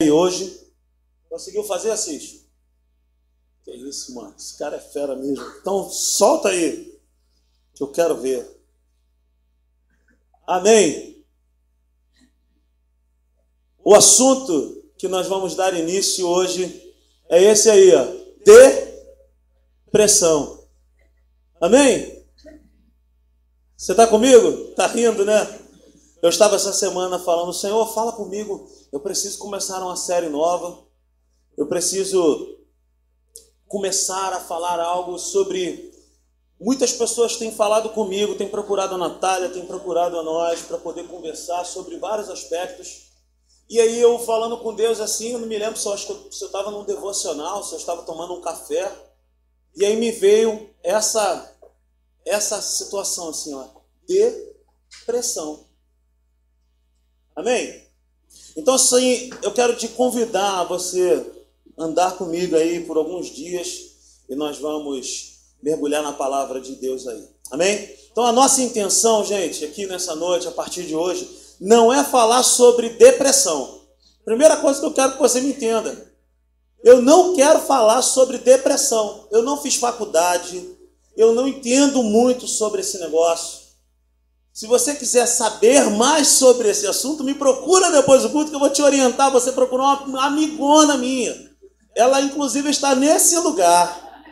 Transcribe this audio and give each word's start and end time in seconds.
E 0.00 0.12
hoje, 0.12 0.56
conseguiu 1.28 1.64
fazer, 1.64 1.90
Assis? 1.90 2.46
Que 3.64 3.72
isso, 3.72 4.14
mano, 4.14 4.32
esse 4.38 4.56
cara 4.56 4.76
é 4.76 4.80
fera 4.80 5.16
mesmo. 5.16 5.44
Então, 5.60 5.90
solta 5.90 6.50
aí, 6.50 6.96
que 7.74 7.82
eu 7.82 7.90
quero 7.90 8.16
ver. 8.16 8.48
Amém. 10.46 11.26
O 13.84 13.92
assunto 13.92 14.88
que 14.96 15.08
nós 15.08 15.26
vamos 15.26 15.56
dar 15.56 15.74
início 15.74 16.28
hoje 16.28 16.94
é 17.28 17.42
esse 17.42 17.68
aí, 17.68 17.92
ó. 17.92 18.06
Depressão. 19.84 20.64
Amém? 21.60 22.24
Você 23.76 23.90
está 23.90 24.06
comigo? 24.06 24.74
Tá 24.76 24.86
rindo, 24.86 25.24
né? 25.24 25.67
Eu 26.20 26.30
estava 26.30 26.56
essa 26.56 26.72
semana 26.72 27.18
falando, 27.18 27.52
Senhor, 27.52 27.86
fala 27.94 28.12
comigo. 28.12 28.68
Eu 28.90 28.98
preciso 28.98 29.38
começar 29.38 29.80
uma 29.80 29.94
série 29.94 30.28
nova. 30.28 30.84
Eu 31.56 31.66
preciso 31.68 32.58
começar 33.68 34.32
a 34.32 34.40
falar 34.40 34.80
algo 34.80 35.16
sobre. 35.16 35.92
Muitas 36.60 36.92
pessoas 36.92 37.36
têm 37.36 37.52
falado 37.52 37.90
comigo, 37.90 38.34
têm 38.34 38.48
procurado 38.48 38.96
a 38.96 38.98
Natália, 38.98 39.48
têm 39.48 39.64
procurado 39.64 40.18
a 40.18 40.24
nós 40.24 40.60
para 40.62 40.76
poder 40.76 41.06
conversar 41.06 41.64
sobre 41.64 41.96
vários 41.98 42.28
aspectos. 42.28 43.12
E 43.70 43.80
aí 43.80 44.00
eu 44.00 44.18
falando 44.18 44.58
com 44.58 44.74
Deus 44.74 44.98
assim, 44.98 45.34
eu 45.34 45.38
não 45.38 45.46
me 45.46 45.56
lembro 45.56 45.78
se 45.78 45.86
eu 45.86 45.94
estava 46.30 46.72
num 46.72 46.84
devocional, 46.84 47.62
se 47.62 47.74
eu 47.74 47.78
estava 47.78 48.02
tomando 48.02 48.34
um 48.34 48.40
café. 48.40 48.90
E 49.76 49.84
aí 49.84 49.94
me 49.94 50.10
veio 50.10 50.68
essa 50.82 51.54
essa 52.26 52.60
situação 52.60 53.28
assim, 53.28 53.54
ó, 53.54 53.68
depressão. 54.06 55.67
Amém? 57.38 57.84
Então, 58.56 58.74
assim, 58.74 59.30
eu 59.44 59.52
quero 59.52 59.76
te 59.76 59.86
convidar 59.86 60.58
a 60.58 60.64
você 60.64 61.24
andar 61.78 62.16
comigo 62.16 62.56
aí 62.56 62.80
por 62.80 62.96
alguns 62.96 63.28
dias 63.28 63.92
e 64.28 64.34
nós 64.34 64.58
vamos 64.58 65.34
mergulhar 65.62 66.02
na 66.02 66.12
palavra 66.12 66.60
de 66.60 66.74
Deus 66.74 67.06
aí. 67.06 67.28
Amém? 67.52 67.94
Então, 68.10 68.24
a 68.24 68.32
nossa 68.32 68.60
intenção, 68.60 69.24
gente, 69.24 69.64
aqui 69.64 69.86
nessa 69.86 70.16
noite, 70.16 70.48
a 70.48 70.50
partir 70.50 70.82
de 70.82 70.96
hoje, 70.96 71.30
não 71.60 71.92
é 71.92 72.02
falar 72.02 72.42
sobre 72.42 72.88
depressão. 72.88 73.82
Primeira 74.24 74.56
coisa 74.56 74.80
que 74.80 74.86
eu 74.86 74.92
quero 74.92 75.12
que 75.12 75.20
você 75.20 75.40
me 75.40 75.50
entenda. 75.50 76.12
Eu 76.82 77.00
não 77.00 77.36
quero 77.36 77.60
falar 77.60 78.02
sobre 78.02 78.38
depressão. 78.38 79.28
Eu 79.30 79.44
não 79.44 79.62
fiz 79.62 79.76
faculdade. 79.76 80.76
Eu 81.16 81.32
não 81.32 81.46
entendo 81.46 82.02
muito 82.02 82.48
sobre 82.48 82.80
esse 82.80 82.98
negócio. 82.98 83.57
Se 84.58 84.66
você 84.66 84.96
quiser 84.96 85.24
saber 85.26 85.88
mais 85.88 86.26
sobre 86.26 86.68
esse 86.68 86.84
assunto, 86.84 87.22
me 87.22 87.32
procura 87.32 87.92
depois 87.92 88.22
do 88.22 88.30
culto 88.30 88.50
que 88.50 88.56
eu 88.56 88.58
vou 88.58 88.68
te 88.68 88.82
orientar. 88.82 89.30
Você 89.30 89.52
procura 89.52 89.84
uma 89.84 90.26
amigona 90.26 90.96
minha. 90.96 91.32
Ela, 91.94 92.20
inclusive, 92.22 92.68
está 92.68 92.92
nesse 92.92 93.38
lugar. 93.38 94.26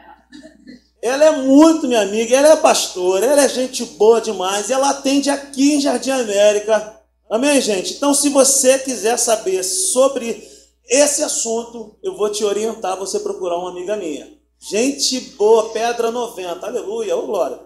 Ela 1.00 1.26
é 1.26 1.30
muito 1.30 1.86
minha 1.86 2.00
amiga, 2.00 2.36
ela 2.36 2.48
é 2.48 2.56
pastora, 2.56 3.24
ela 3.24 3.44
é 3.44 3.48
gente 3.48 3.84
boa 3.84 4.20
demais. 4.20 4.68
ela 4.68 4.90
atende 4.90 5.30
aqui 5.30 5.74
em 5.74 5.80
Jardim 5.80 6.10
América. 6.10 7.00
Amém, 7.30 7.60
gente? 7.60 7.94
Então, 7.94 8.12
se 8.12 8.28
você 8.28 8.80
quiser 8.80 9.16
saber 9.20 9.62
sobre 9.62 10.44
esse 10.88 11.22
assunto, 11.22 11.96
eu 12.02 12.16
vou 12.16 12.30
te 12.30 12.44
orientar. 12.44 12.98
Você 12.98 13.20
procurar 13.20 13.58
uma 13.58 13.70
amiga 13.70 13.96
minha. 13.96 14.28
Gente 14.58 15.20
boa, 15.36 15.68
pedra 15.68 16.10
90. 16.10 16.66
Aleluia, 16.66 17.16
ô 17.16 17.26
glória. 17.28 17.65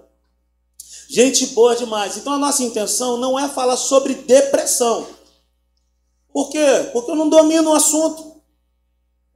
Gente 1.11 1.48
boa 1.48 1.75
demais. 1.75 2.16
Então 2.16 2.34
a 2.34 2.39
nossa 2.39 2.62
intenção 2.62 3.16
não 3.16 3.36
é 3.36 3.48
falar 3.48 3.77
sobre 3.77 4.14
depressão. 4.14 5.08
Por 6.33 6.50
quê? 6.50 6.89
Porque 6.92 7.11
eu 7.11 7.16
não 7.16 7.28
domino 7.28 7.70
o 7.70 7.75
assunto. 7.75 8.41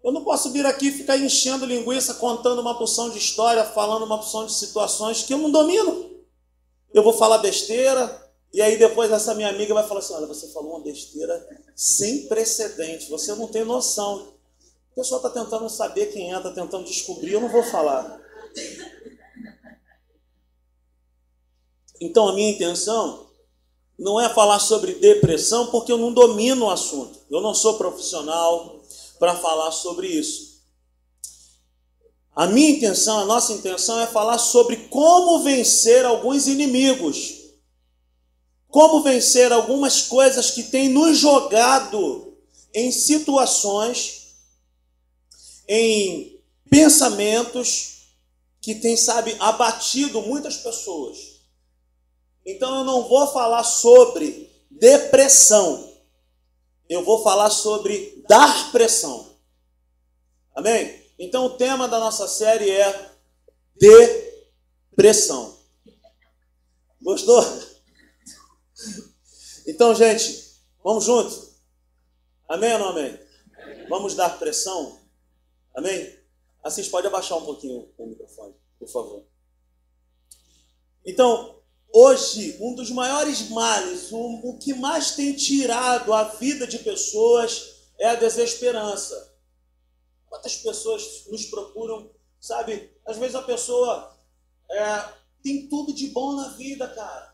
Eu 0.05 0.13
não 0.13 0.23
posso 0.23 0.53
vir 0.53 0.65
aqui 0.65 0.93
ficar 0.93 1.19
enchendo 1.19 1.67
linguiça, 1.67 2.15
contando 2.15 2.61
uma 2.61 2.79
porção 2.79 3.11
de 3.11 3.19
história, 3.19 3.65
falando 3.65 4.05
uma 4.05 4.19
porção 4.19 4.47
de 4.47 4.53
situações 4.53 5.25
que 5.25 5.35
eu 5.35 5.39
não 5.39 5.51
domino. 5.51 6.13
Eu 6.93 7.03
vou 7.03 7.13
falar 7.13 7.39
besteira, 7.39 8.23
e 8.53 8.63
aí 8.63 8.77
depois 8.77 9.11
essa 9.11 9.35
minha 9.35 9.49
amiga 9.49 9.75
vai 9.75 9.85
falar 9.89 9.99
assim: 9.99 10.15
olha, 10.15 10.29
você 10.29 10.47
falou 10.53 10.77
uma 10.77 10.85
besteira 10.85 11.45
sem 11.75 12.29
precedente, 12.29 13.11
você 13.11 13.35
não 13.35 13.49
tem 13.49 13.65
noção. 13.65 14.29
A 14.93 14.95
pessoa 14.95 15.19
está 15.19 15.29
tentando 15.29 15.69
saber 15.69 16.13
quem 16.13 16.33
é, 16.33 16.37
está 16.37 16.53
tentando 16.53 16.85
descobrir, 16.85 17.33
eu 17.33 17.41
não 17.41 17.49
vou 17.49 17.65
falar. 17.65 18.21
Então 22.05 22.29
a 22.29 22.35
minha 22.35 22.51
intenção 22.51 23.27
não 23.99 24.21
é 24.21 24.29
falar 24.29 24.59
sobre 24.59 24.93
depressão, 24.97 25.69
porque 25.69 25.91
eu 25.91 25.97
não 25.97 26.13
domino 26.13 26.67
o 26.67 26.71
assunto. 26.71 27.19
Eu 27.31 27.41
não 27.41 27.55
sou 27.55 27.79
profissional 27.79 28.83
para 29.19 29.35
falar 29.35 29.73
sobre 29.73 30.09
isso. 30.09 30.61
A 32.37 32.47
minha 32.47 32.69
intenção, 32.69 33.21
a 33.21 33.25
nossa 33.25 33.55
intenção 33.55 33.99
é 34.01 34.07
falar 34.07 34.37
sobre 34.37 34.77
como 34.89 35.43
vencer 35.43 36.05
alguns 36.05 36.47
inimigos. 36.47 37.37
Como 38.69 39.03
vencer 39.03 39.51
algumas 39.51 40.03
coisas 40.03 40.51
que 40.51 40.65
têm 40.65 40.91
nos 40.91 41.17
jogado 41.17 42.37
em 42.75 42.93
situações, 42.93 44.35
em 45.67 46.39
pensamentos 46.69 48.09
que 48.61 48.75
têm, 48.75 48.95
sabe, 48.95 49.37
abatido 49.39 50.21
muitas 50.21 50.59
pessoas. 50.59 51.34
Então 52.45 52.79
eu 52.79 52.85
não 52.85 53.09
vou 53.09 53.27
falar 53.29 53.65
sobre 53.65 54.51
depressão. 54.71 55.93
Eu 56.89 57.05
vou 57.05 57.23
falar 57.23 57.51
sobre 57.51 58.23
dar 58.29 58.71
pressão. 58.71 59.35
Amém? 60.55 61.03
Então 61.19 61.47
o 61.47 61.57
tema 61.57 61.89
da 61.89 61.99
nossa 61.99 62.29
série 62.29 62.71
é 62.71 63.11
depressão. 63.77 65.59
Gostou? 67.01 67.43
Então, 69.67 69.95
gente, 69.95 70.61
vamos 70.83 71.05
junto? 71.05 71.55
Amém 72.49 72.73
ou 72.75 72.79
não 72.79 72.89
amém? 72.89 73.19
Vamos 73.89 74.15
dar 74.15 74.39
pressão? 74.39 75.01
Amém? 75.75 76.19
Assis, 76.63 76.89
pode 76.89 77.07
abaixar 77.07 77.39
um 77.39 77.45
pouquinho 77.45 77.93
o 77.97 78.07
microfone, 78.07 78.55
por 78.79 78.89
favor. 78.89 79.25
Então, 81.05 81.54
Hoje, 81.97 82.57
um 82.61 82.75
dos 82.75 82.91
maiores 82.91 83.51
males, 83.51 84.11
o, 84.11 84.59
que 84.59 84.75
mais 84.75 85.13
tem 85.13 85.33
tirado 85.33 86.13
a 86.13 86.25
vida 86.25 86.67
de 86.67 86.81
pessoas 86.81 87.85
é 87.97 88.09
a 88.09 88.17
desesperança. 88.17 89.33
Quantas 90.27 90.57
pessoas 90.57 91.25
nos 91.29 91.47
procuram, 91.47 92.11
sabe? 92.41 92.91
Às 93.07 93.17
vezes 93.17 93.37
a 93.37 93.43
pessoa 93.43 94.13
é, 94.69 95.05
tem 95.41 95.69
tudo 95.69 95.95
de 95.95 96.09
bom 96.09 96.33
na 96.33 96.49
vida, 96.57 96.89
cara. 96.89 97.33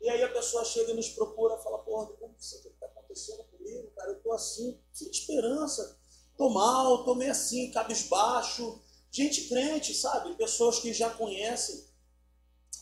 E 0.00 0.10
aí 0.10 0.24
a 0.24 0.32
pessoa 0.32 0.64
chega 0.64 0.90
e 0.90 0.96
nos 0.96 1.10
procura 1.10 1.56
fala, 1.58 1.78
porra, 1.78 2.08
como 2.18 2.34
isso 2.36 2.60
que 2.62 2.68
está 2.70 2.86
acontecendo 2.86 3.44
comigo, 3.44 3.92
cara? 3.94 4.10
Eu 4.10 4.20
tô 4.20 4.32
assim, 4.32 4.76
sem 4.92 5.08
esperança. 5.08 5.96
Tô 6.36 6.50
mal, 6.50 7.04
tô 7.04 7.14
meio 7.14 7.30
assim, 7.30 7.70
cabisbaixo. 7.70 8.82
Gente 9.12 9.42
crente, 9.42 9.94
sabe? 9.94 10.34
Pessoas 10.34 10.80
que 10.80 10.92
já 10.92 11.10
conhecem 11.10 11.93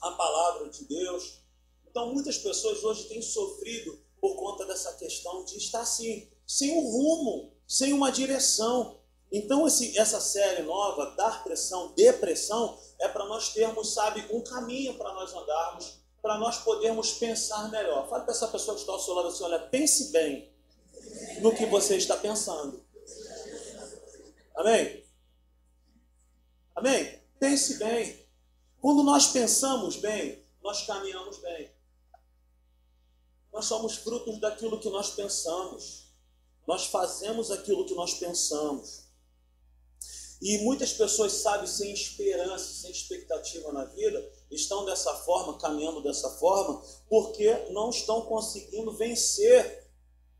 a 0.00 0.10
palavra 0.12 0.68
de 0.68 0.84
Deus. 0.84 1.42
Então, 1.88 2.12
muitas 2.12 2.38
pessoas 2.38 2.82
hoje 2.82 3.08
têm 3.08 3.20
sofrido 3.20 4.02
por 4.20 4.36
conta 4.36 4.64
dessa 4.66 4.92
questão 4.94 5.44
de 5.44 5.56
estar 5.58 5.80
assim, 5.80 6.30
sem 6.46 6.72
um 6.72 6.80
rumo, 6.80 7.52
sem 7.66 7.92
uma 7.92 8.10
direção. 8.10 9.00
Então, 9.30 9.66
esse, 9.66 9.98
essa 9.98 10.20
série 10.20 10.62
nova, 10.62 11.16
Dar 11.16 11.42
Pressão, 11.42 11.92
Depressão, 11.94 12.78
é 13.00 13.08
para 13.08 13.26
nós 13.26 13.52
termos, 13.52 13.92
sabe, 13.92 14.24
um 14.30 14.42
caminho 14.42 14.94
para 14.94 15.12
nós 15.12 15.34
andarmos, 15.34 15.98
para 16.20 16.38
nós 16.38 16.58
podermos 16.58 17.12
pensar 17.14 17.70
melhor. 17.70 18.08
Fale 18.08 18.24
para 18.24 18.32
essa 18.32 18.46
pessoa 18.48 18.76
que 18.76 18.82
está 18.82 18.92
ao 18.92 19.00
seu 19.00 19.14
lado 19.14 19.28
assim: 19.28 19.42
olha, 19.42 19.58
pense 19.58 20.12
bem 20.12 20.52
no 21.40 21.54
que 21.54 21.66
você 21.66 21.96
está 21.96 22.16
pensando. 22.16 22.84
Amém? 24.54 25.04
Amém? 26.76 27.20
Pense 27.40 27.78
bem. 27.78 28.21
Quando 28.82 29.04
nós 29.04 29.28
pensamos 29.28 29.94
bem, 29.94 30.44
nós 30.60 30.84
caminhamos 30.84 31.38
bem. 31.38 31.70
Nós 33.52 33.66
somos 33.66 33.94
frutos 33.94 34.40
daquilo 34.40 34.80
que 34.80 34.90
nós 34.90 35.12
pensamos. 35.12 36.12
Nós 36.66 36.86
fazemos 36.86 37.52
aquilo 37.52 37.86
que 37.86 37.94
nós 37.94 38.14
pensamos. 38.14 39.04
E 40.40 40.58
muitas 40.64 40.92
pessoas, 40.94 41.30
sabe, 41.34 41.68
sem 41.68 41.92
esperança, 41.92 42.72
sem 42.82 42.90
expectativa 42.90 43.70
na 43.70 43.84
vida, 43.84 44.20
estão 44.50 44.84
dessa 44.84 45.14
forma, 45.18 45.58
caminhando 45.58 46.02
dessa 46.02 46.30
forma, 46.30 46.82
porque 47.08 47.54
não 47.70 47.90
estão 47.90 48.22
conseguindo 48.22 48.90
vencer 48.96 49.88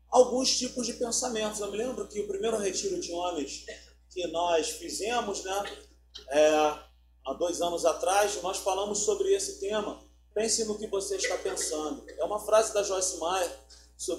alguns 0.09 0.57
tipos 0.57 0.85
de 0.85 0.95
pensamentos. 0.95 1.61
Eu 1.61 1.71
me 1.71 1.77
lembro 1.77 2.09
que 2.09 2.19
o 2.19 2.27
primeiro 2.27 2.57
retiro 2.57 2.99
de 2.99 3.13
homens 3.13 3.63
que 4.09 4.27
nós 4.27 4.71
fizemos, 4.71 5.45
né, 5.45 5.85
é, 6.27 6.92
há 7.25 7.33
dois 7.33 7.61
anos 7.61 7.85
atrás, 7.85 8.41
nós 8.41 8.57
falamos 8.57 8.99
sobre 8.99 9.33
esse 9.33 9.59
tema. 9.59 10.03
Pense 10.33 10.65
no 10.65 10.77
que 10.77 10.87
você 10.87 11.15
está 11.15 11.37
pensando. 11.37 12.03
É 12.17 12.23
uma 12.23 12.39
frase 12.39 12.73
da 12.73 12.83
Joyce 12.83 13.19
Meyer, 13.19 13.51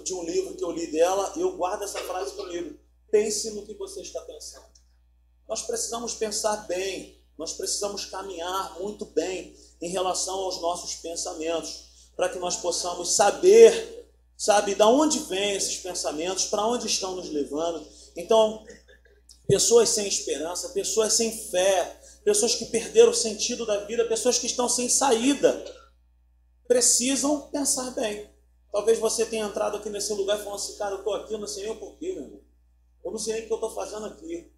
de 0.02 0.14
um 0.14 0.24
livro 0.24 0.54
que 0.54 0.64
eu 0.64 0.70
li 0.70 0.90
dela, 0.90 1.32
e 1.36 1.40
eu 1.40 1.56
guardo 1.56 1.82
essa 1.82 2.00
frase 2.00 2.32
comigo. 2.34 2.78
pense 3.10 3.50
no 3.50 3.64
que 3.64 3.74
você 3.74 4.00
está 4.00 4.20
pensando. 4.22 4.66
Nós 5.48 5.62
precisamos 5.62 6.14
pensar 6.14 6.56
bem, 6.66 7.22
nós 7.38 7.52
precisamos 7.52 8.06
caminhar 8.06 8.78
muito 8.80 9.04
bem 9.04 9.54
em 9.80 9.88
relação 9.88 10.34
aos 10.34 10.60
nossos 10.60 10.96
pensamentos, 10.96 12.08
para 12.16 12.28
que 12.28 12.38
nós 12.38 12.56
possamos 12.56 13.14
saber, 13.14 14.08
sabe, 14.36 14.74
da 14.74 14.88
onde 14.88 15.18
vêm 15.20 15.54
esses 15.54 15.76
pensamentos, 15.76 16.46
para 16.46 16.66
onde 16.66 16.86
estão 16.86 17.14
nos 17.14 17.28
levando. 17.28 17.86
Então, 18.16 18.64
pessoas 19.46 19.90
sem 19.90 20.08
esperança, 20.08 20.70
pessoas 20.70 21.12
sem 21.12 21.30
fé, 21.50 22.00
pessoas 22.24 22.54
que 22.54 22.66
perderam 22.66 23.10
o 23.10 23.14
sentido 23.14 23.66
da 23.66 23.84
vida, 23.84 24.06
pessoas 24.06 24.38
que 24.38 24.46
estão 24.46 24.68
sem 24.68 24.88
saída, 24.88 25.64
precisam 26.66 27.42
pensar 27.50 27.90
bem. 27.90 28.32
Talvez 28.72 28.98
você 28.98 29.26
tenha 29.26 29.44
entrado 29.44 29.76
aqui 29.76 29.88
nesse 29.90 30.12
lugar 30.14 30.40
e 30.40 30.42
falado 30.42 30.58
assim, 30.58 30.76
cara, 30.76 30.94
eu 30.94 30.98
estou 30.98 31.14
aqui, 31.14 31.34
eu 31.34 31.38
não 31.38 31.46
sei 31.46 31.64
nem 31.64 31.72
o 31.72 31.78
porquê, 31.78 32.12
meu 32.12 32.24
irmão. 32.24 32.40
Eu 33.04 33.10
não 33.12 33.18
sei 33.18 33.34
nem 33.34 33.42
o 33.44 33.46
que 33.46 33.52
eu 33.52 33.56
estou 33.56 33.70
fazendo 33.70 34.06
aqui. 34.06 34.50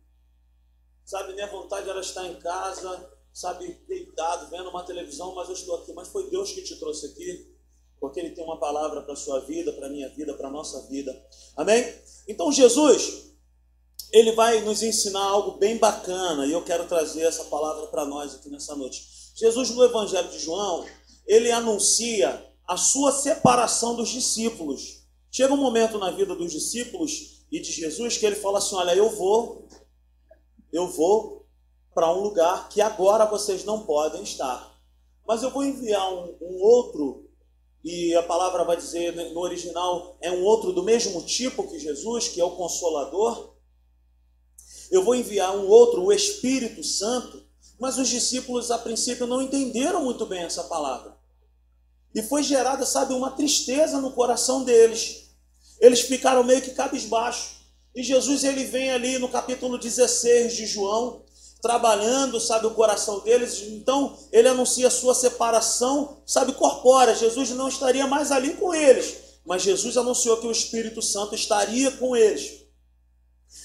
Sabe, 1.05 1.35
minha 1.35 1.49
vontade 1.49 1.91
era 1.91 2.01
estar 2.01 2.27
em 2.27 2.37
casa, 2.37 3.13
sabe, 3.33 3.69
deitado, 3.87 4.49
vendo 4.49 4.71
uma 4.71 4.85
televisão, 4.85 5.35
mas 5.35 5.49
eu 5.49 5.55
estou 5.55 5.77
aqui. 5.77 5.93
Mas 5.93 6.09
foi 6.09 6.31
Deus 6.31 6.53
que 6.53 6.63
te 6.63 6.77
trouxe 6.79 7.07
aqui, 7.07 7.55
porque 8.01 8.21
Ele 8.21 8.31
tem 8.31 8.45
uma 8.45 8.59
palavra 8.59 9.03
para 9.03 9.13
a 9.13 9.17
sua 9.17 9.41
vida, 9.41 9.73
para 9.73 9.87
a 9.87 9.91
minha 9.91 10.09
vida, 10.09 10.35
para 10.35 10.49
a 10.49 10.51
nossa 10.51 10.89
vida. 10.89 11.27
Amém? 11.57 11.85
Então, 12.27 12.51
Jesus, 12.51 13.36
Ele 14.13 14.33
vai 14.33 14.61
nos 14.61 14.83
ensinar 14.83 15.23
algo 15.23 15.59
bem 15.59 15.79
bacana, 15.79 16.47
e 16.47 16.53
eu 16.53 16.63
quero 16.63 16.87
trazer 16.87 17.23
essa 17.23 17.45
palavra 17.45 17.87
para 17.89 18.05
nós 18.05 18.35
aqui 18.35 18.49
nessa 18.49 18.75
noite. 18.75 19.05
Jesus, 19.35 19.71
no 19.71 19.85
Evangelho 19.85 20.29
de 20.29 20.39
João, 20.39 20.87
Ele 21.27 21.51
anuncia 21.51 22.45
a 22.67 22.77
sua 22.77 23.13
separação 23.13 23.95
dos 23.95 24.09
discípulos. 24.09 25.05
Chega 25.31 25.53
um 25.53 25.59
momento 25.59 25.99
na 25.99 26.11
vida 26.11 26.35
dos 26.35 26.53
discípulos 26.53 27.45
e 27.51 27.61
de 27.61 27.71
Jesus 27.71 28.17
que 28.17 28.27
ele 28.27 28.37
fala 28.37 28.59
assim: 28.59 28.75
Olha, 28.75 28.95
eu 28.95 29.11
vou, 29.11 29.69
eu 30.73 30.89
vou 30.89 31.47
para 31.95 32.13
um 32.13 32.23
lugar 32.23 32.69
que 32.69 32.81
agora 32.81 33.25
vocês 33.25 33.65
não 33.65 33.85
podem 33.85 34.23
estar, 34.23 34.75
mas 35.27 35.43
eu 35.43 35.51
vou 35.51 35.65
enviar 35.65 36.13
um, 36.13 36.37
um 36.41 36.63
outro, 36.63 37.29
e 37.85 38.15
a 38.15 38.23
palavra 38.23 38.65
vai 38.65 38.77
dizer 38.77 39.15
no 39.33 39.41
original 39.41 40.17
é 40.21 40.31
um 40.31 40.43
outro 40.43 40.73
do 40.73 40.83
mesmo 40.83 41.23
tipo 41.23 41.69
que 41.69 41.79
Jesus, 41.79 42.29
que 42.29 42.41
é 42.41 42.45
o 42.45 42.57
Consolador. 42.57 43.56
Eu 44.91 45.05
vou 45.05 45.15
enviar 45.15 45.57
um 45.57 45.67
outro, 45.67 46.03
o 46.03 46.13
Espírito 46.13 46.83
Santo, 46.83 47.43
mas 47.79 47.99
os 47.99 48.09
discípulos 48.09 48.71
a 48.71 48.79
princípio 48.79 49.27
não 49.27 49.43
entenderam 49.43 50.05
muito 50.05 50.25
bem 50.27 50.43
essa 50.43 50.65
palavra. 50.65 51.17
E 52.15 52.23
foi 52.23 52.43
gerada, 52.43 52.87
sabe, 52.87 53.13
uma 53.13 53.33
tristeza 53.33 54.01
no 54.01 54.13
coração 54.13 54.65
deles. 54.65 55.27
Eles 55.79 56.01
ficaram 56.01 56.43
meio 56.43 56.63
que 56.63 56.71
cabisbaixo. 56.71 57.57
E 57.95 58.03
Jesus 58.03 58.45
ele 58.45 58.65
vem 58.65 58.91
ali 58.91 59.19
no 59.19 59.29
capítulo 59.29 59.77
16 59.77 60.55
de 60.55 60.67
João, 60.67 61.25
trabalhando, 61.61 62.41
sabe, 62.41 62.67
o 62.67 62.75
coração 62.75 63.21
deles. 63.21 63.63
Então, 63.69 64.17
ele 64.33 64.49
anuncia 64.49 64.87
a 64.87 64.91
sua 64.91 65.15
separação, 65.15 66.23
sabe, 66.25 66.53
corpórea. 66.53 67.15
Jesus 67.15 67.51
não 67.51 67.69
estaria 67.69 68.07
mais 68.07 68.33
ali 68.33 68.55
com 68.55 68.75
eles, 68.75 69.17
mas 69.45 69.63
Jesus 69.63 69.97
anunciou 69.97 70.39
que 70.39 70.47
o 70.47 70.53
Espírito 70.53 71.03
Santo 71.03 71.35
estaria 71.35 71.91
com 71.91 72.17
eles. 72.17 72.66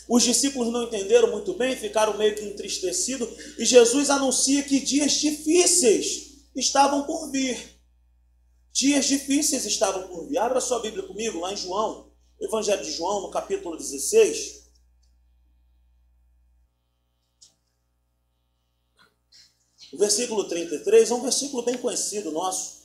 Os 0.07 0.23
discípulos 0.23 0.71
não 0.71 0.83
entenderam 0.83 1.31
muito 1.31 1.53
bem, 1.53 1.75
ficaram 1.75 2.17
meio 2.17 2.35
que 2.35 2.43
entristecidos, 2.43 3.29
e 3.57 3.65
Jesus 3.65 4.09
anuncia 4.09 4.63
que 4.63 4.79
dias 4.79 5.13
difíceis 5.13 6.47
estavam 6.55 7.03
por 7.03 7.31
vir. 7.31 7.79
Dias 8.71 9.05
difíceis 9.05 9.65
estavam 9.65 10.07
por 10.07 10.27
vir. 10.27 10.37
Abra 10.37 10.59
sua 10.61 10.79
Bíblia 10.79 11.03
comigo, 11.03 11.39
lá 11.39 11.53
em 11.53 11.57
João, 11.57 12.11
Evangelho 12.39 12.83
de 12.83 12.91
João, 12.91 13.21
no 13.21 13.31
capítulo 13.31 13.77
16. 13.77 14.61
O 19.93 19.97
versículo 19.97 20.45
33 20.45 21.11
é 21.11 21.13
um 21.13 21.21
versículo 21.21 21.63
bem 21.63 21.77
conhecido 21.77 22.31
nosso. 22.31 22.81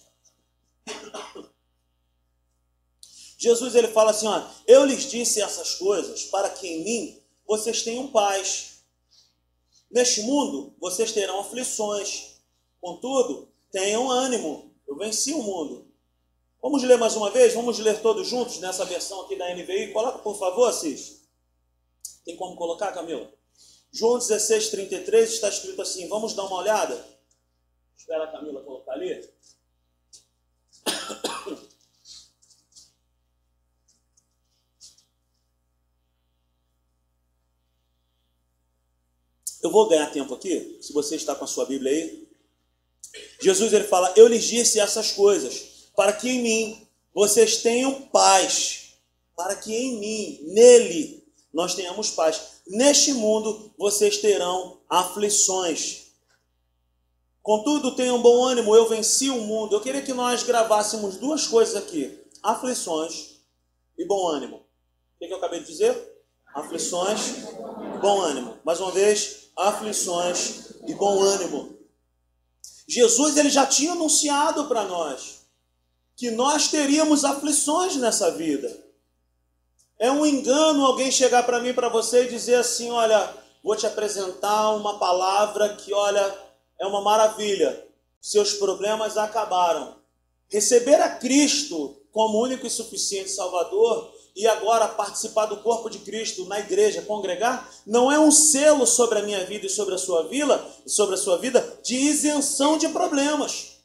Jesus 3.36 3.74
ele 3.74 3.88
fala 3.88 4.10
assim: 4.10 4.26
ó, 4.26 4.42
Eu 4.66 4.84
lhes 4.84 5.10
disse 5.10 5.40
essas 5.40 5.74
coisas 5.74 6.24
para 6.24 6.50
que 6.50 6.66
em 6.66 6.84
mim 6.84 7.22
vocês 7.46 7.82
tenham 7.82 8.08
paz. 8.08 8.80
Neste 9.90 10.22
mundo 10.22 10.74
vocês 10.78 11.12
terão 11.12 11.40
aflições. 11.40 12.36
Contudo, 12.80 13.48
tenham 13.70 14.10
ânimo. 14.10 14.74
Eu 14.86 14.96
venci 14.96 15.32
o 15.32 15.42
mundo. 15.42 15.86
Vamos 16.62 16.82
ler 16.82 16.98
mais 16.98 17.14
uma 17.14 17.30
vez? 17.30 17.54
Vamos 17.54 17.78
ler 17.78 18.00
todos 18.00 18.26
juntos 18.26 18.58
nessa 18.58 18.84
versão 18.84 19.20
aqui 19.22 19.36
da 19.36 19.54
NVI? 19.54 19.92
Coloca, 19.92 20.18
por 20.18 20.38
favor, 20.38 20.68
Assis. 20.68 21.22
Tem 22.24 22.36
como 22.36 22.56
colocar, 22.56 22.92
Camila? 22.92 23.32
João 23.92 24.18
16, 24.18 24.70
33 24.70 25.32
está 25.32 25.48
escrito 25.48 25.80
assim. 25.80 26.08
Vamos 26.08 26.34
dar 26.34 26.44
uma 26.44 26.58
olhada? 26.58 27.04
Espera 27.96 28.24
a 28.24 28.32
Camila 28.32 28.62
colocar 28.62 28.92
ali. 28.92 29.28
Eu 39.66 39.70
vou 39.72 39.88
ganhar 39.88 40.12
tempo 40.12 40.32
aqui, 40.32 40.78
se 40.80 40.92
você 40.92 41.16
está 41.16 41.34
com 41.34 41.44
a 41.44 41.48
sua 41.48 41.66
Bíblia 41.66 41.90
aí. 41.90 42.28
Jesus 43.40 43.72
ele 43.72 43.82
fala: 43.82 44.12
Eu 44.14 44.28
lhes 44.28 44.44
disse 44.44 44.78
essas 44.78 45.10
coisas, 45.10 45.88
para 45.96 46.12
que 46.12 46.28
em 46.30 46.40
mim 46.40 46.88
vocês 47.12 47.62
tenham 47.62 48.02
paz, 48.02 48.92
para 49.36 49.56
que 49.56 49.74
em 49.74 49.98
mim, 49.98 50.40
nele, 50.52 51.26
nós 51.52 51.74
tenhamos 51.74 52.10
paz. 52.10 52.60
Neste 52.64 53.12
mundo 53.12 53.74
vocês 53.76 54.18
terão 54.18 54.80
aflições. 54.88 56.12
Contudo, 57.42 57.96
tenham 57.96 58.22
bom 58.22 58.44
ânimo, 58.44 58.76
eu 58.76 58.88
venci 58.88 59.30
o 59.30 59.40
mundo. 59.40 59.74
Eu 59.74 59.80
queria 59.80 60.02
que 60.02 60.12
nós 60.12 60.44
gravássemos 60.44 61.16
duas 61.16 61.44
coisas 61.48 61.74
aqui: 61.74 62.16
aflições 62.40 63.40
e 63.98 64.06
bom 64.06 64.28
ânimo. 64.28 64.58
O 64.58 65.18
que, 65.18 65.32
eu 65.32 65.38
acabei 65.38 65.58
de 65.58 65.66
dizer? 65.66 66.15
Aflições, 66.56 67.20
bom 68.00 68.18
ânimo. 68.22 68.56
Mais 68.64 68.80
uma 68.80 68.90
vez, 68.90 69.50
aflições 69.54 70.70
e 70.86 70.94
bom 70.94 71.20
ânimo. 71.20 71.76
Jesus 72.88 73.36
ele 73.36 73.50
já 73.50 73.66
tinha 73.66 73.92
anunciado 73.92 74.64
para 74.64 74.84
nós 74.84 75.42
que 76.16 76.30
nós 76.30 76.68
teríamos 76.68 77.26
aflições 77.26 77.96
nessa 77.96 78.30
vida. 78.30 78.74
É 79.98 80.10
um 80.10 80.24
engano 80.24 80.86
alguém 80.86 81.10
chegar 81.10 81.42
para 81.42 81.60
mim, 81.60 81.74
para 81.74 81.90
você 81.90 82.24
e 82.24 82.30
dizer 82.30 82.54
assim: 82.54 82.90
olha, 82.90 83.34
vou 83.62 83.76
te 83.76 83.86
apresentar 83.86 84.70
uma 84.70 84.98
palavra 84.98 85.76
que, 85.76 85.92
olha, 85.92 86.38
é 86.80 86.86
uma 86.86 87.02
maravilha. 87.02 87.86
Seus 88.18 88.54
problemas 88.54 89.18
acabaram. 89.18 89.96
Receber 90.50 91.02
a 91.02 91.16
Cristo 91.16 92.00
como 92.10 92.42
único 92.42 92.66
e 92.66 92.70
suficiente 92.70 93.30
Salvador 93.30 94.15
e 94.37 94.47
agora 94.47 94.87
participar 94.87 95.47
do 95.47 95.57
corpo 95.57 95.88
de 95.88 96.00
Cristo 96.00 96.45
na 96.45 96.61
igreja, 96.61 97.00
congregar, 97.00 97.73
não 97.87 98.12
é 98.12 98.21
um 98.21 98.31
selo 98.31 98.87
sobre 98.87 99.19
a 99.19 99.23
minha 99.23 99.43
vida 99.47 99.64
e 99.64 99.71
sobre 99.71 99.95
a 99.95 99.99
sua 99.99 100.25
vida, 100.25 100.62
sobre 100.87 101.14
a 101.14 101.19
sua 101.19 101.38
vida 101.38 101.78
de 101.83 101.97
isenção 101.97 102.76
de 102.76 102.88
problemas. 102.90 103.78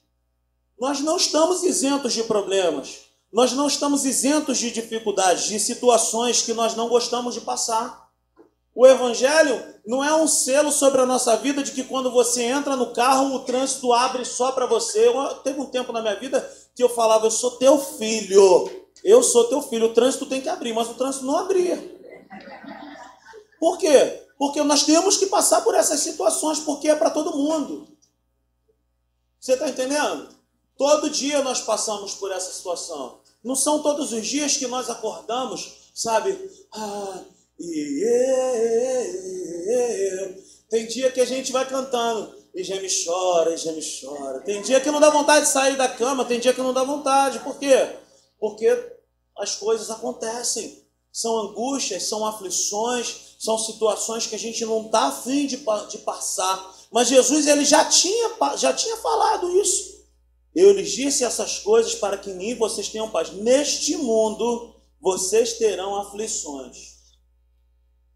Nós 0.78 1.00
não 1.00 1.16
estamos 1.16 1.64
isentos 1.64 2.12
de 2.12 2.24
problemas. 2.24 3.00
Nós 3.32 3.54
não 3.54 3.68
estamos 3.68 4.04
isentos 4.04 4.58
de 4.58 4.72
dificuldades, 4.72 5.46
de 5.46 5.58
situações 5.58 6.42
que 6.42 6.54
nós 6.54 6.76
não 6.76 6.90
gostamos 6.90 7.34
de 7.34 7.42
passar. 7.42 8.01
O 8.82 8.88
evangelho 8.88 9.64
não 9.86 10.04
é 10.04 10.12
um 10.16 10.28
selo 10.28 10.72
sobre 10.72 11.02
a 11.02 11.06
nossa 11.06 11.38
vida 11.38 11.62
de 11.62 11.72
que 11.72 11.84
quando 11.84 12.10
você 12.10 12.42
entra 12.42 12.76
no 12.76 12.92
carro, 12.92 13.36
o 13.36 13.42
trânsito 13.42 13.94
abre 13.94 14.26
só 14.26 14.54
para 14.54 14.66
você. 14.66 15.08
Eu, 15.08 15.36
teve 15.36 15.62
um 15.62 15.68
tempo 15.68 15.94
na 15.94 16.02
minha 16.02 16.16
vida 16.16 16.42
que 16.76 16.82
eu 16.82 16.90
falava, 16.90 17.28
eu 17.28 17.30
sou 17.30 17.60
teu 17.60 17.78
filho. 17.78 18.88
Eu 19.04 19.22
sou 19.22 19.44
teu 19.44 19.62
filho, 19.62 19.86
o 19.86 19.94
trânsito 19.94 20.26
tem 20.26 20.42
que 20.42 20.50
abrir, 20.50 20.74
mas 20.74 20.90
o 20.90 20.96
trânsito 20.96 21.26
não 21.26 21.38
abria. 21.38 21.78
Por 23.60 23.78
quê? 23.78 24.26
Porque 24.36 24.64
nós 24.64 24.82
temos 24.82 25.16
que 25.16 25.28
passar 25.28 25.62
por 25.62 25.76
essas 25.76 26.00
situações, 26.00 26.60
porque 26.60 26.90
é 26.90 26.96
para 26.96 27.12
todo 27.12 27.38
mundo. 27.38 27.88
Você 29.40 29.54
está 29.54 29.70
entendendo? 29.70 30.28
Todo 30.76 31.08
dia 31.08 31.44
nós 31.44 31.62
passamos 31.62 32.16
por 32.16 32.32
essa 32.32 32.52
situação. 32.52 33.20
Não 33.44 33.56
são 33.56 33.84
todos 33.84 34.12
os 34.12 34.26
dias 34.26 34.58
que 34.58 34.66
nós 34.66 34.90
acordamos, 34.90 35.92
sabe? 35.94 36.36
Ah, 36.74 37.22
yeah, 37.60 39.04
Tem 40.70 40.88
dia 40.88 41.12
que 41.12 41.22
a 41.22 41.26
gente 41.26 41.52
vai 41.52 41.68
cantando 41.68 42.36
e 42.54 42.64
geme 42.64 42.88
chora, 43.06 43.54
e 43.54 43.58
geme 43.58 43.82
chora. 44.02 44.42
Tem 44.42 44.62
dia 44.62 44.80
que 44.80 44.92
não 44.92 45.00
dá 45.00 45.10
vontade 45.10 45.46
de 45.46 45.52
sair 45.52 45.76
da 45.78 45.88
cama, 45.88 46.26
tem 46.26 46.40
dia 46.40 46.54
que 46.54 46.62
não 46.62 46.74
dá 46.74 46.84
vontade. 46.84 47.40
Por 47.40 47.58
quê? 47.58 48.02
porque 48.42 48.68
as 49.38 49.56
coisas 49.56 49.92
acontecem. 49.92 50.82
São 51.14 51.38
angústias, 51.38 52.04
são 52.04 52.26
aflições, 52.26 53.36
são 53.38 53.58
situações 53.58 54.26
que 54.26 54.36
a 54.36 54.40
gente 54.40 54.66
não 54.66 54.86
está 54.86 55.08
afim 55.08 55.46
de, 55.46 55.58
de 55.90 55.98
passar. 56.00 56.76
Mas 56.92 57.10
Jesus 57.10 57.46
ele 57.48 57.64
já 57.64 57.86
tinha, 57.86 58.32
já 58.58 58.74
tinha 58.74 58.98
falado 58.98 59.62
isso. 59.62 60.02
Eu 60.56 60.74
lhes 60.74 60.92
disse 60.92 61.24
essas 61.24 61.60
coisas 61.60 61.96
para 61.96 62.18
que 62.18 62.32
em 62.32 62.36
mim 62.36 62.56
vocês 62.56 62.90
tenham 62.90 63.12
paz. 63.12 63.32
Neste 63.32 63.96
mundo 63.98 64.74
vocês 65.00 65.54
terão 65.54 65.96
aflições. 66.02 67.01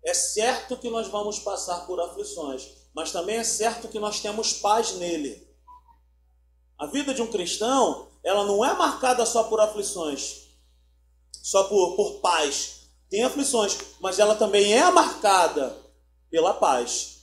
É 0.05 0.13
certo 0.13 0.77
que 0.77 0.89
nós 0.89 1.07
vamos 1.07 1.39
passar 1.39 1.87
por 1.87 1.99
aflições, 1.99 2.67
mas 2.93 3.11
também 3.11 3.37
é 3.37 3.43
certo 3.43 3.87
que 3.87 3.99
nós 3.99 4.19
temos 4.19 4.53
paz 4.53 4.93
nele. 4.93 5.45
A 6.77 6.85
vida 6.85 7.11
de 7.11 7.23
um 7.23 7.27
cristão, 7.27 8.07
ela 8.23 8.45
não 8.45 8.63
é 8.63 8.71
marcada 8.73 9.25
só 9.25 9.45
por 9.45 9.59
aflições, 9.59 10.43
só 11.41 11.63
por, 11.63 11.95
por 11.95 12.19
paz. 12.19 12.81
Tem 13.09 13.23
aflições, 13.23 13.77
mas 13.99 14.19
ela 14.19 14.35
também 14.35 14.73
é 14.73 14.89
marcada 14.91 15.75
pela 16.29 16.53
paz. 16.53 17.21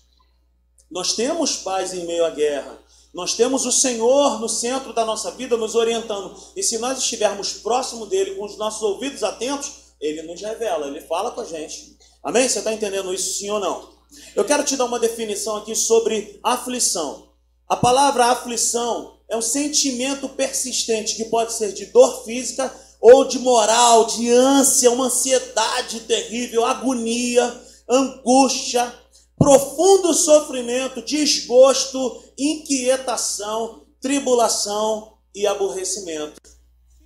Nós 0.91 1.15
temos 1.15 1.59
paz 1.59 1.95
em 1.95 2.05
meio 2.05 2.25
à 2.25 2.31
guerra. 2.31 2.79
Nós 3.15 3.35
temos 3.35 3.65
o 3.65 3.73
Senhor 3.73 4.41
no 4.41 4.49
centro 4.49 4.93
da 4.93 5.05
nossa 5.05 5.31
vida 5.31 5.57
nos 5.57 5.75
orientando. 5.75 6.35
E 6.57 6.63
se 6.63 6.79
nós 6.79 6.99
estivermos 6.99 7.53
próximo 7.55 8.07
dele, 8.07 8.35
com 8.35 8.45
os 8.45 8.57
nossos 8.57 8.83
ouvidos 8.83 9.23
atentos, 9.23 9.73
ele 10.01 10.23
nos 10.23 10.41
revela, 10.41 10.87
ele 10.89 11.01
fala 11.03 11.31
com 11.31 11.43
a 11.43 11.45
gente. 11.45 11.97
Amém? 12.23 12.49
Você 12.49 12.59
está 12.59 12.73
entendendo 12.73 13.13
isso 13.13 13.39
sim 13.39 13.51
ou 13.51 13.59
não? 13.59 13.91
Eu 14.37 14.45
quero 14.45 14.63
te 14.63 14.77
dar 14.77 14.85
uma 14.85 15.01
definição 15.01 15.57
aqui 15.57 15.75
sobre 15.75 16.39
aflição. 16.43 17.31
A 17.69 17.77
palavra 17.77 18.27
aflição 18.27 19.19
é 19.29 19.37
um 19.37 19.43
sentimento 19.43 20.29
persistente 20.29 21.17
que 21.17 21.25
pode 21.25 21.53
ser 21.53 21.73
de 21.73 21.87
dor 21.87 22.25
física 22.25 22.73
ou 23.01 23.25
de 23.25 23.39
moral, 23.39 24.05
de 24.05 24.31
ânsia, 24.31 24.91
uma 24.91 25.07
ansiedade 25.07 26.01
terrível, 26.01 26.65
agonia, 26.65 27.61
angústia, 27.89 28.95
profundo 29.37 30.15
sofrimento, 30.15 31.03
desgosto, 31.03 32.23
inquietação, 32.39 33.83
tribulação 34.01 35.15
e 35.35 35.47
aborrecimento. 35.47 36.41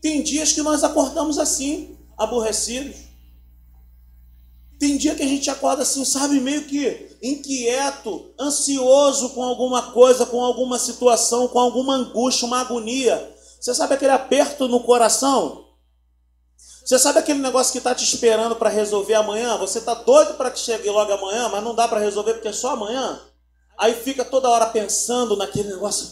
Tem 0.03 0.23
dias 0.23 0.53
que 0.53 0.63
nós 0.63 0.85
acordamos 0.85 1.39
assim, 1.39 1.97
aborrecidos. 2.19 3.06
Tem 4.79 4.97
dia 4.97 5.15
que 5.15 5.23
a 5.23 5.29
gente 5.29 5.49
acorda 5.49 5.83
assim, 5.83 6.05
sabe, 6.05 6.39
meio 6.39 6.67
que 6.67 7.17
inquieto, 7.23 8.35
ansioso 8.39 9.31
com 9.31 9.43
alguma 9.43 9.93
coisa, 9.93 10.27
com 10.27 10.45
alguma 10.45 10.79
situação, 10.79 11.49
com 11.49 11.59
alguma 11.59 11.95
angústia, 11.95 12.47
uma 12.47 12.61
agonia. 12.61 13.35
Você 13.59 13.75
sabe 13.75 13.95
aquele 13.95 14.13
aperto 14.13 14.69
no 14.69 14.81
coração? 14.81 15.65
Você 16.85 16.99
sabe 16.99 17.19
aquele 17.19 17.41
negócio 17.41 17.73
que 17.73 17.79
está 17.79 17.95
te 17.95 18.05
esperando 18.05 18.55
para 18.55 18.71
resolver 18.71 19.15
amanhã? 19.15 19.57
Você 19.59 19.79
está 19.79 19.95
doido 19.95 20.35
para 20.35 20.51
que 20.51 20.59
chegue 20.59 20.89
logo 20.89 21.13
amanhã, 21.13 21.49
mas 21.49 21.65
não 21.65 21.75
dá 21.75 21.89
para 21.89 21.99
resolver 21.99 22.35
porque 22.35 22.49
é 22.49 22.53
só 22.53 22.71
amanhã? 22.71 23.21
Aí 23.79 23.95
fica 23.95 24.25
toda 24.25 24.49
hora 24.49 24.67
pensando 24.67 25.37
naquele 25.37 25.69
negócio. 25.69 26.09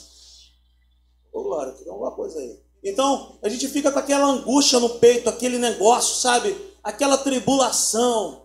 Ô, 1.32 1.42
Glória, 1.42 1.72
tem 1.74 1.88
alguma 1.88 2.10
coisa 2.12 2.38
aí. 2.38 2.58
Então, 2.82 3.38
a 3.42 3.48
gente 3.48 3.68
fica 3.68 3.92
com 3.92 3.98
aquela 3.98 4.26
angústia 4.26 4.78
no 4.80 4.90
peito, 4.98 5.28
aquele 5.28 5.58
negócio, 5.58 6.16
sabe? 6.16 6.56
Aquela 6.82 7.16
tribulação. 7.16 8.43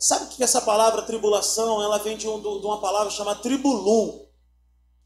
Sabe 0.00 0.34
que 0.34 0.42
essa 0.42 0.62
palavra 0.62 1.02
tribulação? 1.02 1.82
Ela 1.82 1.98
vem 1.98 2.16
de, 2.16 2.26
um, 2.26 2.40
de 2.40 2.66
uma 2.66 2.80
palavra 2.80 3.10
chamada 3.10 3.40
tribulum, 3.40 4.24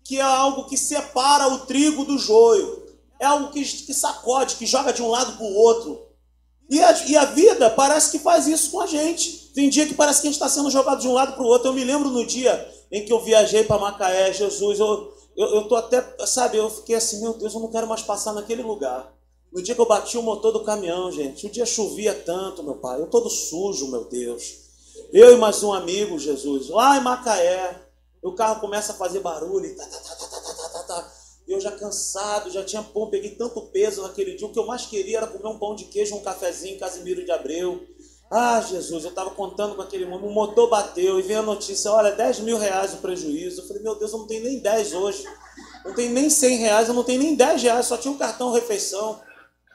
que 0.05 0.19
é 0.19 0.23
algo 0.23 0.67
que 0.67 0.77
separa 0.77 1.49
o 1.49 1.67
trigo 1.67 2.05
do 2.05 2.17
joio. 2.17 2.85
É 3.19 3.27
algo 3.27 3.51
que, 3.51 3.65
que 3.65 3.93
sacode, 3.93 4.55
que 4.55 4.67
joga 4.67 4.93
de 4.93 5.03
um 5.03 5.09
lado 5.09 5.37
para 5.37 5.45
o 5.45 5.55
outro. 5.55 6.01
E 6.71 6.81
a, 6.81 7.07
e 7.09 7.17
a 7.17 7.25
vida 7.25 7.69
parece 7.71 8.13
que 8.13 8.21
faz 8.21 8.47
isso 8.47 8.71
com 8.71 8.81
a 8.81 8.87
gente. 8.87 9.53
Tem 9.53 9.69
dia 9.69 9.85
que 9.85 9.95
parece 9.95 10.21
que 10.21 10.29
a 10.29 10.31
gente 10.31 10.41
está 10.41 10.49
sendo 10.49 10.71
jogado 10.71 11.01
de 11.01 11.09
um 11.09 11.13
lado 11.13 11.33
para 11.33 11.43
o 11.43 11.47
outro. 11.47 11.69
Eu 11.69 11.75
me 11.75 11.83
lembro 11.83 12.09
no 12.09 12.25
dia 12.25 12.73
em 12.93 13.05
que 13.05 13.13
eu 13.13 13.21
viajei 13.21 13.65
para 13.65 13.81
Macaé, 13.81 14.33
Jesus, 14.33 14.79
eu, 14.79 15.13
eu, 15.37 15.47
eu 15.57 15.69
tô 15.69 15.75
até, 15.75 16.01
sabe, 16.25 16.57
eu 16.57 16.71
fiquei 16.71 16.95
assim, 16.95 17.21
meu 17.21 17.35
Deus, 17.35 17.53
eu 17.53 17.59
não 17.59 17.71
quero 17.71 17.89
mais 17.89 18.03
passar 18.03 18.33
naquele 18.33 18.63
lugar. 18.63 19.13
No 19.53 19.61
dia 19.61 19.75
que 19.75 19.81
eu 19.81 19.87
bati 19.87 20.17
o 20.17 20.23
motor 20.23 20.53
do 20.53 20.63
caminhão, 20.63 21.11
gente, 21.11 21.47
o 21.47 21.51
dia 21.51 21.67
chovia 21.67 22.15
tanto, 22.15 22.63
meu 22.63 22.77
pai, 22.77 23.01
eu 23.01 23.07
todo 23.09 23.29
sujo, 23.29 23.91
meu 23.91 24.05
Deus. 24.05 24.64
Eu 25.13 25.35
e 25.35 25.37
mais 25.37 25.63
um 25.63 25.73
amigo, 25.73 26.19
Jesus, 26.19 26.69
lá 26.69 26.97
em 26.97 27.01
Macaé, 27.03 27.81
o 28.23 28.33
carro 28.33 28.61
começa 28.61 28.93
a 28.93 28.97
fazer 28.97 29.21
barulho, 29.21 29.67
e 29.67 29.75
tá, 29.75 29.85
tá, 29.87 29.99
tá, 29.99 30.15
tá, 30.15 30.27
tá, 30.27 30.53
tá, 30.55 30.69
tá, 30.69 30.83
tá. 30.83 31.13
eu 31.49 31.61
já 31.61 31.73
cansado, 31.73 32.51
já 32.51 32.65
tinha 32.65 32.83
pão, 32.83 33.11
peguei 33.11 33.33
tanto 33.33 33.61
peso 33.73 34.03
naquele 34.03 34.35
dia, 34.35 34.47
o 34.47 34.53
que 34.53 34.59
eu 34.59 34.67
mais 34.67 34.87
queria 34.87 35.19
era 35.19 35.27
comer 35.27 35.49
um 35.49 35.59
pão 35.59 35.75
de 35.75 35.85
queijo, 35.85 36.15
um 36.15 36.23
cafezinho, 36.23 36.79
Casimiro 36.79 37.25
de 37.25 37.31
Abreu. 37.31 37.87
Ah, 38.31 38.61
Jesus, 38.61 39.05
eu 39.05 39.11
estava 39.11 39.31
contando 39.31 39.75
com 39.75 39.83
aquele 39.83 40.07
mundo, 40.07 40.27
o 40.27 40.33
motor 40.33 40.69
bateu 40.69 41.19
e 41.19 41.23
veio 41.23 41.41
a 41.41 41.43
notícia, 41.43 41.93
olha, 41.93 42.11
10 42.11 42.41
mil 42.41 42.59
reais 42.59 42.95
o 42.95 42.97
prejuízo. 42.97 43.61
Eu 43.61 43.67
falei, 43.67 43.83
meu 43.83 43.95
Deus, 43.95 44.13
eu 44.13 44.19
não 44.19 44.27
tenho 44.27 44.45
nem 44.45 44.59
10 44.59 44.95
hoje, 44.95 45.25
não 45.85 45.95
tenho 45.95 46.13
nem 46.13 46.31
100 46.31 46.57
reais, 46.57 46.89
eu 46.89 46.95
não 46.95 47.05
tenho 47.05 47.23
nem 47.23 47.35
10 47.35 47.63
reais, 47.63 47.87
só 47.87 47.97
tinha 47.97 48.13
um 48.13 48.19
cartão 48.19 48.51
refeição. 48.53 49.21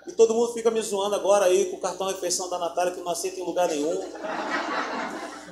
E 0.07 0.11
todo 0.13 0.33
mundo 0.33 0.53
fica 0.53 0.71
me 0.71 0.81
zoando 0.81 1.15
agora 1.15 1.45
aí 1.45 1.65
com 1.65 1.77
o 1.77 1.79
cartão 1.79 2.07
refeição 2.07 2.49
da 2.49 2.57
Natália 2.57 2.93
que 2.93 2.99
não 2.99 3.11
aceita 3.11 3.39
em 3.39 3.45
lugar 3.45 3.67
nenhum. 3.67 4.01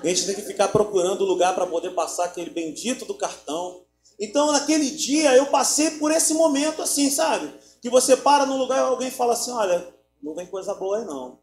A 0.02 0.08
gente 0.08 0.26
tem 0.26 0.36
que 0.36 0.42
ficar 0.42 0.68
procurando 0.70 1.26
lugar 1.26 1.56
para 1.56 1.68
poder 1.68 1.92
passar 1.92 2.26
aquele 2.26 2.50
bendito 2.50 3.06
do 3.06 3.14
cartão. 3.14 3.82
Então, 4.20 4.52
naquele 4.52 4.92
dia, 4.92 5.36
eu 5.36 5.48
passei 5.48 5.92
por 5.92 6.12
esse 6.12 6.34
momento 6.34 6.82
assim, 6.82 7.10
sabe? 7.10 7.54
Que 7.82 7.90
você 7.90 8.18
para 8.18 8.46
num 8.46 8.58
lugar 8.58 8.78
e 8.78 8.82
alguém 8.82 9.12
fala 9.12 9.34
assim: 9.34 9.52
olha, 9.52 9.94
não 10.22 10.36
tem 10.36 10.46
coisa 10.46 10.74
boa 10.74 10.98
aí 10.98 11.06
não. 11.06 11.40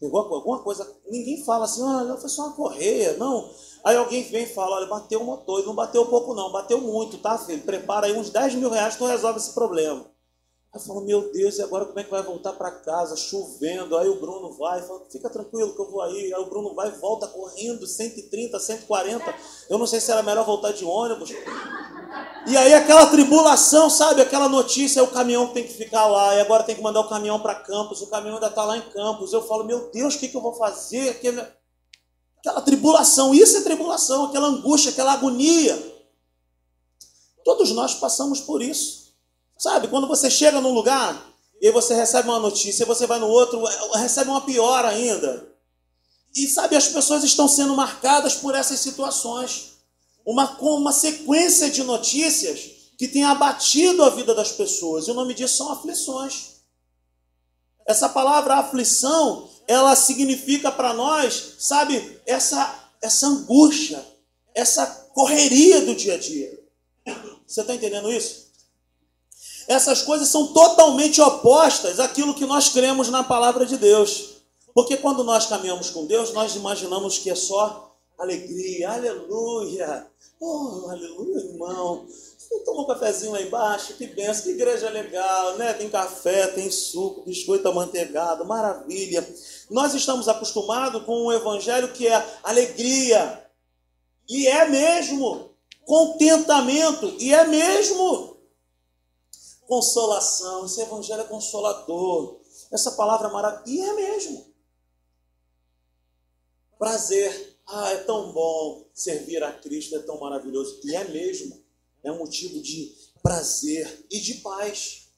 Pegou 0.00 0.18
alguma 0.18 0.60
coisa, 0.60 0.90
ninguém 1.10 1.44
fala 1.44 1.66
assim, 1.66 1.82
olha, 1.82 2.16
foi 2.16 2.30
só 2.30 2.46
uma 2.46 2.54
correia, 2.54 3.18
não. 3.18 3.50
Aí 3.84 3.94
alguém 3.94 4.22
vem 4.22 4.44
e 4.44 4.46
fala, 4.46 4.76
olha, 4.76 4.86
bateu 4.86 5.20
o 5.20 5.24
motor, 5.24 5.60
e 5.60 5.66
não 5.66 5.74
bateu 5.74 6.06
pouco 6.06 6.34
não, 6.34 6.50
bateu 6.50 6.80
muito, 6.80 7.18
tá, 7.18 7.36
filho? 7.36 7.62
Prepara 7.62 8.06
aí 8.06 8.16
uns 8.16 8.30
10 8.30 8.54
mil 8.54 8.70
reais, 8.70 8.96
tu 8.96 9.04
resolve 9.04 9.38
esse 9.38 9.52
problema. 9.52 10.09
Aí 10.72 10.80
falo, 10.80 11.00
meu 11.00 11.32
Deus, 11.32 11.58
e 11.58 11.62
agora 11.62 11.84
como 11.84 11.98
é 11.98 12.04
que 12.04 12.10
vai 12.10 12.22
voltar 12.22 12.52
para 12.52 12.70
casa, 12.70 13.16
chovendo? 13.16 13.98
Aí 13.98 14.08
o 14.08 14.20
Bruno 14.20 14.52
vai, 14.52 14.80
fala, 14.80 15.04
fica 15.10 15.28
tranquilo 15.28 15.74
que 15.74 15.80
eu 15.80 15.90
vou 15.90 16.00
aí. 16.00 16.32
Aí 16.32 16.40
o 16.40 16.46
Bruno 16.48 16.72
vai 16.74 16.92
volta 16.92 17.26
correndo, 17.26 17.84
130, 17.88 18.58
140. 18.60 19.34
Eu 19.68 19.78
não 19.78 19.86
sei 19.86 19.98
se 19.98 20.12
era 20.12 20.22
melhor 20.22 20.46
voltar 20.46 20.70
de 20.70 20.84
ônibus. 20.84 21.30
E 22.46 22.56
aí 22.56 22.72
aquela 22.72 23.06
tribulação, 23.06 23.90
sabe? 23.90 24.22
Aquela 24.22 24.48
notícia, 24.48 25.00
é 25.00 25.02
o 25.02 25.10
caminhão 25.10 25.48
tem 25.48 25.66
que 25.66 25.72
ficar 25.72 26.06
lá, 26.06 26.36
e 26.36 26.40
agora 26.40 26.62
tem 26.62 26.76
que 26.76 26.82
mandar 26.82 27.00
o 27.00 27.08
caminhão 27.08 27.40
para 27.40 27.56
Campos, 27.56 28.00
o 28.00 28.06
caminhão 28.06 28.36
ainda 28.36 28.46
está 28.46 28.64
lá 28.64 28.76
em 28.76 28.90
Campos. 28.90 29.32
Eu 29.32 29.42
falo, 29.42 29.64
meu 29.64 29.90
Deus, 29.90 30.14
o 30.14 30.18
que, 30.20 30.28
que 30.28 30.36
eu 30.36 30.40
vou 30.40 30.54
fazer? 30.54 31.08
Aquela 31.08 32.60
tribulação, 32.64 33.34
isso 33.34 33.56
é 33.56 33.62
tribulação, 33.62 34.26
aquela 34.26 34.46
angústia, 34.46 34.92
aquela 34.92 35.14
agonia. 35.14 35.76
Todos 37.44 37.72
nós 37.72 37.94
passamos 37.94 38.40
por 38.40 38.62
isso. 38.62 38.99
Sabe, 39.60 39.88
quando 39.88 40.08
você 40.08 40.30
chega 40.30 40.58
num 40.58 40.72
lugar 40.72 41.22
e 41.60 41.70
você 41.70 41.94
recebe 41.94 42.30
uma 42.30 42.38
notícia, 42.38 42.86
você 42.86 43.06
vai 43.06 43.18
no 43.18 43.28
outro, 43.28 43.62
recebe 43.92 44.30
uma 44.30 44.40
pior 44.40 44.86
ainda. 44.86 45.54
E 46.34 46.48
sabe, 46.48 46.76
as 46.76 46.88
pessoas 46.88 47.22
estão 47.24 47.46
sendo 47.46 47.76
marcadas 47.76 48.36
por 48.36 48.54
essas 48.54 48.80
situações. 48.80 49.72
Uma, 50.24 50.58
uma 50.62 50.92
sequência 50.94 51.68
de 51.68 51.82
notícias 51.82 52.70
que 52.96 53.06
tem 53.06 53.22
abatido 53.22 54.02
a 54.02 54.08
vida 54.08 54.34
das 54.34 54.50
pessoas. 54.50 55.06
E 55.06 55.10
o 55.10 55.14
nome 55.14 55.34
disso 55.34 55.58
são 55.58 55.70
aflições. 55.70 56.62
Essa 57.86 58.08
palavra 58.08 58.54
aflição, 58.54 59.46
ela 59.68 59.94
significa 59.94 60.72
para 60.72 60.94
nós, 60.94 61.56
sabe, 61.58 62.18
essa, 62.24 62.88
essa 63.02 63.26
angústia, 63.26 64.02
essa 64.54 64.86
correria 65.12 65.82
do 65.82 65.94
dia 65.94 66.14
a 66.14 66.18
dia. 66.18 66.58
Você 67.46 67.60
está 67.60 67.74
entendendo 67.74 68.10
isso? 68.10 68.49
Essas 69.70 70.02
coisas 70.02 70.26
são 70.26 70.48
totalmente 70.48 71.20
opostas 71.20 72.00
àquilo 72.00 72.34
que 72.34 72.44
nós 72.44 72.70
cremos 72.70 73.08
na 73.08 73.22
palavra 73.22 73.64
de 73.64 73.76
Deus. 73.76 74.30
Porque 74.74 74.96
quando 74.96 75.22
nós 75.22 75.46
caminhamos 75.46 75.90
com 75.90 76.06
Deus, 76.06 76.32
nós 76.32 76.56
imaginamos 76.56 77.18
que 77.18 77.30
é 77.30 77.36
só 77.36 77.94
alegria, 78.18 78.90
aleluia. 78.90 80.08
Oh, 80.40 80.88
aleluia, 80.90 81.36
irmão. 81.36 82.04
Tomou 82.64 82.82
um 82.82 82.86
cafezinho 82.88 83.30
lá 83.30 83.40
embaixo? 83.40 83.94
Que 83.94 84.08
benção, 84.08 84.42
que 84.42 84.50
igreja 84.50 84.90
legal, 84.90 85.56
né? 85.56 85.72
Tem 85.72 85.88
café, 85.88 86.48
tem 86.48 86.68
suco, 86.68 87.22
biscoito 87.22 87.68
amanteigado, 87.68 88.44
maravilha. 88.44 89.24
Nós 89.70 89.94
estamos 89.94 90.26
acostumados 90.26 91.04
com 91.04 91.26
um 91.26 91.32
evangelho 91.32 91.92
que 91.92 92.08
é 92.08 92.38
alegria. 92.42 93.46
E 94.28 94.48
é 94.48 94.68
mesmo. 94.68 95.50
Contentamento. 95.84 97.14
E 97.20 97.32
é 97.32 97.46
mesmo 97.46 98.29
consolação, 99.70 100.66
esse 100.66 100.80
evangelho 100.80 101.20
é 101.20 101.24
consolador. 101.24 102.40
Essa 102.72 102.90
palavra 102.90 103.28
é 103.28 103.32
maravilhosa. 103.32 103.70
E 103.70 103.80
é 103.80 103.92
mesmo. 103.94 104.52
Prazer. 106.76 107.56
Ah, 107.68 107.90
é 107.90 107.98
tão 107.98 108.32
bom 108.32 108.84
servir 108.92 109.44
a 109.44 109.52
Cristo, 109.52 109.94
é 109.94 110.00
tão 110.00 110.18
maravilhoso. 110.18 110.80
E 110.82 110.96
é 110.96 111.04
mesmo. 111.04 111.62
É 112.02 112.10
um 112.10 112.18
motivo 112.18 112.60
de 112.60 112.96
prazer 113.22 114.06
e 114.10 114.18
de 114.18 114.34
paz. 114.34 115.08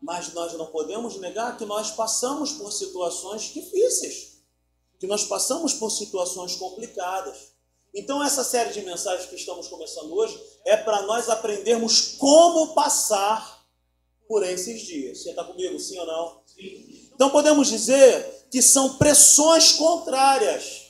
Mas 0.00 0.32
nós 0.32 0.54
não 0.54 0.66
podemos 0.66 1.16
negar 1.16 1.58
que 1.58 1.66
nós 1.66 1.90
passamos 1.90 2.52
por 2.52 2.72
situações 2.72 3.52
difíceis, 3.52 4.38
que 4.98 5.06
nós 5.06 5.24
passamos 5.24 5.74
por 5.74 5.90
situações 5.90 6.56
complicadas. 6.56 7.52
Então, 7.92 8.24
essa 8.24 8.42
série 8.42 8.72
de 8.72 8.80
mensagens 8.80 9.28
que 9.28 9.36
estamos 9.36 9.68
começando 9.68 10.10
hoje 10.10 10.42
é 10.64 10.76
para 10.76 11.02
nós 11.02 11.28
aprendermos 11.28 12.16
como 12.18 12.74
passar 12.74 13.60
por 14.28 14.44
esses 14.44 14.82
dias. 14.82 15.22
Você 15.22 15.30
está 15.30 15.44
comigo, 15.44 15.78
sim 15.78 15.98
ou 15.98 16.06
não? 16.06 16.40
Sim. 16.46 17.10
Então, 17.14 17.30
podemos 17.30 17.68
dizer 17.68 18.46
que 18.50 18.62
são 18.62 18.96
pressões 18.96 19.72
contrárias. 19.72 20.86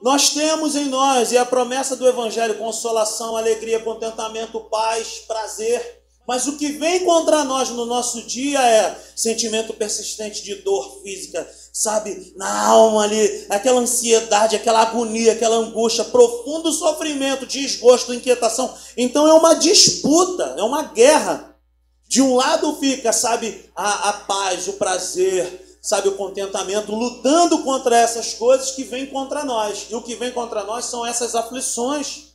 Nós 0.00 0.30
temos 0.30 0.76
em 0.76 0.86
nós, 0.86 1.32
e 1.32 1.38
a 1.38 1.44
promessa 1.44 1.96
do 1.96 2.06
Evangelho, 2.06 2.58
consolação, 2.58 3.36
alegria, 3.36 3.80
contentamento, 3.80 4.60
paz, 4.60 5.20
prazer. 5.26 6.02
Mas 6.28 6.46
o 6.46 6.58
que 6.58 6.72
vem 6.72 7.06
contra 7.06 7.42
nós 7.42 7.70
no 7.70 7.86
nosso 7.86 8.20
dia 8.20 8.60
é 8.60 9.02
sentimento 9.16 9.72
persistente 9.72 10.44
de 10.44 10.56
dor 10.56 11.00
física, 11.02 11.50
sabe, 11.72 12.34
na 12.36 12.66
alma 12.66 13.04
ali, 13.04 13.46
aquela 13.48 13.80
ansiedade, 13.80 14.54
aquela 14.54 14.82
agonia, 14.82 15.32
aquela 15.32 15.56
angústia, 15.56 16.04
profundo 16.04 16.70
sofrimento, 16.70 17.46
desgosto, 17.46 18.12
inquietação. 18.12 18.74
Então 18.94 19.26
é 19.26 19.32
uma 19.32 19.54
disputa, 19.54 20.54
é 20.58 20.62
uma 20.62 20.82
guerra. 20.82 21.56
De 22.06 22.20
um 22.20 22.36
lado 22.36 22.76
fica, 22.76 23.10
sabe, 23.10 23.64
a, 23.74 24.10
a 24.10 24.12
paz, 24.12 24.68
o 24.68 24.74
prazer, 24.74 25.78
sabe, 25.80 26.08
o 26.08 26.16
contentamento, 26.16 26.94
lutando 26.94 27.62
contra 27.62 27.96
essas 27.96 28.34
coisas 28.34 28.72
que 28.72 28.84
vêm 28.84 29.06
contra 29.06 29.44
nós. 29.44 29.86
E 29.88 29.94
o 29.94 30.02
que 30.02 30.14
vem 30.14 30.30
contra 30.30 30.62
nós 30.62 30.84
são 30.84 31.06
essas 31.06 31.34
aflições, 31.34 32.34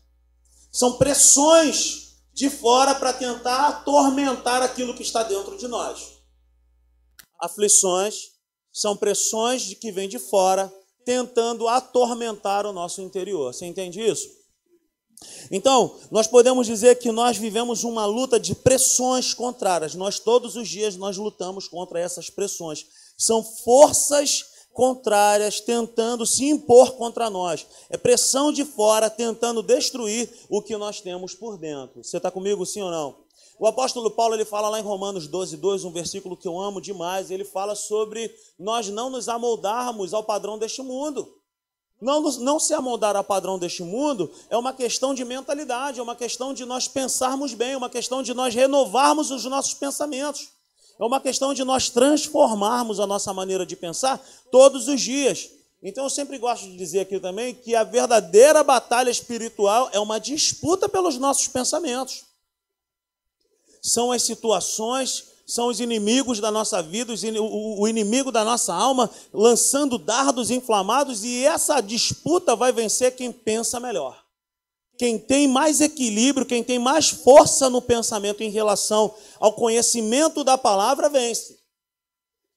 são 0.72 0.94
pressões 0.94 2.03
de 2.34 2.50
fora 2.50 2.96
para 2.96 3.14
tentar 3.14 3.68
atormentar 3.68 4.62
aquilo 4.62 4.96
que 4.96 5.04
está 5.04 5.24
dentro 5.24 5.58
de 5.58 5.68
nós. 5.68 6.14
Aflições 7.40 8.32
são 8.72 8.98
pressões 8.98 9.62
de 9.62 9.76
que 9.76 9.92
vêm 9.92 10.10
de 10.10 10.18
fora 10.18 10.74
tentando 11.06 11.68
atormentar 11.68 12.66
o 12.66 12.74
nosso 12.74 13.02
interior. 13.02 13.54
Você 13.54 13.66
entende 13.66 14.02
isso? 14.02 14.28
Então, 15.52 15.98
nós 16.12 16.28
podemos 16.28 16.68
dizer 16.68 16.96
que 16.96 17.12
nós 17.12 17.38
vivemos 17.38 17.84
uma 17.84 18.06
luta 18.06 18.40
de 18.40 18.56
pressões 18.56 19.34
contrárias. 19.34 19.96
Nós 19.96 20.20
todos 20.20 20.56
os 20.56 20.68
dias 20.68 20.96
nós 20.96 21.18
lutamos 21.18 21.68
contra 21.68 22.00
essas 22.00 22.30
pressões. 22.30 22.86
São 23.18 23.44
forças 23.44 24.46
contrárias 24.74 25.60
tentando 25.60 26.26
se 26.26 26.46
impor 26.50 26.94
contra 26.94 27.30
nós. 27.30 27.66
É 27.90 27.96
pressão 27.98 28.52
de 28.52 28.66
fora 28.66 29.10
tentando 29.10 29.62
destruir 29.62 30.30
o 30.50 30.62
que 30.62 30.76
nós 30.76 31.00
temos 31.00 31.34
por 31.36 31.58
dentro. 31.58 32.04
Você 32.04 32.18
está 32.18 32.32
comigo, 32.32 32.66
sim 32.66 32.82
ou 32.82 32.92
não? 32.92 33.24
O 33.60 33.68
apóstolo 33.68 34.10
Paulo 34.10 34.34
ele 34.36 34.46
fala 34.46 34.68
lá 34.68 34.80
em 34.80 34.84
Romanos 34.84 35.28
12, 35.28 35.58
2, 35.58 35.86
um 35.86 35.92
versículo 35.92 36.36
que 36.36 36.48
eu 36.48 36.60
amo 36.60 36.82
demais. 36.82 37.30
Ele 37.30 37.46
fala 37.46 37.76
sobre 37.76 38.34
nós 38.60 38.90
não 38.90 39.10
nos 39.10 39.30
amoldarmos 39.30 40.14
ao 40.14 40.24
padrão 40.24 40.58
deste 40.58 40.82
mundo. 40.82 41.32
Não, 42.02 42.22
não 42.22 42.60
se 42.60 42.74
amoldar 42.74 43.16
ao 43.16 43.24
padrão 43.24 43.58
deste 43.58 43.82
mundo 43.82 44.30
é 44.50 44.58
uma 44.58 44.74
questão 44.74 45.14
de 45.14 45.24
mentalidade, 45.24 46.00
é 46.00 46.04
uma 46.04 46.16
questão 46.16 46.54
de 46.54 46.66
nós 46.66 46.86
pensarmos 46.86 47.54
bem, 47.54 47.74
é 47.74 47.78
uma 47.78 47.90
questão 47.90 48.22
de 48.22 48.34
nós 48.34 48.54
renovarmos 48.54 49.32
os 49.32 49.46
nossos 49.46 49.74
pensamentos. 49.76 50.50
É 51.00 51.04
uma 51.04 51.20
questão 51.20 51.54
de 51.54 51.64
nós 51.64 51.90
transformarmos 51.90 53.00
a 53.00 53.08
nossa 53.08 53.34
maneira 53.34 53.66
de 53.66 53.76
pensar 53.76 54.24
todos 54.52 54.88
os 54.88 55.02
dias. 55.02 55.50
Então 55.82 56.06
eu 56.06 56.10
sempre 56.10 56.38
gosto 56.38 56.64
de 56.64 56.78
dizer 56.78 57.02
aqui 57.02 57.20
também 57.20 57.54
que 57.54 57.76
a 57.76 57.84
verdadeira 57.84 58.64
batalha 58.64 59.10
espiritual 59.10 59.90
é 59.92 60.00
uma 60.00 60.20
disputa 60.20 60.88
pelos 60.88 61.18
nossos 61.18 61.48
pensamentos. 61.48 62.24
São 63.82 64.12
as 64.14 64.24
situações, 64.24 65.26
são 65.46 65.68
os 65.68 65.82
inimigos 65.82 66.40
da 66.40 66.50
nossa 66.50 66.82
vida, 66.82 67.14
o 67.42 67.86
inimigo 67.86 68.32
da 68.32 68.46
nossa 68.46 68.74
alma, 68.74 69.10
lançando 69.34 69.98
dardos 69.98 70.50
inflamados, 70.50 71.26
e 71.26 71.44
essa 71.44 71.82
disputa 71.82 72.56
vai 72.56 72.72
vencer 72.72 73.14
quem 73.14 73.30
pensa 73.30 73.78
melhor. 73.78 74.23
Quem 74.98 75.18
tem 75.18 75.48
mais 75.48 75.82
equilíbrio, 75.82 76.46
quem 76.46 76.64
tem 76.64 76.78
mais 76.78 77.10
força 77.10 77.70
no 77.70 77.82
pensamento 77.82 78.44
em 78.44 78.50
relação 78.50 79.14
ao 79.40 79.54
conhecimento 79.54 80.44
da 80.44 80.58
palavra, 80.58 81.10
vence. 81.10 81.58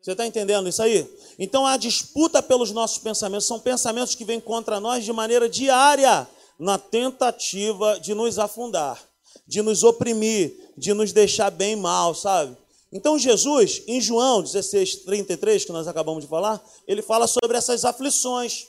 Você 0.03 0.13
está 0.13 0.27
entendendo 0.27 0.69
isso 0.69 0.83
aí? 0.83 1.09
Então 1.39 1.67
a 1.67 1.77
disputa 1.77 2.43
pelos 2.43 2.71
nossos 2.71 2.99
pensamentos 2.99 3.47
são 3.47 3.59
pensamentos 3.59 4.15
que 4.15 4.25
vêm 4.25 4.41
contra 4.41 4.79
nós 4.79 5.05
de 5.05 5.13
maneira 5.13 5.49
diária, 5.49 6.29
na 6.59 6.79
tentativa 6.79 7.99
de 8.01 8.15
nos 8.15 8.39
afundar, 8.39 9.03
de 9.47 9.61
nos 9.63 9.83
oprimir, 9.83 10.73
de 10.77 10.95
nos 10.95 11.13
deixar 11.13 11.51
bem 11.51 11.77
mal, 11.77 12.15
sabe? 12.15 12.57
Então 12.93 13.19
Jesus, 13.19 13.83
em 13.87 14.01
João 14.01 14.43
16, 14.43 15.05
33, 15.05 15.65
que 15.65 15.73
nós 15.73 15.89
acabamos 15.89 16.23
de 16.23 16.31
falar, 16.31 16.65
ele 16.87 17.03
fala 17.03 17.27
sobre 17.27 17.59
essas 17.59 17.85
aflições. 17.85 18.67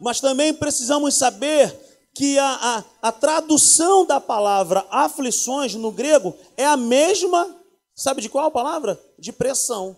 Mas 0.00 0.20
também 0.20 0.54
precisamos 0.54 1.14
saber 1.14 1.89
que 2.14 2.38
a, 2.38 2.46
a, 2.78 2.84
a 3.08 3.12
tradução 3.12 4.04
da 4.04 4.20
palavra 4.20 4.86
aflições 4.90 5.74
no 5.74 5.92
grego 5.92 6.36
é 6.56 6.66
a 6.66 6.76
mesma, 6.76 7.56
sabe 7.94 8.20
de 8.20 8.28
qual 8.28 8.50
palavra? 8.50 9.00
De 9.18 9.32
pressão. 9.32 9.96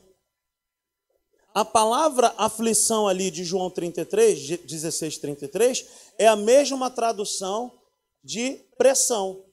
A 1.55 1.65
palavra 1.65 2.35
aflição 2.39 3.07
ali 3.07 3.31
de 3.31 3.45
João 3.45 3.71
33, 3.71 4.59
16, 4.61 5.19
33, 5.19 5.87
é 6.19 6.27
a 6.27 6.37
mesma 6.37 6.91
tradução 6.91 7.71
de 8.25 8.55
pressão. 8.79 9.45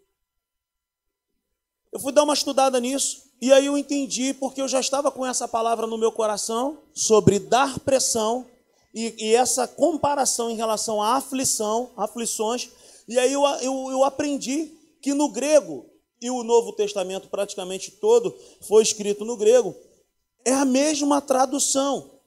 Eu 1.91 1.99
fui 1.99 2.13
dar 2.13 2.23
uma 2.23 2.33
estudada 2.33 2.79
nisso 2.79 3.29
e 3.41 3.51
aí 3.51 3.65
eu 3.65 3.77
entendi 3.77 4.33
porque 4.33 4.61
eu 4.61 4.67
já 4.67 4.79
estava 4.79 5.11
com 5.11 5.25
essa 5.25 5.47
palavra 5.47 5.87
no 5.87 5.97
meu 5.97 6.11
coração 6.11 6.77
sobre 6.93 7.39
dar 7.39 7.79
pressão 7.79 8.45
e, 8.93 9.13
e, 9.17 9.35
essa 9.35 9.67
comparação 9.67 10.49
em 10.49 10.55
relação 10.55 11.01
à 11.01 11.15
aflição, 11.15 11.91
aflições, 11.95 12.69
e 13.07 13.19
aí 13.19 13.31
eu, 13.31 13.43
eu, 13.61 13.91
eu 13.91 14.03
aprendi 14.03 14.71
que 15.01 15.13
no 15.13 15.29
grego, 15.29 15.85
e 16.21 16.29
o 16.29 16.43
Novo 16.43 16.73
Testamento 16.73 17.29
praticamente 17.29 17.91
todo 17.91 18.35
foi 18.61 18.83
escrito 18.83 19.23
no 19.23 19.37
grego, 19.37 19.75
é 20.43 20.53
a 20.53 20.65
mesma 20.65 21.21
tradução 21.21 22.19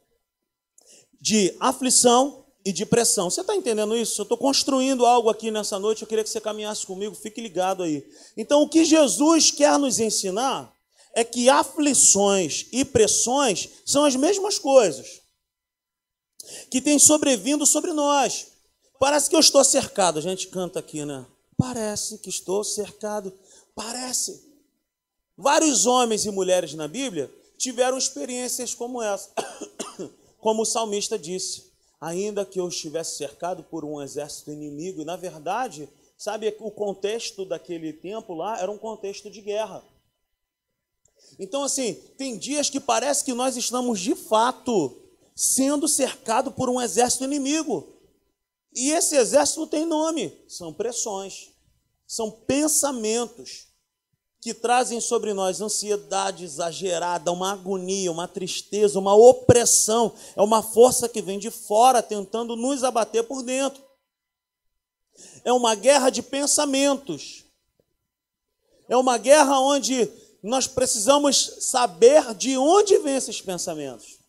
de 1.20 1.54
aflição 1.60 2.44
e 2.64 2.72
de 2.72 2.86
pressão. 2.86 3.28
Você 3.28 3.40
está 3.40 3.54
entendendo 3.56 3.96
isso? 3.96 4.20
Eu 4.20 4.24
estou 4.24 4.38
construindo 4.38 5.04
algo 5.04 5.28
aqui 5.28 5.50
nessa 5.50 5.78
noite, 5.78 6.02
eu 6.02 6.08
queria 6.08 6.24
que 6.24 6.30
você 6.30 6.40
caminhasse 6.40 6.86
comigo, 6.86 7.14
fique 7.14 7.40
ligado 7.40 7.82
aí. 7.82 8.06
Então, 8.36 8.62
o 8.62 8.68
que 8.68 8.84
Jesus 8.84 9.50
quer 9.50 9.78
nos 9.78 9.98
ensinar 9.98 10.72
é 11.14 11.24
que 11.24 11.48
aflições 11.48 12.66
e 12.72 12.84
pressões 12.84 13.68
são 13.84 14.04
as 14.04 14.16
mesmas 14.16 14.58
coisas 14.58 15.21
que 16.70 16.80
tem 16.80 16.98
sobrevindo 16.98 17.66
sobre 17.66 17.92
nós. 17.92 18.48
Parece 18.98 19.28
que 19.28 19.36
eu 19.36 19.40
estou 19.40 19.64
cercado. 19.64 20.18
A 20.18 20.22
gente 20.22 20.48
canta 20.48 20.78
aqui, 20.78 21.04
né? 21.04 21.26
Parece 21.56 22.18
que 22.18 22.28
estou 22.28 22.62
cercado. 22.62 23.32
Parece. 23.74 24.42
Vários 25.36 25.86
homens 25.86 26.24
e 26.24 26.30
mulheres 26.30 26.74
na 26.74 26.86
Bíblia 26.86 27.32
tiveram 27.56 27.96
experiências 27.98 28.74
como 28.74 29.02
essa. 29.02 29.30
Como 30.38 30.62
o 30.62 30.66
salmista 30.66 31.16
disse: 31.16 31.70
ainda 32.00 32.44
que 32.44 32.58
eu 32.58 32.66
estivesse 32.66 33.16
cercado 33.16 33.62
por 33.62 33.84
um 33.84 34.02
exército 34.02 34.50
inimigo, 34.50 35.02
e 35.02 35.04
na 35.04 35.14
verdade, 35.14 35.88
sabe, 36.18 36.52
o 36.58 36.68
contexto 36.68 37.44
daquele 37.44 37.92
tempo 37.92 38.34
lá 38.34 38.60
era 38.60 38.68
um 38.68 38.76
contexto 38.76 39.30
de 39.30 39.40
guerra. 39.40 39.84
Então, 41.38 41.62
assim, 41.62 41.94
tem 42.18 42.36
dias 42.36 42.68
que 42.68 42.80
parece 42.80 43.24
que 43.24 43.32
nós 43.32 43.56
estamos 43.56 44.00
de 44.00 44.16
fato 44.16 45.01
sendo 45.42 45.88
cercado 45.88 46.52
por 46.52 46.70
um 46.70 46.80
exército 46.80 47.24
inimigo. 47.24 48.00
E 48.72 48.92
esse 48.92 49.16
exército 49.16 49.66
tem 49.66 49.84
nome: 49.84 50.32
são 50.46 50.72
pressões, 50.72 51.50
são 52.06 52.30
pensamentos 52.30 53.66
que 54.40 54.54
trazem 54.54 55.00
sobre 55.00 55.34
nós 55.34 55.60
ansiedade 55.60 56.44
exagerada, 56.44 57.32
uma 57.32 57.52
agonia, 57.52 58.10
uma 58.10 58.28
tristeza, 58.28 58.98
uma 58.98 59.14
opressão. 59.16 60.14
É 60.36 60.42
uma 60.42 60.62
força 60.62 61.08
que 61.08 61.20
vem 61.20 61.40
de 61.40 61.50
fora 61.50 62.00
tentando 62.02 62.54
nos 62.54 62.84
abater 62.84 63.24
por 63.24 63.42
dentro. 63.42 63.82
É 65.44 65.52
uma 65.52 65.74
guerra 65.74 66.08
de 66.08 66.22
pensamentos. 66.22 67.44
É 68.88 68.96
uma 68.96 69.18
guerra 69.18 69.58
onde 69.58 70.08
nós 70.42 70.68
precisamos 70.68 71.56
saber 71.60 72.32
de 72.34 72.56
onde 72.56 72.98
vêm 72.98 73.16
esses 73.16 73.40
pensamentos. 73.40 74.21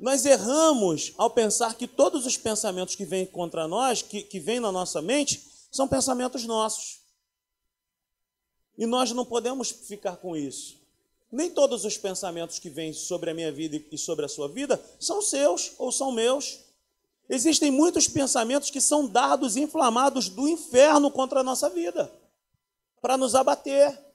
Nós 0.00 0.24
erramos 0.24 1.12
ao 1.18 1.28
pensar 1.28 1.74
que 1.74 1.86
todos 1.86 2.24
os 2.24 2.34
pensamentos 2.34 2.94
que 2.94 3.04
vêm 3.04 3.26
contra 3.26 3.68
nós, 3.68 4.00
que, 4.00 4.22
que 4.22 4.40
vêm 4.40 4.58
na 4.58 4.72
nossa 4.72 5.02
mente, 5.02 5.44
são 5.70 5.86
pensamentos 5.86 6.46
nossos. 6.46 7.00
E 8.78 8.86
nós 8.86 9.12
não 9.12 9.26
podemos 9.26 9.70
ficar 9.70 10.16
com 10.16 10.34
isso. 10.34 10.80
Nem 11.30 11.50
todos 11.50 11.84
os 11.84 11.98
pensamentos 11.98 12.58
que 12.58 12.70
vêm 12.70 12.94
sobre 12.94 13.30
a 13.30 13.34
minha 13.34 13.52
vida 13.52 13.78
e 13.92 13.98
sobre 13.98 14.24
a 14.24 14.28
sua 14.28 14.48
vida 14.48 14.82
são 14.98 15.20
seus 15.20 15.72
ou 15.76 15.92
são 15.92 16.10
meus. 16.10 16.60
Existem 17.28 17.70
muitos 17.70 18.08
pensamentos 18.08 18.70
que 18.70 18.80
são 18.80 19.06
dados 19.06 19.54
inflamados 19.54 20.30
do 20.30 20.48
inferno 20.48 21.10
contra 21.10 21.40
a 21.40 21.44
nossa 21.44 21.68
vida, 21.68 22.10
para 23.02 23.18
nos 23.18 23.34
abater. 23.34 24.09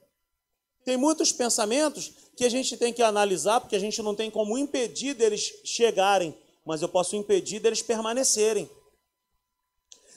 Tem 0.86 0.96
muitos 0.96 1.32
pensamentos 1.32 2.14
que 2.38 2.46
a 2.46 2.50
gente 2.50 2.78
tem 2.78 2.94
que 2.94 3.02
analisar, 3.02 3.60
porque 3.60 3.76
a 3.76 3.80
gente 3.80 4.02
não 4.04 4.16
tem 4.16 4.30
como 4.30 4.58
impedir 4.58 5.16
deles 5.16 5.52
chegarem, 5.64 6.38
mas 6.64 6.82
eu 6.82 6.88
posso 6.88 7.16
impedir 7.16 7.60
deles 7.60 7.82
permanecerem. 7.82 8.70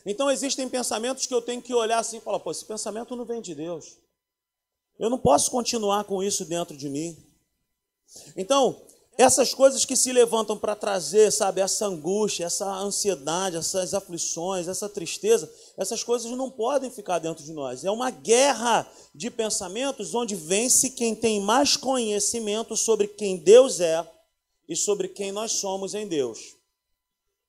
Então 0.05 0.31
existem 0.31 0.69
pensamentos 0.69 1.27
que 1.27 1.35
eu 1.35 1.41
tenho 1.41 1.63
que 1.63 1.75
olhar 1.75 1.99
assim 1.99 2.19
e 2.19 2.21
falar: 2.21 2.39
pô, 2.39 2.51
esse 2.51 2.65
pensamento 2.65 3.17
não 3.17 3.25
vem 3.25 3.41
de 3.41 3.55
Deus. 3.55 3.97
Eu 4.99 5.09
não 5.09 5.19
posso 5.19 5.51
continuar 5.51 6.05
com 6.05 6.23
isso 6.23 6.45
dentro 6.45 6.77
de 6.77 6.89
mim. 6.89 7.17
Então, 8.37 8.81
essas 9.19 9.53
coisas 9.53 9.85
que 9.85 9.97
se 9.97 10.13
levantam 10.13 10.57
para 10.57 10.77
trazer, 10.77 11.33
sabe, 11.33 11.61
essa 11.61 11.87
angústia, 11.87 12.45
essa 12.45 12.73
ansiedade, 12.73 13.57
essas 13.57 13.93
aflições, 13.93 14.69
essa 14.69 14.89
tristeza, 14.89 15.53
essas 15.77 16.05
coisas 16.05 16.31
não 16.31 16.49
podem 16.49 16.89
ficar 16.89 17.19
dentro 17.19 17.45
de 17.45 17.53
nós. 17.53 17.85
É 17.85 17.91
uma 17.91 18.13
guerra 18.13 18.89
de 19.13 19.29
pensamentos 19.29 20.15
onde 20.15 20.37
vence 20.37 20.91
quem 20.91 21.17
tem 21.17 21.41
mais 21.41 21.77
conhecimento 21.77 22.77
sobre 22.77 23.09
quem 23.09 23.37
Deus 23.37 23.81
é 23.81 24.09
e 24.69 24.77
sobre 24.77 25.09
quem 25.09 25.33
nós 25.33 25.51
somos 25.51 25.95
em 25.95 26.07
Deus. 26.07 26.55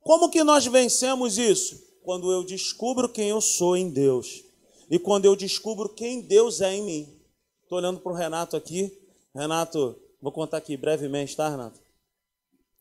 Como 0.02 0.32
que 0.32 0.44
nós 0.44 0.66
vencemos 0.66 1.38
isso? 1.38 1.80
Quando 2.02 2.32
eu 2.32 2.44
descubro 2.44 3.08
quem 3.08 3.30
eu 3.30 3.42
sou 3.42 3.78
em 3.78 3.92
Deus 3.92 4.44
e 4.90 4.98
quando 4.98 5.26
eu 5.26 5.36
descubro 5.36 5.88
quem 5.88 6.20
Deus 6.20 6.62
é 6.62 6.74
em 6.74 6.82
mim. 6.82 7.20
Estou 7.62 7.78
olhando 7.78 8.00
para 8.00 8.12
o 8.12 8.16
Renato 8.16 8.58
aqui. 8.58 8.92
Renato, 9.36 9.96
Vou 10.22 10.34
contar 10.34 10.58
aqui 10.58 10.76
brevemente, 10.76 11.36
tá, 11.36 11.48
Renato? 11.48 11.80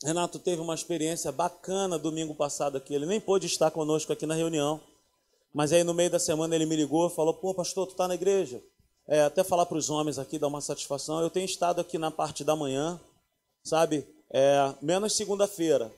Renato 0.02 0.40
teve 0.40 0.60
uma 0.60 0.74
experiência 0.74 1.30
bacana 1.30 1.98
domingo 1.98 2.34
passado 2.34 2.76
aqui. 2.76 2.92
Ele 2.92 3.06
nem 3.06 3.20
pôde 3.20 3.46
estar 3.46 3.70
conosco 3.70 4.12
aqui 4.12 4.26
na 4.26 4.34
reunião. 4.34 4.80
Mas 5.54 5.72
aí 5.72 5.84
no 5.84 5.94
meio 5.94 6.10
da 6.10 6.18
semana 6.18 6.54
ele 6.54 6.66
me 6.66 6.74
ligou 6.74 7.06
e 7.06 7.14
falou: 7.14 7.32
Pô, 7.34 7.54
pastor, 7.54 7.86
tu 7.86 7.94
tá 7.94 8.08
na 8.08 8.14
igreja? 8.14 8.60
É, 9.06 9.22
até 9.22 9.44
falar 9.44 9.66
para 9.66 9.78
os 9.78 9.88
homens 9.88 10.18
aqui, 10.18 10.38
dar 10.38 10.48
uma 10.48 10.60
satisfação. 10.60 11.20
Eu 11.20 11.30
tenho 11.30 11.46
estado 11.46 11.80
aqui 11.80 11.96
na 11.96 12.10
parte 12.10 12.42
da 12.42 12.56
manhã, 12.56 13.00
sabe? 13.62 14.06
É, 14.30 14.74
menos 14.82 15.16
segunda-feira. 15.16 15.92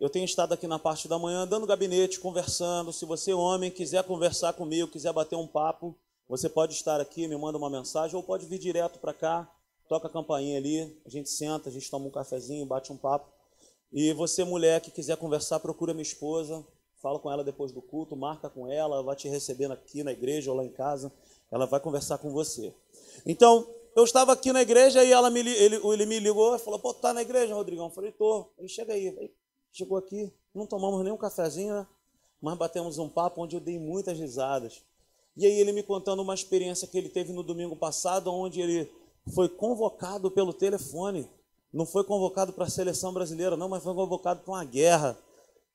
Eu 0.00 0.08
tenho 0.08 0.24
estado 0.24 0.54
aqui 0.54 0.66
na 0.66 0.78
parte 0.78 1.08
da 1.08 1.18
manhã, 1.18 1.46
dando 1.46 1.66
gabinete, 1.66 2.20
conversando. 2.20 2.92
Se 2.92 3.04
você, 3.04 3.32
homem, 3.32 3.70
quiser 3.70 4.02
conversar 4.04 4.52
comigo, 4.52 4.88
quiser 4.88 5.12
bater 5.12 5.36
um 5.36 5.46
papo, 5.46 5.94
você 6.28 6.48
pode 6.48 6.72
estar 6.72 7.00
aqui, 7.00 7.28
me 7.28 7.36
manda 7.36 7.58
uma 7.58 7.70
mensagem, 7.70 8.16
ou 8.16 8.22
pode 8.22 8.46
vir 8.46 8.58
direto 8.58 8.98
para 8.98 9.12
cá 9.12 9.53
toca 9.88 10.08
a 10.08 10.10
campainha 10.10 10.58
ali, 10.58 10.96
a 11.04 11.08
gente 11.08 11.28
senta, 11.28 11.68
a 11.68 11.72
gente 11.72 11.90
toma 11.90 12.06
um 12.06 12.10
cafezinho, 12.10 12.64
bate 12.66 12.92
um 12.92 12.96
papo. 12.96 13.30
E 13.92 14.12
você, 14.12 14.44
mulher, 14.44 14.80
que 14.80 14.90
quiser 14.90 15.16
conversar, 15.16 15.60
procura 15.60 15.94
minha 15.94 16.02
esposa, 16.02 16.64
fala 17.00 17.18
com 17.18 17.30
ela 17.30 17.44
depois 17.44 17.70
do 17.70 17.80
culto, 17.80 18.16
marca 18.16 18.48
com 18.50 18.70
ela, 18.70 19.02
vai 19.02 19.14
te 19.14 19.28
recebendo 19.28 19.72
aqui 19.72 20.02
na 20.02 20.12
igreja 20.12 20.50
ou 20.50 20.56
lá 20.56 20.64
em 20.64 20.70
casa, 20.70 21.12
ela 21.50 21.66
vai 21.66 21.78
conversar 21.78 22.18
com 22.18 22.32
você. 22.32 22.74
Então, 23.24 23.66
eu 23.94 24.02
estava 24.02 24.32
aqui 24.32 24.52
na 24.52 24.62
igreja 24.62 25.04
e 25.04 25.12
ela 25.12 25.30
me, 25.30 25.40
ele, 25.40 25.76
ele 25.76 26.06
me 26.06 26.18
ligou 26.18 26.56
e 26.56 26.58
falou, 26.58 26.80
pô, 26.80 26.92
tá 26.92 27.12
na 27.12 27.22
igreja, 27.22 27.54
Rodrigão? 27.54 27.86
Eu 27.86 27.90
falei, 27.90 28.10
tô. 28.10 28.48
Ele 28.58 28.68
chega 28.68 28.92
aí. 28.92 29.08
aí. 29.08 29.30
Chegou 29.72 29.98
aqui, 29.98 30.32
não 30.54 30.66
tomamos 30.66 31.02
nem 31.02 31.12
um 31.12 31.16
cafezinho, 31.16 31.74
né? 31.74 31.86
mas 32.40 32.56
batemos 32.56 32.98
um 32.98 33.08
papo 33.08 33.42
onde 33.42 33.56
eu 33.56 33.60
dei 33.60 33.78
muitas 33.78 34.18
risadas. 34.18 34.82
E 35.36 35.46
aí 35.46 35.60
ele 35.60 35.72
me 35.72 35.82
contando 35.82 36.22
uma 36.22 36.34
experiência 36.34 36.86
que 36.86 36.96
ele 36.96 37.08
teve 37.08 37.32
no 37.32 37.42
domingo 37.42 37.74
passado, 37.74 38.32
onde 38.32 38.60
ele 38.60 38.90
foi 39.32 39.48
convocado 39.48 40.30
pelo 40.30 40.52
telefone. 40.52 41.28
Não 41.72 41.86
foi 41.86 42.04
convocado 42.04 42.52
para 42.52 42.66
a 42.66 42.70
seleção 42.70 43.12
brasileira, 43.12 43.56
não, 43.56 43.68
mas 43.68 43.82
foi 43.82 43.94
convocado 43.94 44.40
para 44.40 44.52
uma 44.52 44.64
guerra. 44.64 45.18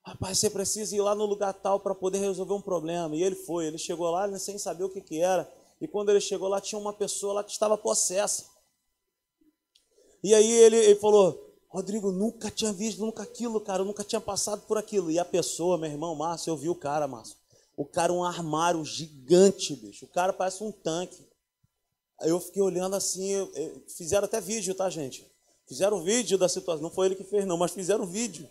Rapaz, 0.01 0.39
você 0.39 0.49
precisa 0.49 0.95
ir 0.95 1.01
lá 1.01 1.13
no 1.13 1.25
lugar 1.25 1.53
tal 1.53 1.79
para 1.79 1.93
poder 1.93 2.19
resolver 2.19 2.53
um 2.53 2.61
problema. 2.61 3.15
E 3.15 3.23
ele 3.23 3.35
foi, 3.35 3.67
ele 3.67 3.77
chegou 3.77 4.09
lá 4.09 4.37
sem 4.39 4.57
saber 4.57 4.83
o 4.83 4.89
que, 4.89 5.01
que 5.01 5.19
era. 5.19 5.51
E 5.81 5.87
quando 5.87 6.09
ele 6.09 6.21
chegou 6.21 6.47
lá, 6.47 6.61
tinha 6.61 6.79
uma 6.79 6.93
pessoa 6.93 7.33
lá 7.33 7.43
que 7.43 7.51
estava 7.51 7.77
possessa. 7.77 8.45
E 10.23 10.33
aí 10.33 10.51
ele, 10.51 10.77
ele 10.77 10.99
falou: 10.99 11.53
Rodrigo, 11.67 12.11
nunca 12.11 12.49
tinha 12.49 12.73
visto, 12.73 12.99
nunca 12.99 13.23
aquilo, 13.23 13.61
cara, 13.61 13.81
eu 13.81 13.85
nunca 13.85 14.03
tinha 14.03 14.19
passado 14.19 14.63
por 14.67 14.77
aquilo. 14.77 15.11
E 15.11 15.19
a 15.19 15.25
pessoa, 15.25 15.77
meu 15.77 15.89
irmão 15.89 16.15
Márcio, 16.15 16.51
eu 16.51 16.57
vi 16.57 16.69
o 16.69 16.75
cara, 16.75 17.07
Márcio. 17.07 17.37
O 17.77 17.85
cara, 17.85 18.11
um 18.11 18.23
armário 18.23 18.83
gigante, 18.83 19.75
bicho. 19.75 20.05
O 20.05 20.09
cara 20.09 20.33
parece 20.33 20.63
um 20.63 20.71
tanque. 20.71 21.28
Eu 22.21 22.39
fiquei 22.39 22.61
olhando 22.61 22.95
assim, 22.95 23.33
fizeram 23.95 24.25
até 24.25 24.41
vídeo, 24.41 24.75
tá, 24.75 24.89
gente? 24.89 25.25
Fizeram 25.67 26.03
vídeo 26.03 26.37
da 26.37 26.49
situação, 26.49 26.83
não 26.83 26.89
foi 26.89 27.07
ele 27.07 27.15
que 27.15 27.23
fez, 27.23 27.45
não, 27.45 27.57
mas 27.57 27.71
fizeram 27.71 28.05
vídeo. 28.05 28.49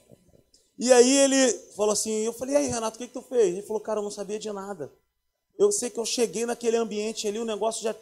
E 0.78 0.92
aí 0.92 1.18
ele 1.18 1.52
falou 1.74 1.92
assim, 1.92 2.12
eu 2.24 2.32
falei, 2.32 2.56
aí, 2.56 2.68
Renato, 2.68 2.96
o 2.96 2.98
que, 2.98 3.08
que 3.08 3.12
tu 3.12 3.22
fez? 3.22 3.48
Ele 3.48 3.62
falou, 3.62 3.80
cara, 3.80 3.98
eu 3.98 4.04
não 4.04 4.10
sabia 4.10 4.38
de 4.38 4.50
nada. 4.52 4.92
Eu 5.58 5.72
sei 5.72 5.90
que 5.90 5.98
eu 5.98 6.06
cheguei 6.06 6.46
naquele 6.46 6.76
ambiente 6.76 7.26
ali, 7.26 7.38
o 7.38 7.44
negócio 7.44 7.82
já 7.82 7.94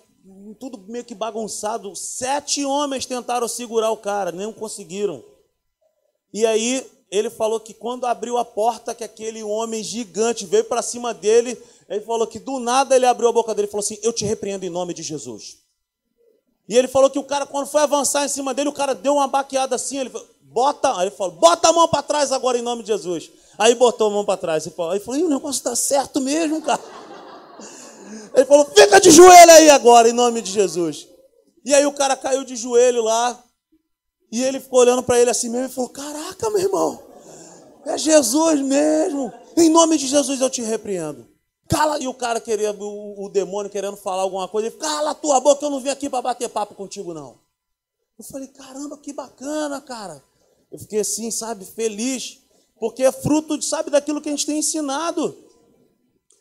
tudo 0.59 0.79
meio 0.88 1.05
que 1.05 1.14
bagunçado. 1.14 1.94
Sete 1.94 2.64
homens 2.64 3.07
tentaram 3.07 3.48
segurar 3.48 3.90
o 3.90 3.96
cara, 3.96 4.33
nem 4.33 4.52
conseguiram. 4.52 5.24
E 6.33 6.44
aí 6.44 6.85
ele 7.11 7.31
falou 7.31 7.61
que 7.61 7.73
quando 7.73 8.05
abriu 8.05 8.37
a 8.37 8.45
porta, 8.45 8.95
que 8.95 9.05
aquele 9.05 9.42
homem 9.42 9.83
gigante 9.83 10.45
veio 10.45 10.64
para 10.64 10.83
cima 10.83 11.14
dele, 11.14 11.57
ele 11.88 12.01
falou 12.01 12.27
que 12.27 12.38
do 12.38 12.59
nada 12.59 12.97
ele 12.97 13.07
abriu 13.07 13.29
a 13.29 13.33
boca 13.33 13.55
dele 13.55 13.69
e 13.69 13.71
falou 13.71 13.85
assim: 13.85 13.99
Eu 14.03 14.12
te 14.12 14.25
repreendo 14.25 14.64
em 14.64 14.71
nome 14.71 14.92
de 14.92 15.03
Jesus. 15.03 15.59
E 16.69 16.77
ele 16.77 16.88
falou 16.88 17.09
que 17.09 17.19
o 17.19 17.23
cara, 17.23 17.47
quando 17.47 17.69
foi 17.69 17.83
avançar 17.83 18.25
em 18.25 18.29
cima 18.29 18.53
dele, 18.53 18.69
o 18.69 18.73
cara 18.73 18.95
deu 18.95 19.14
uma 19.14 19.29
baqueada 19.29 19.77
assim. 19.77 19.99
Ele 19.99 20.11
falou: 20.11 20.27
Bota, 20.42 21.01
ele 21.01 21.12
falou: 21.12 21.37
Bota 21.37 21.69
a 21.69 21.73
mão 21.73 21.87
para 21.87 22.03
trás 22.03 22.33
agora 22.33 22.59
em 22.59 22.62
nome 22.62 22.83
de 22.83 22.88
Jesus. 22.88 23.31
Aí 23.57 23.75
botou 23.75 24.09
a 24.09 24.11
mão 24.11 24.25
para 24.25 24.37
trás. 24.37 24.66
Ele 24.66 24.75
falou: 24.75 24.92
Aí 24.92 24.99
falou: 24.99 25.21
O 25.21 25.29
negócio 25.29 25.59
está 25.59 25.77
certo 25.77 26.21
mesmo, 26.21 26.61
cara. 26.61 26.83
Ele 28.35 28.45
falou: 28.45 28.64
Fica 28.66 29.01
de 29.01 29.12
joelho 29.12 29.53
aí 29.53 29.71
agora 29.71 30.09
em 30.09 30.12
nome 30.12 30.42
de 30.42 30.51
Jesus. 30.51 31.07
E 31.64 31.73
aí 31.73 31.87
o 31.87 31.92
cara 31.92 32.16
caiu 32.16 32.45
de 32.45 32.57
joelho 32.57 33.03
lá. 33.03 33.42
E 34.31 34.43
ele 34.43 34.61
ficou 34.61 34.81
olhando 34.81 35.03
para 35.03 35.21
ele 35.21 35.31
assim 35.31 35.49
mesmo 35.49 35.67
e 35.67 35.73
falou: 35.73 35.91
Caraca, 35.91 36.51
meu 36.51 36.61
irmão, 36.61 37.03
é 37.85 37.97
Jesus 37.97 38.61
mesmo. 38.61 39.33
Em 39.57 39.71
nome 39.71 39.97
de 39.97 40.07
Jesus 40.07 40.41
eu 40.41 40.51
te 40.51 40.62
repreendo. 40.62 41.27
Cala, 41.69 41.99
e 41.99 42.07
o 42.07 42.15
cara 42.15 42.41
querendo, 42.41 42.83
o, 42.83 43.25
o 43.25 43.29
demônio 43.29 43.71
querendo 43.71 43.97
falar 43.97 44.23
alguma 44.23 44.47
coisa, 44.47 44.69
ele 44.69 44.77
cala 44.77 45.11
a 45.11 45.15
tua 45.15 45.41
boca, 45.41 45.65
eu 45.65 45.71
não 45.71 45.81
vim 45.81 45.89
aqui 45.89 46.09
para 46.09 46.23
bater 46.23 46.49
papo 46.49 46.75
contigo, 46.75 47.12
não. 47.12 47.39
Eu 48.19 48.25
falei, 48.25 48.49
caramba, 48.49 48.97
que 48.97 49.12
bacana, 49.12 49.81
cara. 49.81 50.23
Eu 50.71 50.79
fiquei 50.79 51.01
assim, 51.01 51.31
sabe, 51.31 51.65
feliz, 51.65 52.39
porque 52.79 53.03
é 53.03 53.11
fruto, 53.11 53.61
sabe, 53.62 53.91
daquilo 53.91 54.21
que 54.21 54.29
a 54.29 54.33
gente 54.33 54.47
tem 54.47 54.59
ensinado. 54.59 55.37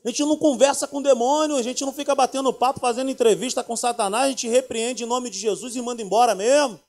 A 0.04 0.10
gente 0.10 0.22
não 0.22 0.38
conversa 0.38 0.88
com 0.88 1.02
demônio, 1.02 1.56
a 1.56 1.64
gente 1.64 1.84
não 1.84 1.92
fica 1.92 2.14
batendo 2.14 2.54
papo, 2.54 2.80
fazendo 2.80 3.10
entrevista 3.10 3.64
com 3.64 3.76
Satanás, 3.76 4.28
a 4.28 4.30
gente 4.30 4.48
repreende 4.48 5.04
em 5.04 5.08
nome 5.08 5.32
de 5.32 5.40
Jesus 5.40 5.76
e 5.76 5.82
manda 5.82 6.02
embora 6.02 6.36
mesmo. 6.36 6.80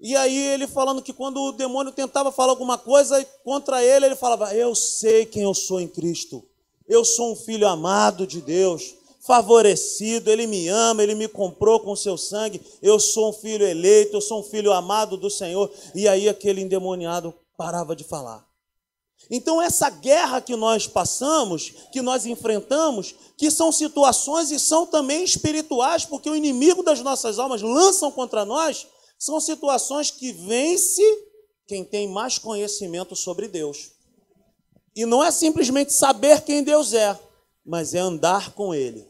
E 0.00 0.16
aí 0.16 0.46
ele 0.48 0.66
falando 0.66 1.02
que 1.02 1.12
quando 1.12 1.40
o 1.40 1.52
demônio 1.52 1.92
tentava 1.92 2.32
falar 2.32 2.52
alguma 2.52 2.78
coisa 2.78 3.22
contra 3.44 3.84
ele, 3.84 4.06
ele 4.06 4.16
falava: 4.16 4.54
Eu 4.54 4.74
sei 4.74 5.26
quem 5.26 5.42
eu 5.42 5.54
sou 5.54 5.80
em 5.80 5.88
Cristo. 5.88 6.42
Eu 6.88 7.04
sou 7.04 7.32
um 7.32 7.36
filho 7.36 7.68
amado 7.68 8.26
de 8.26 8.40
Deus, 8.40 8.94
favorecido, 9.20 10.28
Ele 10.28 10.46
me 10.46 10.66
ama, 10.66 11.02
Ele 11.02 11.14
me 11.14 11.28
comprou 11.28 11.78
com 11.78 11.94
seu 11.94 12.18
sangue. 12.18 12.60
Eu 12.82 12.98
sou 12.98 13.30
um 13.30 13.32
filho 13.32 13.64
eleito, 13.64 14.16
eu 14.16 14.20
sou 14.20 14.40
um 14.40 14.42
filho 14.42 14.72
amado 14.72 15.16
do 15.16 15.30
Senhor. 15.30 15.70
E 15.94 16.08
aí 16.08 16.28
aquele 16.28 16.60
endemoniado 16.60 17.32
parava 17.56 17.94
de 17.94 18.02
falar. 18.02 18.44
Então, 19.30 19.62
essa 19.62 19.88
guerra 19.88 20.40
que 20.40 20.56
nós 20.56 20.88
passamos, 20.88 21.72
que 21.92 22.02
nós 22.02 22.26
enfrentamos, 22.26 23.14
que 23.36 23.48
são 23.50 23.70
situações 23.70 24.50
e 24.50 24.58
são 24.58 24.84
também 24.84 25.22
espirituais, 25.22 26.04
porque 26.04 26.28
o 26.28 26.34
inimigo 26.34 26.82
das 26.82 27.00
nossas 27.00 27.38
almas 27.38 27.62
lançam 27.62 28.10
contra 28.10 28.44
nós, 28.44 28.88
são 29.20 29.38
situações 29.38 30.10
que 30.10 30.32
vence 30.32 31.02
quem 31.66 31.84
tem 31.84 32.08
mais 32.08 32.38
conhecimento 32.38 33.14
sobre 33.14 33.46
Deus. 33.46 33.92
E 34.96 35.04
não 35.04 35.22
é 35.22 35.30
simplesmente 35.30 35.92
saber 35.92 36.40
quem 36.40 36.64
Deus 36.64 36.94
é, 36.94 37.16
mas 37.64 37.94
é 37.94 37.98
andar 37.98 38.54
com 38.54 38.74
Ele. 38.74 39.06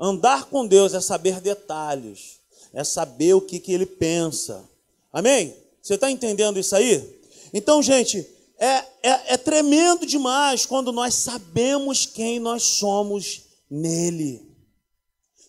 Andar 0.00 0.46
com 0.46 0.66
Deus 0.66 0.94
é 0.94 1.00
saber 1.00 1.42
detalhes, 1.42 2.40
é 2.72 2.82
saber 2.82 3.34
o 3.34 3.40
que, 3.42 3.60
que 3.60 3.70
Ele 3.70 3.84
pensa. 3.84 4.66
Amém? 5.12 5.54
Você 5.82 5.94
está 5.94 6.10
entendendo 6.10 6.58
isso 6.58 6.74
aí? 6.74 7.20
Então, 7.52 7.82
gente, 7.82 8.26
é, 8.58 8.76
é, 9.02 9.34
é 9.34 9.36
tremendo 9.36 10.06
demais 10.06 10.64
quando 10.64 10.90
nós 10.90 11.14
sabemos 11.14 12.06
quem 12.06 12.40
nós 12.40 12.62
somos 12.62 13.42
nele. 13.70 14.49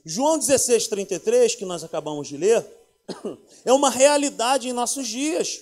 João 0.05 0.37
16, 0.37 0.87
33, 0.87 1.55
que 1.55 1.65
nós 1.65 1.83
acabamos 1.83 2.27
de 2.27 2.37
ler, 2.37 2.65
é 3.65 3.71
uma 3.71 3.89
realidade 3.89 4.67
em 4.67 4.73
nossos 4.73 5.07
dias. 5.07 5.61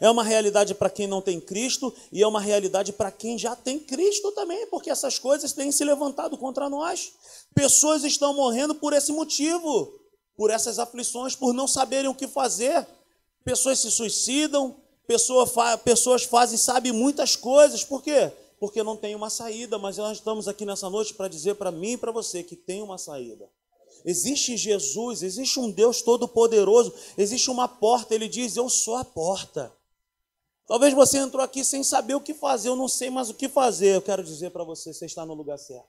É 0.00 0.10
uma 0.10 0.24
realidade 0.24 0.74
para 0.74 0.90
quem 0.90 1.06
não 1.06 1.20
tem 1.20 1.40
Cristo 1.40 1.94
e 2.10 2.22
é 2.22 2.26
uma 2.26 2.40
realidade 2.40 2.92
para 2.92 3.10
quem 3.10 3.38
já 3.38 3.54
tem 3.54 3.78
Cristo 3.78 4.32
também, 4.32 4.66
porque 4.66 4.90
essas 4.90 5.18
coisas 5.18 5.52
têm 5.52 5.70
se 5.70 5.84
levantado 5.84 6.36
contra 6.36 6.68
nós. 6.68 7.12
Pessoas 7.54 8.04
estão 8.04 8.34
morrendo 8.34 8.74
por 8.74 8.92
esse 8.92 9.12
motivo, 9.12 9.92
por 10.36 10.50
essas 10.50 10.78
aflições, 10.78 11.36
por 11.36 11.52
não 11.52 11.68
saberem 11.68 12.10
o 12.10 12.14
que 12.14 12.26
fazer. 12.26 12.86
Pessoas 13.44 13.78
se 13.78 13.90
suicidam, 13.90 14.76
pessoas 15.84 16.24
fazem, 16.24 16.58
sabe, 16.58 16.92
muitas 16.92 17.36
coisas. 17.36 17.84
Por 17.84 18.02
quê? 18.02 18.32
Porque 18.58 18.82
não 18.82 18.96
tem 18.96 19.14
uma 19.14 19.30
saída, 19.30 19.78
mas 19.78 19.96
nós 19.98 20.18
estamos 20.18 20.48
aqui 20.48 20.64
nessa 20.64 20.90
noite 20.90 21.14
para 21.14 21.28
dizer 21.28 21.54
para 21.54 21.70
mim 21.70 21.92
e 21.92 21.96
para 21.96 22.10
você 22.10 22.42
que 22.42 22.56
tem 22.56 22.82
uma 22.82 22.98
saída. 22.98 23.48
Existe 24.04 24.56
Jesus, 24.56 25.22
existe 25.22 25.58
um 25.58 25.70
Deus 25.70 26.02
todo-poderoso, 26.02 26.92
existe 27.16 27.50
uma 27.50 27.68
porta, 27.68 28.14
ele 28.14 28.28
diz: 28.28 28.56
Eu 28.56 28.68
sou 28.68 28.96
a 28.96 29.04
porta. 29.04 29.72
Talvez 30.66 30.92
você 30.92 31.18
entrou 31.18 31.42
aqui 31.42 31.64
sem 31.64 31.82
saber 31.82 32.14
o 32.14 32.20
que 32.20 32.34
fazer, 32.34 32.68
eu 32.68 32.76
não 32.76 32.88
sei 32.88 33.10
mais 33.10 33.30
o 33.30 33.34
que 33.34 33.48
fazer. 33.48 33.96
Eu 33.96 34.02
quero 34.02 34.22
dizer 34.22 34.50
para 34.50 34.64
você: 34.64 34.92
você 34.92 35.06
está 35.06 35.24
no 35.24 35.34
lugar 35.34 35.58
certo. 35.58 35.88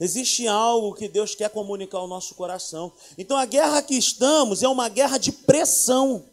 Existe 0.00 0.46
algo 0.46 0.94
que 0.94 1.08
Deus 1.08 1.34
quer 1.34 1.48
comunicar 1.48 1.98
ao 1.98 2.08
nosso 2.08 2.34
coração. 2.34 2.92
Então 3.16 3.36
a 3.36 3.44
guerra 3.44 3.82
que 3.82 3.94
estamos 3.94 4.62
é 4.62 4.68
uma 4.68 4.88
guerra 4.88 5.18
de 5.18 5.32
pressão. 5.32 6.24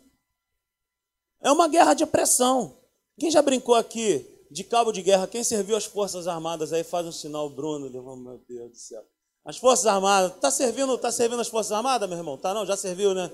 É 1.42 1.52
uma 1.52 1.68
guerra 1.68 1.94
de 1.94 2.06
pressão. 2.06 2.78
Quem 3.20 3.30
já 3.30 3.42
brincou 3.42 3.76
aqui 3.76 4.33
de 4.54 4.64
cabo 4.64 4.92
de 4.92 5.02
guerra? 5.02 5.28
Quem 5.28 5.44
serviu 5.44 5.76
as 5.76 5.86
Forças 5.86 6.28
Armadas 6.28 6.72
aí 6.72 6.84
faz 6.84 7.06
um 7.08 7.12
sinal, 7.12 7.50
Bruno. 7.50 7.90
Meu 7.90 8.40
Deus 8.48 8.72
do 8.72 8.78
céu. 8.78 9.04
As 9.44 9.58
Forças 9.58 9.88
Armadas, 9.88 10.40
tá 10.40 10.52
servindo, 10.52 10.98
tá 10.98 11.12
servindo 11.12 11.42
as 11.42 11.48
Forças 11.48 11.72
Armadas, 11.72 12.08
meu 12.08 12.18
irmão? 12.18 12.38
Tá 12.38 12.54
não? 12.54 12.66
Já 12.66 12.78
serviu, 12.78 13.14
né? 13.14 13.32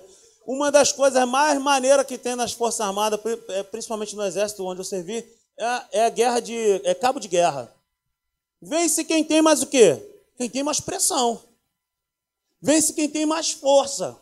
Uma 0.48 0.72
das 0.72 0.92
coisas 0.92 1.28
mais 1.28 1.62
maneiras 1.62 2.06
que 2.08 2.18
tem 2.18 2.36
nas 2.36 2.54
Forças 2.54 2.82
Armadas, 2.82 3.20
é, 3.50 3.62
principalmente 3.64 4.16
no 4.16 4.24
Exército 4.24 4.66
onde 4.66 4.80
eu 4.80 4.86
servi, 4.86 5.24
é, 5.58 6.06
é 6.06 6.10
guerra 6.10 6.40
de. 6.40 6.56
é 6.86 6.96
cabo 6.96 7.20
de 7.20 7.28
guerra. 7.28 7.72
Vence 8.62 9.04
quem 9.04 9.24
tem 9.24 9.42
mais 9.42 9.62
o 9.62 9.68
quê? 9.68 10.02
Quem 10.38 10.50
tem 10.50 10.64
mais 10.64 10.80
pressão. 10.80 11.44
Vence 12.62 12.94
quem 12.94 13.10
tem 13.10 13.26
mais 13.26 13.52
força. 13.52 14.18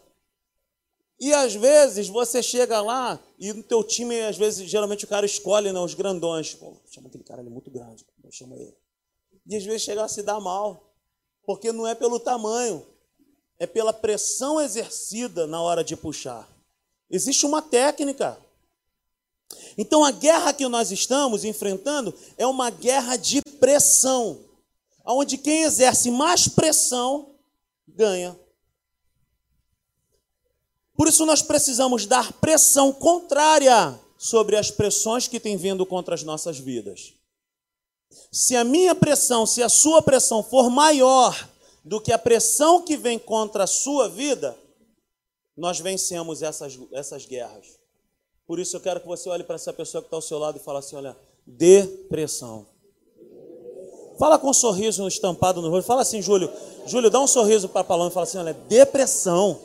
E 1.19 1.33
às 1.33 1.55
vezes 1.55 2.07
você 2.07 2.43
chega 2.43 2.79
lá 2.81 3.19
e 3.39 3.51
no 3.51 3.63
teu 3.63 3.83
time, 3.83 4.21
às 4.21 4.37
vezes, 4.37 4.69
geralmente 4.69 5.05
o 5.05 5.07
cara 5.07 5.25
escolhe 5.25 5.71
né, 5.71 5.79
os 5.79 5.95
grandões. 5.95 6.53
Pô, 6.53 6.77
chama 6.91 7.07
aquele 7.07 7.23
cara, 7.23 7.41
ele 7.41 7.49
é 7.49 7.51
muito 7.51 7.71
grande. 7.71 8.05
Chama 8.29 8.55
ele. 8.55 8.75
E 9.47 9.55
às 9.55 9.63
vezes 9.63 9.81
chega 9.81 10.03
a 10.03 10.07
se 10.07 10.21
dar 10.21 10.39
mal. 10.39 10.93
Porque 11.43 11.71
não 11.71 11.87
é 11.87 11.95
pelo 11.95 12.19
tamanho, 12.19 12.85
é 13.57 13.65
pela 13.65 13.93
pressão 13.93 14.59
exercida 14.59 15.47
na 15.47 15.61
hora 15.61 15.83
de 15.83 15.95
puxar. 15.95 16.47
Existe 17.09 17.45
uma 17.45 17.61
técnica. 17.61 18.37
Então 19.77 20.03
a 20.03 20.11
guerra 20.11 20.53
que 20.53 20.67
nós 20.67 20.91
estamos 20.91 21.45
enfrentando 21.45 22.13
é 22.37 22.45
uma 22.45 22.69
guerra 22.69 23.15
de 23.15 23.41
pressão, 23.59 24.39
onde 25.05 25.37
quem 25.37 25.63
exerce 25.63 26.11
mais 26.11 26.49
pressão 26.49 27.33
ganha. 27.87 28.37
Por 30.97 31.07
isso 31.07 31.25
nós 31.27 31.43
precisamos 31.43 32.07
dar 32.07 32.33
pressão 32.33 32.91
contrária 32.91 33.97
sobre 34.17 34.57
as 34.57 34.71
pressões 34.71 35.27
que 35.27 35.39
têm 35.39 35.55
vindo 35.55 35.85
contra 35.85 36.15
as 36.15 36.23
nossas 36.23 36.57
vidas. 36.57 37.13
Se 38.31 38.55
a 38.55 38.63
minha 38.63 38.95
pressão, 38.95 39.45
se 39.45 39.61
a 39.61 39.69
sua 39.69 40.01
pressão 40.01 40.41
for 40.41 40.71
maior 40.71 41.47
do 41.85 42.01
que 42.01 42.11
a 42.11 42.17
pressão 42.17 42.81
que 42.81 42.97
vem 42.97 43.19
contra 43.19 43.65
a 43.65 43.67
sua 43.67 44.09
vida, 44.09 44.57
nós 45.55 45.79
vencemos 45.79 46.41
essas, 46.41 46.77
essas 46.91 47.27
guerras. 47.27 47.77
Por 48.47 48.59
isso 48.59 48.75
eu 48.75 48.81
quero 48.81 48.99
que 48.99 49.07
você 49.07 49.29
olhe 49.29 49.43
para 49.43 49.55
essa 49.55 49.71
pessoa 49.71 50.01
que 50.01 50.07
está 50.07 50.17
ao 50.17 50.21
seu 50.21 50.39
lado 50.39 50.57
e 50.57 50.63
fale 50.63 50.79
assim: 50.79 50.95
olha, 50.95 51.15
depressão. 51.45 52.65
Fala 54.17 54.39
com 54.39 54.49
um 54.49 54.53
sorriso 54.53 55.07
estampado 55.07 55.61
no 55.61 55.69
rosto. 55.69 55.85
Fala 55.85 56.01
assim, 56.01 56.23
Júlio. 56.23 56.51
Júlio, 56.87 57.11
dá 57.11 57.19
um 57.19 57.27
sorriso 57.27 57.69
para 57.69 57.81
a 57.81 57.83
Paloma 57.83 58.09
e 58.09 58.13
fala 58.13 58.23
assim: 58.23 58.39
olha, 58.39 58.53
depressão. 58.53 59.59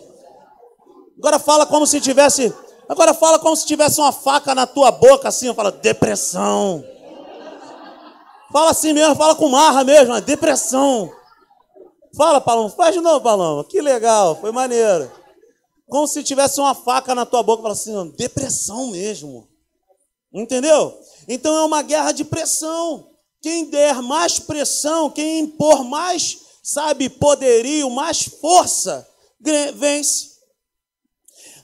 Agora 1.23 1.39
fala 1.39 1.65
como 1.65 1.87
se 1.87 2.01
tivesse. 2.01 2.53
Agora 2.89 3.15
fala 3.15 3.39
como 3.39 3.55
se 3.55 3.65
tivesse 3.65 4.01
uma 4.01 4.11
faca 4.11 4.57
na 4.57 4.67
tua 4.67 4.91
boca, 4.91 5.29
assim. 5.29 5.55
Fala, 5.55 5.71
depressão. 5.71 6.85
Fala 8.53 8.73
assim 8.73 8.93
mesmo, 8.93 9.15
fala 9.15 9.37
com 9.37 9.49
marra 9.49 9.85
mesmo, 9.85 10.21
depressão. 10.21 11.13
Fala, 12.17 12.41
Paloma, 12.41 12.71
faz 12.71 12.93
de 12.97 13.01
novo, 13.01 13.21
Paloma. 13.21 13.65
Que 13.65 13.81
legal, 13.81 14.37
foi 14.41 14.51
maneiro. 14.51 15.11
Como 15.89 16.09
se 16.09 16.25
tivesse 16.25 16.59
uma 16.59 16.75
faca 16.75 17.15
na 17.15 17.25
tua 17.25 17.41
boca, 17.41 17.63
fala 17.63 17.73
assim, 17.73 18.13
depressão 18.19 18.89
mesmo. 18.89 19.47
Entendeu? 20.35 20.93
Então 21.29 21.55
é 21.55 21.65
uma 21.65 21.83
guerra 21.83 22.11
de 22.11 22.25
pressão. 22.25 23.11
Quem 23.41 23.67
der 23.67 24.03
mais 24.03 24.41
pressão, 24.41 25.09
quem 25.09 25.39
impor 25.39 25.85
mais, 25.85 26.39
sabe, 26.65 27.09
poderio, 27.09 27.89
mais 27.91 28.25
força, 28.25 29.09
vence 29.77 30.32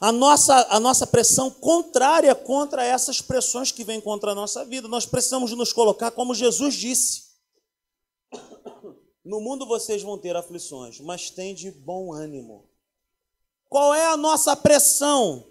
a 0.01 0.13
nossa, 0.13 0.67
a 0.71 0.79
nossa 0.79 1.07
pressão 1.07 1.51
contrária 1.51 2.35
contra 2.35 2.85
essas 2.85 3.21
pressões 3.21 3.73
que 3.73 3.85
vêm 3.85 4.01
contra 4.01 4.33
a 4.33 4.35
nossa 4.35 4.65
vida. 4.65 4.87
Nós 4.87 5.07
precisamos 5.07 5.53
nos 5.53 5.73
colocar 5.73 6.11
como 6.11 6.35
Jesus 6.35 6.75
disse. 6.75 7.29
No 9.25 9.41
mundo 9.41 9.67
vocês 9.67 10.03
vão 10.03 10.17
ter 10.17 10.35
aflições, 10.37 11.01
mas 11.01 11.31
tem 11.31 11.55
de 11.55 11.71
bom 11.71 12.13
ânimo. 12.13 12.69
Qual 13.69 13.95
é 13.95 14.07
a 14.07 14.17
nossa 14.17 14.57
pressão? 14.57 15.45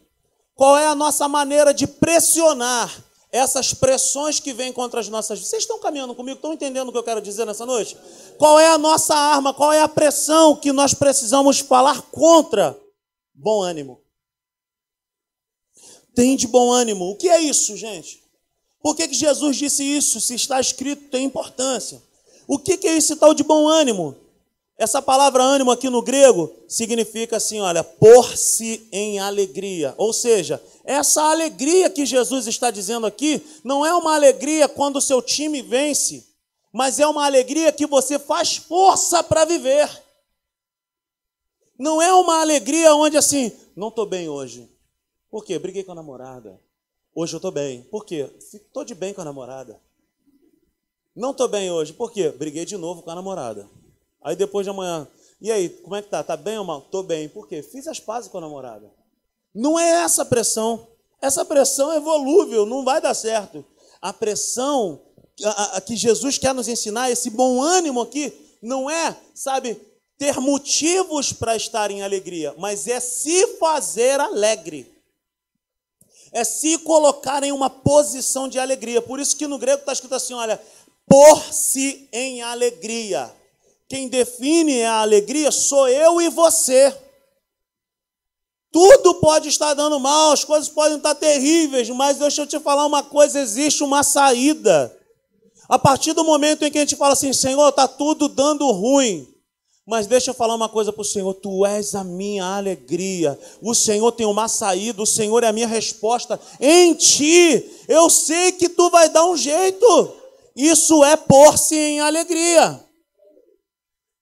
Qual 0.55 0.75
é 0.77 0.87
a 0.87 0.95
nossa 0.95 1.27
maneira 1.27 1.71
de 1.73 1.85
pressionar 1.85 3.03
essas 3.31 3.73
pressões 3.73 4.39
que 4.39 4.53
vêm 4.53 4.73
contra 4.73 4.99
as 4.99 5.09
nossas 5.09 5.37
vidas? 5.37 5.49
Vocês 5.51 5.63
estão 5.63 5.79
caminhando 5.79 6.15
comigo? 6.15 6.37
Estão 6.37 6.53
entendendo 6.53 6.89
o 6.89 6.91
que 6.91 6.97
eu 6.97 7.03
quero 7.03 7.21
dizer 7.21 7.45
nessa 7.45 7.65
noite? 7.65 7.95
Qual 8.39 8.59
é 8.59 8.69
a 8.69 8.77
nossa 8.77 9.13
arma? 9.13 9.53
Qual 9.53 9.71
é 9.71 9.81
a 9.81 9.87
pressão 9.87 10.55
que 10.55 10.71
nós 10.71 10.95
precisamos 10.95 11.59
falar 11.59 12.01
contra? 12.03 12.75
Bom 13.35 13.61
ânimo. 13.61 14.01
Tem 16.17 16.35
de 16.35 16.47
bom 16.47 16.71
ânimo. 16.71 17.11
O 17.11 17.15
que 17.15 17.29
é 17.29 17.39
isso, 17.39 17.77
gente? 17.77 18.23
Por 18.81 18.95
que, 18.95 19.07
que 19.07 19.13
Jesus 19.13 19.55
disse 19.55 19.83
isso? 19.83 20.19
Se 20.19 20.33
está 20.33 20.59
escrito, 20.59 21.11
tem 21.11 21.25
importância. 21.25 22.01
O 22.47 22.57
que, 22.57 22.75
que 22.75 22.87
é 22.87 22.97
esse 22.97 23.17
tal 23.17 23.35
de 23.35 23.43
bom 23.43 23.67
ânimo? 23.67 24.15
Essa 24.79 24.99
palavra 24.99 25.43
ânimo 25.43 25.69
aqui 25.69 25.91
no 25.91 26.01
grego 26.01 26.51
significa 26.67 27.37
assim, 27.37 27.59
olha, 27.59 27.83
pôr-se 27.83 28.87
em 28.91 29.19
alegria. 29.19 29.93
Ou 29.95 30.11
seja, 30.11 30.59
essa 30.83 31.21
alegria 31.21 31.87
que 31.87 32.03
Jesus 32.03 32.47
está 32.47 32.71
dizendo 32.71 33.05
aqui 33.05 33.39
não 33.63 33.85
é 33.85 33.93
uma 33.93 34.15
alegria 34.15 34.67
quando 34.67 34.95
o 34.95 35.01
seu 35.01 35.21
time 35.21 35.61
vence, 35.61 36.25
mas 36.73 36.99
é 36.99 37.05
uma 37.05 37.27
alegria 37.27 37.71
que 37.71 37.85
você 37.85 38.17
faz 38.17 38.55
força 38.55 39.21
para 39.21 39.45
viver. 39.45 39.87
Não 41.77 42.01
é 42.01 42.11
uma 42.11 42.41
alegria 42.41 42.95
onde 42.95 43.17
assim, 43.17 43.51
não 43.75 43.89
estou 43.89 44.07
bem 44.07 44.27
hoje. 44.27 44.76
Por 45.29 45.43
quê? 45.43 45.59
Briguei 45.59 45.83
com 45.83 45.91
a 45.91 45.95
namorada. 45.95 46.59
Hoje 47.13 47.33
eu 47.33 47.37
estou 47.37 47.51
bem. 47.51 47.83
Por 47.83 48.05
quê? 48.05 48.29
Estou 48.37 48.83
de 48.83 48.95
bem 48.95 49.13
com 49.13 49.21
a 49.21 49.25
namorada. 49.25 49.79
Não 51.15 51.31
estou 51.31 51.47
bem 51.47 51.71
hoje. 51.71 51.93
Por 51.93 52.11
quê? 52.11 52.29
Briguei 52.29 52.65
de 52.65 52.77
novo 52.77 53.01
com 53.01 53.11
a 53.11 53.15
namorada. 53.15 53.69
Aí 54.21 54.35
depois 54.35 54.65
de 54.65 54.69
amanhã, 54.69 55.07
e 55.39 55.51
aí, 55.51 55.69
como 55.69 55.95
é 55.95 56.01
que 56.01 56.09
tá? 56.09 56.23
Tá 56.23 56.35
bem 56.35 56.57
ou 56.57 56.65
mal? 56.65 56.79
Estou 56.79 57.03
bem. 57.03 57.29
Por 57.29 57.47
quê? 57.47 57.61
Fiz 57.61 57.87
as 57.87 57.99
pazes 57.99 58.29
com 58.29 58.37
a 58.37 58.41
namorada. 58.41 58.91
Não 59.53 59.79
é 59.79 60.03
essa 60.03 60.25
pressão. 60.25 60.87
Essa 61.21 61.43
pressão 61.43 61.91
é 61.91 61.99
volúvel, 61.99 62.65
não 62.65 62.83
vai 62.83 63.01
dar 63.01 63.13
certo. 63.13 63.65
A 63.99 64.13
pressão 64.13 65.01
a, 65.43 65.77
a, 65.77 65.81
que 65.81 65.95
Jesus 65.95 66.37
quer 66.37 66.53
nos 66.53 66.67
ensinar, 66.67 67.11
esse 67.11 67.29
bom 67.29 67.61
ânimo 67.61 68.01
aqui, 68.01 68.33
não 68.61 68.89
é, 68.89 69.15
sabe, 69.33 69.79
ter 70.17 70.39
motivos 70.39 71.33
para 71.33 71.55
estar 71.55 71.91
em 71.91 72.03
alegria, 72.03 72.53
mas 72.57 72.87
é 72.87 72.99
se 72.99 73.55
fazer 73.57 74.19
alegre 74.19 74.96
é 76.31 76.43
se 76.43 76.77
colocar 76.79 77.43
em 77.43 77.51
uma 77.51 77.69
posição 77.69 78.47
de 78.47 78.59
alegria. 78.59 79.01
Por 79.01 79.19
isso 79.19 79.35
que 79.35 79.47
no 79.47 79.57
grego 79.57 79.79
está 79.79 79.93
escrito 79.93 80.15
assim: 80.15 80.33
olha, 80.33 80.61
por-se 81.07 82.07
em 82.11 82.41
alegria. 82.41 83.33
Quem 83.87 84.09
define 84.09 84.83
a 84.83 85.01
alegria 85.01 85.51
sou 85.51 85.87
eu 85.87 86.21
e 86.21 86.29
você. 86.29 86.95
Tudo 88.71 89.15
pode 89.15 89.47
estar 89.47 89.73
dando 89.73 89.99
mal, 89.99 90.33
as 90.33 90.43
coisas 90.43 90.67
podem 90.67 90.97
estar 90.97 91.15
terríveis, 91.15 91.89
mas 91.89 92.17
deixa 92.17 92.41
eu 92.41 92.47
te 92.47 92.59
falar 92.59 92.85
uma 92.85 93.01
coisa: 93.01 93.39
existe 93.39 93.83
uma 93.83 94.03
saída. 94.03 94.93
A 95.69 95.77
partir 95.77 96.13
do 96.13 96.23
momento 96.23 96.63
em 96.63 96.71
que 96.71 96.77
a 96.77 96.81
gente 96.81 96.95
fala 96.95 97.13
assim, 97.13 97.33
Senhor, 97.33 97.67
está 97.69 97.87
tudo 97.87 98.29
dando 98.29 98.69
ruim, 98.71 99.27
mas 99.87 100.05
deixa 100.05 100.31
eu 100.31 100.35
falar 100.35 100.53
uma 100.53 100.67
coisa 100.67 100.91
para 100.91 101.01
o 101.01 101.05
Senhor: 101.05 101.33
Tu 101.35 101.65
és 101.65 101.95
a 101.95 102.03
minha 102.03 102.43
alegria. 102.43 103.39
O 103.61 103.73
Senhor 103.73 104.11
tem 104.11 104.25
uma 104.25 104.49
saída, 104.49 105.01
o 105.01 105.05
Senhor 105.05 105.41
é 105.45 105.47
a 105.47 105.53
minha 105.53 105.67
resposta. 105.67 106.37
Em 106.59 106.93
Ti, 106.93 107.85
eu 107.87 108.09
sei 108.09 108.51
que 108.51 108.67
Tu 108.67 108.89
vai 108.89 109.07
dar 109.07 109.25
um 109.25 109.37
jeito. 109.37 110.13
Isso 110.53 111.05
é 111.05 111.15
pôr-se 111.15 111.73
em 111.73 112.01
alegria. 112.01 112.83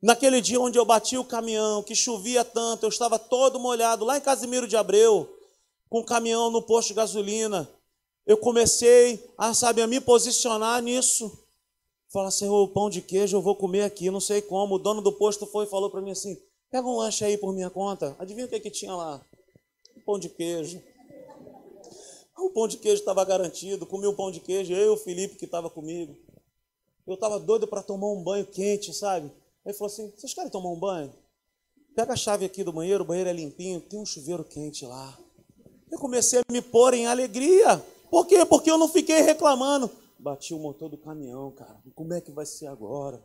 Naquele 0.03 0.39
dia 0.39 0.61
onde 0.61 0.77
eu 0.77 0.85
bati 0.85 1.17
o 1.17 1.23
caminhão, 1.23 1.81
que 1.81 1.95
chovia 1.95 2.45
tanto, 2.45 2.83
eu 2.83 2.89
estava 2.89 3.17
todo 3.17 3.59
molhado, 3.59 4.05
lá 4.05 4.17
em 4.17 4.21
Casimiro 4.21 4.67
de 4.67 4.77
Abreu, 4.77 5.27
com 5.89 6.01
o 6.01 6.05
caminhão 6.05 6.51
no 6.51 6.61
posto 6.61 6.89
de 6.89 6.93
gasolina. 6.93 7.67
Eu 8.27 8.37
comecei 8.37 9.23
a, 9.35 9.51
sabe, 9.55 9.81
a 9.81 9.87
me 9.87 9.99
posicionar 9.99 10.79
nisso. 10.83 11.44
Fala, 12.15 12.31
Senhor, 12.31 12.63
o 12.63 12.69
pão 12.69 12.89
de 12.89 13.01
queijo 13.01 13.35
eu 13.35 13.41
vou 13.41 13.57
comer 13.57 13.81
aqui, 13.81 14.09
não 14.09 14.21
sei 14.21 14.41
como. 14.41 14.75
O 14.75 14.79
dono 14.79 15.01
do 15.01 15.11
posto 15.11 15.45
foi 15.45 15.65
e 15.65 15.69
falou 15.69 15.89
para 15.89 15.99
mim 15.99 16.11
assim: 16.11 16.41
pega 16.71 16.87
um 16.87 16.95
lanche 16.95 17.25
aí 17.25 17.37
por 17.37 17.53
minha 17.53 17.69
conta. 17.69 18.15
Adivinha 18.17 18.45
o 18.45 18.49
que, 18.49 18.57
que 18.57 18.71
tinha 18.71 18.95
lá? 18.95 19.21
Um 19.97 19.99
pão 19.99 20.17
de 20.17 20.29
queijo. 20.29 20.81
O 22.37 22.51
pão 22.51 22.69
de 22.69 22.77
queijo 22.77 23.01
estava 23.01 23.25
garantido, 23.25 23.85
comi 23.85 24.07
o 24.07 24.13
pão 24.13 24.31
de 24.31 24.39
queijo, 24.39 24.71
eu 24.71 24.85
e 24.85 24.89
o 24.91 24.95
Felipe 24.95 25.35
que 25.35 25.43
estava 25.43 25.69
comigo. 25.69 26.15
Eu 27.05 27.15
estava 27.15 27.37
doido 27.37 27.67
para 27.67 27.83
tomar 27.83 28.07
um 28.07 28.23
banho 28.23 28.45
quente, 28.45 28.93
sabe? 28.93 29.29
Ele 29.65 29.75
falou 29.75 29.91
assim: 29.91 30.09
vocês 30.15 30.33
querem 30.33 30.49
tomar 30.49 30.69
um 30.69 30.79
banho? 30.79 31.11
Pega 31.97 32.13
a 32.13 32.15
chave 32.15 32.45
aqui 32.45 32.63
do 32.63 32.71
banheiro, 32.71 33.03
o 33.03 33.07
banheiro 33.07 33.29
é 33.29 33.33
limpinho, 33.33 33.81
tem 33.81 33.99
um 33.99 34.05
chuveiro 34.05 34.45
quente 34.45 34.85
lá. 34.85 35.19
Eu 35.91 35.99
comecei 35.99 36.39
a 36.39 36.43
me 36.49 36.61
pôr 36.61 36.93
em 36.93 37.07
alegria. 37.07 37.85
Por 38.09 38.25
quê? 38.25 38.45
Porque 38.45 38.71
eu 38.71 38.77
não 38.77 38.87
fiquei 38.87 39.19
reclamando. 39.19 39.91
Bati 40.25 40.55
o 40.55 40.59
motor 40.59 40.89
do 40.89 40.97
caminhão, 40.97 41.51
cara. 41.51 41.79
Como 41.93 42.11
é 42.11 42.19
que 42.19 42.31
vai 42.31 42.47
ser 42.47 42.65
agora? 42.65 43.23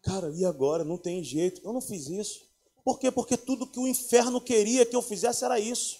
Cara, 0.00 0.30
e 0.32 0.44
agora? 0.44 0.84
Não 0.84 0.96
tem 0.96 1.24
jeito. 1.24 1.60
Eu 1.64 1.72
não 1.72 1.80
fiz 1.80 2.06
isso. 2.06 2.46
Por 2.84 3.00
quê? 3.00 3.10
Porque 3.10 3.36
tudo 3.36 3.66
que 3.66 3.80
o 3.80 3.88
inferno 3.88 4.40
queria 4.40 4.86
que 4.86 4.94
eu 4.94 5.02
fizesse 5.02 5.44
era 5.44 5.58
isso. 5.58 5.98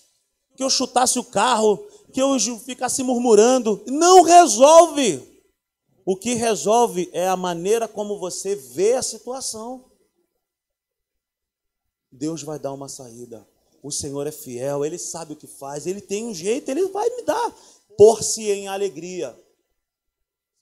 Que 0.55 0.63
eu 0.63 0.71
chutasse 0.71 1.19
o 1.19 1.25
carro, 1.25 1.85
que 2.13 2.23
eu 2.23 2.39
ficasse 2.61 3.03
murmurando. 3.03 3.83
Não 3.89 4.23
resolve. 4.23 5.21
O 6.05 6.17
que 6.17 6.35
resolve 6.35 7.11
é 7.13 7.27
a 7.27 7.37
maneira 7.37 7.89
como 7.89 8.17
você 8.17 8.55
vê 8.55 8.93
a 8.93 9.03
situação. 9.03 9.91
Deus 12.13 12.45
vai 12.45 12.61
dar 12.61 12.73
uma 12.73 12.89
saída. 12.89 13.45
O 13.83 13.91
Senhor 13.91 14.25
é 14.29 14.33
fiel, 14.33 14.85
Ele 14.85 14.97
sabe 14.97 15.33
o 15.33 15.37
que 15.37 15.49
faz, 15.49 15.89
Ele 15.89 16.01
tem 16.01 16.25
um 16.25 16.33
jeito, 16.33 16.69
Ele 16.69 16.87
vai 16.87 17.11
me 17.11 17.23
dar. 17.23 17.53
Por-se 17.99 18.49
em 18.49 18.69
alegria. 18.69 19.37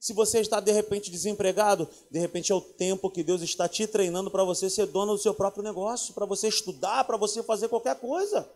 Se 0.05 0.13
você 0.13 0.41
está 0.41 0.61
de 0.61 0.71
repente 0.71 1.11
desempregado, 1.11 1.89
de 2.11 2.19
repente 2.19 2.53
é 2.53 2.55
o 2.55 2.61
tempo 2.61 3.11
que 3.11 3.23
Deus 3.23 3.41
está 3.41 3.67
te 3.67 3.87
treinando 3.87 4.31
para 4.31 4.45
você 4.45 4.69
ser 4.69 4.85
dono 4.85 5.15
do 5.15 5.19
seu 5.19 5.33
próprio 5.33 5.65
negócio, 5.65 6.13
para 6.13 6.27
você 6.27 6.47
estudar, 6.47 7.05
para 7.05 7.17
você 7.17 7.43
fazer 7.43 7.69
qualquer 7.69 7.99
coisa. 7.99 8.47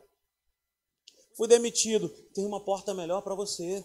Fui 1.34 1.48
demitido, 1.48 2.10
tem 2.34 2.44
uma 2.44 2.60
porta 2.60 2.92
melhor 2.92 3.22
para 3.22 3.34
você. 3.34 3.82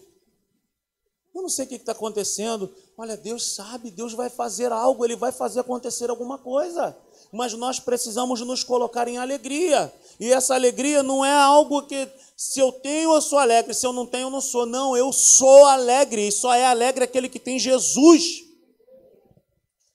Eu 1.34 1.40
não 1.40 1.48
sei 1.48 1.64
o 1.64 1.68
que 1.68 1.76
está 1.76 1.92
acontecendo. 1.92 2.70
Olha, 2.98 3.16
Deus 3.16 3.54
sabe, 3.54 3.90
Deus 3.90 4.12
vai 4.12 4.28
fazer 4.28 4.70
algo, 4.70 5.02
Ele 5.02 5.16
vai 5.16 5.32
fazer 5.32 5.60
acontecer 5.60 6.10
alguma 6.10 6.36
coisa. 6.36 6.94
Mas 7.34 7.52
nós 7.54 7.80
precisamos 7.80 8.40
nos 8.42 8.62
colocar 8.62 9.08
em 9.08 9.18
alegria. 9.18 9.92
E 10.20 10.32
essa 10.32 10.54
alegria 10.54 11.02
não 11.02 11.24
é 11.24 11.32
algo 11.32 11.82
que 11.82 12.08
se 12.36 12.60
eu 12.60 12.70
tenho 12.70 13.12
eu 13.12 13.20
sou 13.20 13.40
alegre, 13.40 13.74
se 13.74 13.84
eu 13.84 13.92
não 13.92 14.06
tenho 14.06 14.26
eu 14.26 14.30
não 14.30 14.40
sou. 14.40 14.64
Não, 14.64 14.96
eu 14.96 15.12
sou 15.12 15.64
alegre. 15.66 16.28
E 16.28 16.32
só 16.32 16.54
é 16.54 16.64
alegre 16.64 17.02
aquele 17.02 17.28
que 17.28 17.40
tem 17.40 17.58
Jesus. 17.58 18.44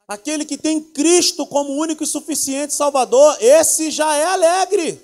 Aquele 0.06 0.44
que 0.44 0.58
tem 0.58 0.82
Cristo 0.82 1.46
como 1.46 1.72
único 1.72 2.04
e 2.04 2.08
suficiente 2.08 2.74
Salvador, 2.74 3.38
esse 3.40 3.90
já 3.90 4.14
é 4.18 4.26
alegre. 4.26 5.00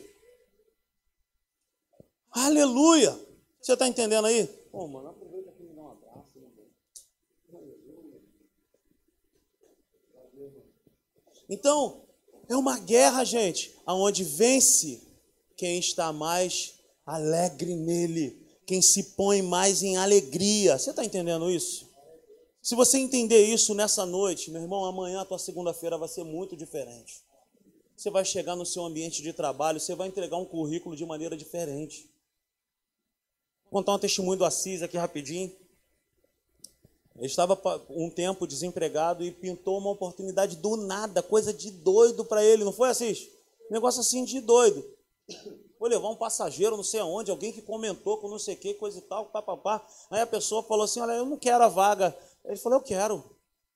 Aleluia. 2.31 3.17
Você 3.61 3.73
está 3.73 3.87
entendendo 3.87 4.25
aí? 4.25 4.45
Pô, 4.71 4.87
mano, 4.87 5.15
Então, 11.47 12.04
é 12.47 12.55
uma 12.55 12.79
guerra, 12.79 13.23
gente, 13.23 13.73
aonde 13.85 14.23
vence 14.23 15.01
quem 15.57 15.79
está 15.79 16.11
mais 16.11 16.75
alegre 17.05 17.75
nele, 17.75 18.37
quem 18.65 18.81
se 18.81 19.15
põe 19.15 19.41
mais 19.41 19.83
em 19.83 19.97
alegria. 19.97 20.77
Você 20.77 20.89
está 20.89 21.03
entendendo 21.03 21.49
isso? 21.49 21.89
Se 22.61 22.73
você 22.73 22.97
entender 22.97 23.45
isso 23.45 23.75
nessa 23.75 24.05
noite, 24.05 24.49
meu 24.49 24.61
irmão, 24.61 24.85
amanhã 24.85 25.21
a 25.21 25.25
tua 25.25 25.37
segunda-feira 25.37 25.97
vai 25.97 26.09
ser 26.09 26.23
muito 26.23 26.57
diferente. 26.57 27.23
Você 27.95 28.09
vai 28.09 28.25
chegar 28.25 28.55
no 28.55 28.65
seu 28.65 28.83
ambiente 28.83 29.21
de 29.21 29.31
trabalho, 29.31 29.79
você 29.79 29.95
vai 29.95 30.07
entregar 30.07 30.37
um 30.37 30.45
currículo 30.45 30.95
de 30.95 31.05
maneira 31.05 31.37
diferente. 31.37 32.09
Vou 33.63 33.81
contar 33.81 33.93
um 33.93 33.99
testemunho 33.99 34.37
do 34.37 34.45
Assis 34.45 34.81
aqui 34.81 34.97
rapidinho. 34.97 35.55
Ele 37.15 37.27
estava 37.27 37.59
um 37.89 38.09
tempo 38.09 38.45
desempregado 38.45 39.23
e 39.23 39.31
pintou 39.31 39.77
uma 39.77 39.91
oportunidade 39.91 40.57
do 40.57 40.75
nada, 40.75 41.23
coisa 41.23 41.53
de 41.53 41.71
doido 41.71 42.25
para 42.25 42.43
ele, 42.43 42.65
não 42.65 42.73
foi 42.73 42.89
assim? 42.89 43.15
Negócio 43.71 44.01
assim 44.01 44.25
de 44.25 44.41
doido. 44.41 44.85
Vou 45.79 45.89
levar 45.89 46.09
um 46.09 46.15
passageiro, 46.15 46.75
não 46.75 46.83
sei 46.83 46.99
aonde, 46.99 47.31
alguém 47.31 47.51
que 47.51 47.61
comentou 47.61 48.17
com 48.17 48.27
não 48.27 48.39
sei 48.39 48.55
o 48.55 48.57
que, 48.57 48.73
coisa 48.73 48.97
e 48.97 49.01
tal, 49.01 49.25
papapá. 49.25 49.85
Aí 50.09 50.21
a 50.21 50.27
pessoa 50.27 50.63
falou 50.63 50.83
assim: 50.83 50.99
Olha, 50.99 51.13
eu 51.13 51.25
não 51.25 51.37
quero 51.37 51.63
a 51.63 51.67
vaga. 51.67 52.15
Ele 52.43 52.57
falou: 52.57 52.79
Eu 52.79 52.83
quero, 52.83 53.23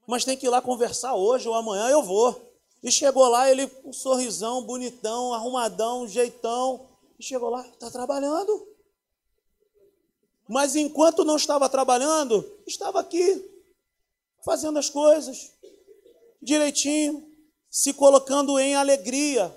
mas 0.06 0.26
tem 0.26 0.36
que 0.36 0.46
ir 0.46 0.50
lá 0.50 0.62
conversar 0.62 1.16
hoje 1.16 1.48
ou 1.48 1.54
amanhã 1.54 1.90
eu 1.90 2.04
vou. 2.04 2.40
E 2.82 2.92
chegou 2.92 3.28
lá, 3.28 3.50
ele 3.50 3.70
um 3.84 3.92
sorrisão, 3.92 4.64
bonitão, 4.64 5.34
arrumadão, 5.34 6.08
jeitão. 6.08 6.88
E 7.20 7.24
chegou 7.24 7.50
lá, 7.50 7.66
está 7.68 7.92
trabalhando. 7.92 8.69
Mas 10.50 10.76
enquanto 10.76 11.24
não 11.24 11.36
estava 11.36 11.70
trabalhando, 11.70 12.44
estava 12.66 13.00
aqui, 13.00 13.46
fazendo 14.44 14.80
as 14.80 14.90
coisas 14.90 15.52
direitinho, 16.42 17.24
se 17.70 17.94
colocando 17.94 18.58
em 18.58 18.74
alegria. 18.74 19.56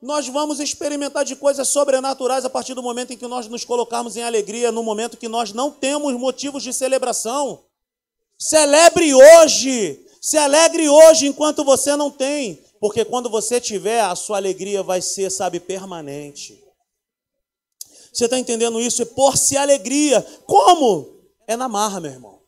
Nós 0.00 0.28
vamos 0.28 0.60
experimentar 0.60 1.24
de 1.24 1.34
coisas 1.34 1.66
sobrenaturais 1.68 2.44
a 2.44 2.50
partir 2.50 2.74
do 2.74 2.82
momento 2.82 3.12
em 3.12 3.16
que 3.16 3.26
nós 3.26 3.48
nos 3.48 3.64
colocarmos 3.64 4.16
em 4.16 4.22
alegria, 4.22 4.70
no 4.70 4.84
momento 4.84 5.16
que 5.16 5.26
nós 5.26 5.52
não 5.52 5.68
temos 5.68 6.14
motivos 6.14 6.62
de 6.62 6.72
celebração. 6.72 7.64
Celebre 8.38 9.12
hoje, 9.12 10.06
se 10.20 10.38
alegre 10.38 10.88
hoje 10.88 11.26
enquanto 11.26 11.64
você 11.64 11.96
não 11.96 12.08
tem, 12.08 12.62
porque 12.78 13.04
quando 13.04 13.28
você 13.28 13.60
tiver, 13.60 14.00
a 14.00 14.14
sua 14.14 14.36
alegria 14.36 14.80
vai 14.80 15.02
ser, 15.02 15.28
sabe, 15.28 15.58
permanente. 15.58 16.61
Você 18.12 18.26
está 18.26 18.38
entendendo 18.38 18.78
isso? 18.78 19.02
É 19.02 19.04
por-se 19.06 19.56
alegria. 19.56 20.24
Como? 20.46 21.08
É 21.46 21.56
na 21.56 21.68
marra, 21.68 21.98
meu 21.98 22.10
irmão. 22.10 22.40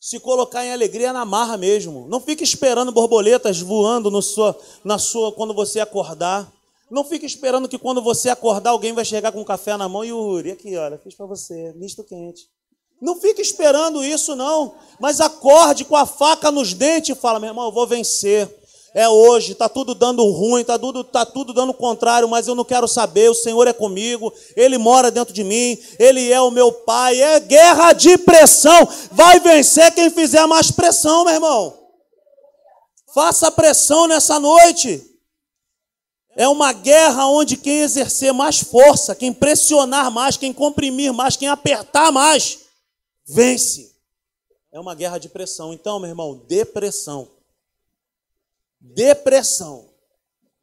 Se 0.00 0.18
colocar 0.18 0.64
em 0.64 0.72
alegria 0.72 1.08
é 1.08 1.12
na 1.12 1.24
marra 1.24 1.56
mesmo. 1.56 2.06
Não 2.08 2.20
fique 2.20 2.42
esperando 2.42 2.92
borboletas 2.92 3.60
voando 3.60 4.10
no 4.10 4.22
sua, 4.22 4.58
na 4.82 4.98
sua 4.98 5.32
quando 5.32 5.54
você 5.54 5.80
acordar. 5.80 6.50
Não 6.90 7.04
fique 7.04 7.24
esperando 7.24 7.68
que 7.68 7.78
quando 7.78 8.02
você 8.02 8.28
acordar 8.28 8.70
alguém 8.70 8.92
vai 8.92 9.04
chegar 9.04 9.32
com 9.32 9.40
um 9.40 9.44
café 9.44 9.76
na 9.76 9.88
mão 9.88 10.04
e 10.04 10.12
Uri, 10.12 10.52
aqui, 10.52 10.76
olha, 10.76 10.98
fiz 10.98 11.14
para 11.14 11.26
você, 11.26 11.72
misto 11.76 12.04
quente. 12.04 12.48
Não 13.00 13.20
fique 13.20 13.40
esperando 13.40 14.04
isso 14.04 14.36
não, 14.36 14.74
mas 15.00 15.20
acorde 15.20 15.84
com 15.84 15.96
a 15.96 16.06
faca 16.06 16.50
nos 16.50 16.72
dentes 16.72 17.16
e 17.16 17.20
fala, 17.20 17.40
meu 17.40 17.48
irmão, 17.48 17.66
eu 17.66 17.72
vou 17.72 17.86
vencer 17.86 18.48
é 18.94 19.08
hoje, 19.08 19.52
está 19.52 19.68
tudo 19.68 19.92
dando 19.92 20.24
ruim, 20.30 20.60
está 20.60 20.78
tudo, 20.78 21.02
tá 21.02 21.26
tudo 21.26 21.52
dando 21.52 21.74
contrário, 21.74 22.28
mas 22.28 22.46
eu 22.46 22.54
não 22.54 22.64
quero 22.64 22.86
saber, 22.86 23.28
o 23.28 23.34
Senhor 23.34 23.66
é 23.66 23.72
comigo, 23.72 24.32
Ele 24.54 24.78
mora 24.78 25.10
dentro 25.10 25.34
de 25.34 25.42
mim, 25.42 25.76
Ele 25.98 26.30
é 26.30 26.40
o 26.40 26.52
meu 26.52 26.70
Pai, 26.70 27.20
é 27.20 27.40
guerra 27.40 27.92
de 27.92 28.16
pressão, 28.16 28.88
vai 29.10 29.40
vencer 29.40 29.92
quem 29.92 30.08
fizer 30.10 30.46
mais 30.46 30.70
pressão, 30.70 31.24
meu 31.24 31.34
irmão. 31.34 31.76
Faça 33.12 33.50
pressão 33.50 34.06
nessa 34.06 34.38
noite. 34.38 35.04
É 36.36 36.46
uma 36.48 36.72
guerra 36.72 37.26
onde 37.26 37.56
quem 37.56 37.80
exercer 37.80 38.32
mais 38.32 38.60
força, 38.60 39.14
quem 39.14 39.32
pressionar 39.32 40.08
mais, 40.10 40.36
quem 40.36 40.52
comprimir 40.52 41.12
mais, 41.12 41.36
quem 41.36 41.48
apertar 41.48 42.12
mais, 42.12 42.60
vence. 43.26 43.92
É 44.72 44.78
uma 44.78 44.94
guerra 44.94 45.18
de 45.18 45.28
pressão. 45.28 45.72
Então, 45.72 45.98
meu 45.98 46.10
irmão, 46.10 46.44
depressão 46.48 47.33
depressão 48.92 49.88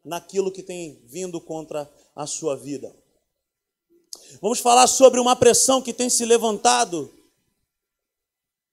naquilo 0.06 0.52
que 0.52 0.62
tem 0.62 1.02
vindo 1.06 1.42
contra 1.42 1.92
a 2.16 2.28
sua 2.28 2.56
vida. 2.56 2.96
Vamos 4.40 4.60
falar 4.60 4.86
sobre 4.88 5.20
uma 5.20 5.36
pressão 5.36 5.82
que 5.82 5.94
tem 5.94 6.10
se 6.10 6.24
levantado 6.24 7.12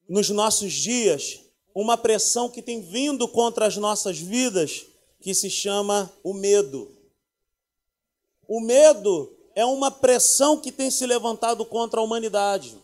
nos 0.08 0.28
nossos 0.30 0.72
dias, 0.72 1.40
uma 1.74 1.96
pressão 1.96 2.48
que 2.48 2.60
tem 2.60 2.80
vindo 2.82 3.26
contra 3.28 3.66
as 3.66 3.76
nossas 3.76 4.18
vidas, 4.18 4.86
que 5.20 5.34
se 5.34 5.50
chama 5.50 6.12
o 6.22 6.34
medo. 6.34 6.90
O 8.46 8.60
medo 8.60 9.34
é 9.54 9.64
uma 9.64 9.90
pressão 9.90 10.60
que 10.60 10.70
tem 10.70 10.90
se 10.90 11.04
levantado 11.06 11.64
contra 11.64 12.00
a 12.00 12.02
humanidade. 12.02 12.78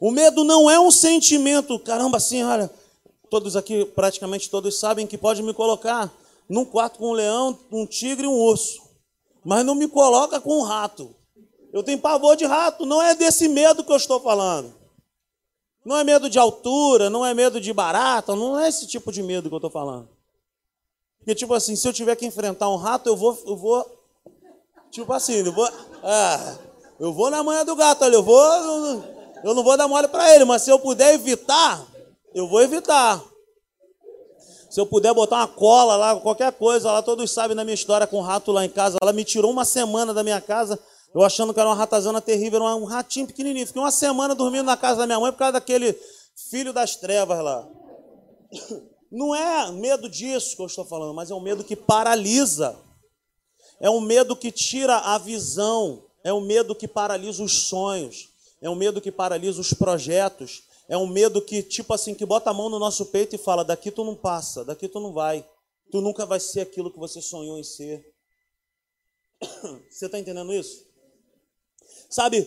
O 0.00 0.10
medo 0.10 0.44
não 0.44 0.70
é 0.70 0.78
um 0.78 0.90
sentimento, 0.90 1.78
caramba, 1.78 2.18
assim, 2.18 2.42
olha, 2.42 2.70
todos 3.28 3.56
aqui, 3.56 3.84
praticamente 3.84 4.50
todos 4.50 4.78
sabem 4.78 5.06
que 5.06 5.18
pode 5.18 5.42
me 5.42 5.54
colocar 5.54 6.12
num 6.48 6.64
quarto 6.64 6.98
com 6.98 7.10
um 7.10 7.12
leão, 7.12 7.58
um 7.70 7.86
tigre 7.86 8.24
e 8.24 8.28
um 8.28 8.32
urso. 8.32 8.82
Mas 9.44 9.64
não 9.64 9.74
me 9.74 9.88
coloca 9.88 10.40
com 10.40 10.58
um 10.58 10.62
rato. 10.62 11.14
Eu 11.72 11.82
tenho 11.82 11.98
pavor 11.98 12.36
de 12.36 12.46
rato, 12.46 12.86
não 12.86 13.02
é 13.02 13.14
desse 13.14 13.48
medo 13.48 13.84
que 13.84 13.92
eu 13.92 13.96
estou 13.96 14.20
falando. 14.20 14.74
Não 15.84 15.96
é 15.96 16.04
medo 16.04 16.28
de 16.28 16.38
altura, 16.38 17.08
não 17.08 17.24
é 17.24 17.32
medo 17.32 17.60
de 17.60 17.72
barata, 17.72 18.34
não 18.34 18.58
é 18.58 18.68
esse 18.68 18.86
tipo 18.86 19.12
de 19.12 19.22
medo 19.22 19.48
que 19.48 19.54
eu 19.54 19.58
estou 19.58 19.70
falando. 19.70 20.08
Porque, 21.18 21.34
tipo 21.34 21.52
assim, 21.54 21.76
se 21.76 21.86
eu 21.86 21.92
tiver 21.92 22.16
que 22.16 22.26
enfrentar 22.26 22.68
um 22.68 22.76
rato, 22.76 23.08
eu 23.08 23.16
vou. 23.16 23.38
Eu 23.46 23.56
vou 23.56 23.98
tipo 24.90 25.12
assim, 25.12 25.34
eu 25.34 25.52
vou. 25.52 25.68
Ah, 26.02 26.56
eu 26.98 27.12
vou 27.12 27.30
na 27.30 27.42
manhã 27.42 27.64
do 27.64 27.76
gato 27.76 28.04
ali, 28.04 28.14
eu 28.14 28.22
vou. 28.22 29.04
Eu 29.44 29.54
não 29.54 29.62
vou 29.62 29.76
dar 29.76 29.86
mole 29.86 30.08
para 30.08 30.34
ele, 30.34 30.44
mas 30.44 30.62
se 30.62 30.70
eu 30.70 30.78
puder 30.78 31.14
evitar, 31.14 31.86
eu 32.34 32.48
vou 32.48 32.60
evitar. 32.60 33.24
Se 34.70 34.80
eu 34.80 34.86
puder 34.86 35.14
botar 35.14 35.36
uma 35.36 35.48
cola 35.48 35.96
lá, 35.96 36.20
qualquer 36.20 36.52
coisa 36.52 36.92
lá, 36.92 37.02
todos 37.02 37.30
sabem 37.30 37.56
da 37.56 37.64
minha 37.64 37.74
história 37.74 38.06
com 38.06 38.18
o 38.18 38.22
rato 38.22 38.52
lá 38.52 38.64
em 38.64 38.68
casa. 38.68 38.98
Ela 39.00 39.12
me 39.12 39.24
tirou 39.24 39.50
uma 39.50 39.64
semana 39.64 40.12
da 40.12 40.22
minha 40.22 40.40
casa, 40.40 40.78
eu 41.14 41.22
achando 41.22 41.54
que 41.54 41.60
era 41.60 41.68
uma 41.68 41.74
ratazana 41.74 42.20
terrível, 42.20 42.62
era 42.62 42.76
um 42.76 42.84
ratinho 42.84 43.26
pequenininho. 43.26 43.66
Fiquei 43.66 43.80
uma 43.80 43.90
semana 43.90 44.34
dormindo 44.34 44.64
na 44.64 44.76
casa 44.76 44.98
da 44.98 45.06
minha 45.06 45.18
mãe 45.18 45.32
por 45.32 45.38
causa 45.38 45.52
daquele 45.52 45.98
filho 46.50 46.72
das 46.72 46.96
trevas 46.96 47.42
lá. 47.42 47.66
Não 49.10 49.34
é 49.34 49.72
medo 49.72 50.06
disso 50.06 50.54
que 50.54 50.60
eu 50.60 50.66
estou 50.66 50.84
falando, 50.84 51.14
mas 51.14 51.30
é 51.30 51.34
um 51.34 51.40
medo 51.40 51.64
que 51.64 51.74
paralisa. 51.74 52.78
É 53.80 53.88
um 53.88 54.02
medo 54.02 54.36
que 54.36 54.52
tira 54.52 54.96
a 54.98 55.16
visão. 55.16 56.04
É 56.22 56.30
um 56.30 56.42
medo 56.42 56.74
que 56.74 56.86
paralisa 56.86 57.42
os 57.42 57.52
sonhos. 57.52 58.28
É 58.60 58.68
um 58.68 58.74
medo 58.74 59.00
que 59.00 59.10
paralisa 59.10 59.62
os 59.62 59.72
projetos 59.72 60.67
é 60.88 60.96
um 60.96 61.06
medo 61.06 61.42
que, 61.42 61.62
tipo 61.62 61.92
assim, 61.92 62.14
que 62.14 62.24
bota 62.24 62.48
a 62.48 62.54
mão 62.54 62.70
no 62.70 62.78
nosso 62.78 63.06
peito 63.06 63.34
e 63.34 63.38
fala: 63.38 63.62
daqui 63.62 63.90
tu 63.90 64.04
não 64.04 64.16
passa, 64.16 64.64
daqui 64.64 64.88
tu 64.88 64.98
não 64.98 65.12
vai. 65.12 65.46
Tu 65.90 66.00
nunca 66.00 66.24
vai 66.24 66.40
ser 66.40 66.62
aquilo 66.62 66.90
que 66.90 66.98
você 66.98 67.20
sonhou 67.20 67.58
em 67.58 67.64
ser. 67.64 68.14
Você 69.88 70.06
está 70.06 70.18
entendendo 70.18 70.52
isso? 70.52 70.86
Sabe, 72.10 72.46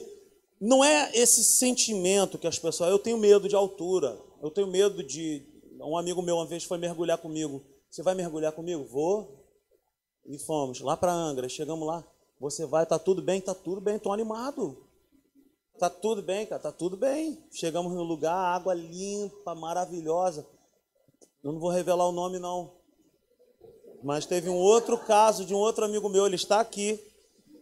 não 0.60 0.84
é 0.84 1.12
esse 1.16 1.44
sentimento 1.44 2.38
que 2.38 2.46
as 2.46 2.60
pessoas. 2.60 2.92
Eu 2.92 3.00
tenho 3.00 3.18
medo 3.18 3.48
de 3.48 3.56
altura. 3.56 4.20
Eu 4.42 4.52
tenho 4.52 4.68
medo 4.68 5.02
de. 5.02 5.44
Um 5.80 5.98
amigo 5.98 6.22
meu 6.22 6.36
uma 6.36 6.46
vez 6.46 6.64
foi 6.64 6.78
mergulhar 6.78 7.18
comigo. 7.18 7.64
Você 7.89 8.04
vai 8.04 8.14
mergulhar 8.14 8.52
comigo? 8.52 8.84
Vou. 8.84 9.44
E 10.26 10.38
fomos 10.38 10.82
lá 10.82 10.96
para 10.96 11.12
Angra. 11.12 11.50
Chegamos 11.50 11.88
lá. 11.88 12.06
Você 12.39 12.66
vai, 12.66 12.86
tá 12.86 13.00
tudo 13.00 13.22
bem? 13.22 13.42
Tá 13.42 13.56
tudo 13.56 13.82
bem, 13.82 13.98
tô 13.98 14.12
animado. 14.12 14.78
Tá 15.82 15.90
tudo 15.90 16.22
bem, 16.22 16.46
cara, 16.46 16.62
tá 16.62 16.72
tudo 16.72 16.96
bem. 16.96 17.44
Chegamos 17.52 17.92
no 17.92 18.04
lugar, 18.04 18.36
água 18.36 18.72
limpa, 18.72 19.56
maravilhosa. 19.56 20.46
Eu 21.44 21.54
não 21.54 21.60
vou 21.60 21.72
revelar 21.72 22.08
o 22.08 22.12
nome, 22.12 22.38
não. 22.38 22.70
Mas 24.04 24.28
teve 24.28 24.48
um 24.48 24.58
outro 24.58 24.96
caso 24.96 25.44
de 25.44 25.56
um 25.56 25.58
outro 25.58 25.84
amigo 25.84 26.08
meu, 26.08 26.28
ele 26.28 26.36
está 26.36 26.60
aqui. 26.60 27.04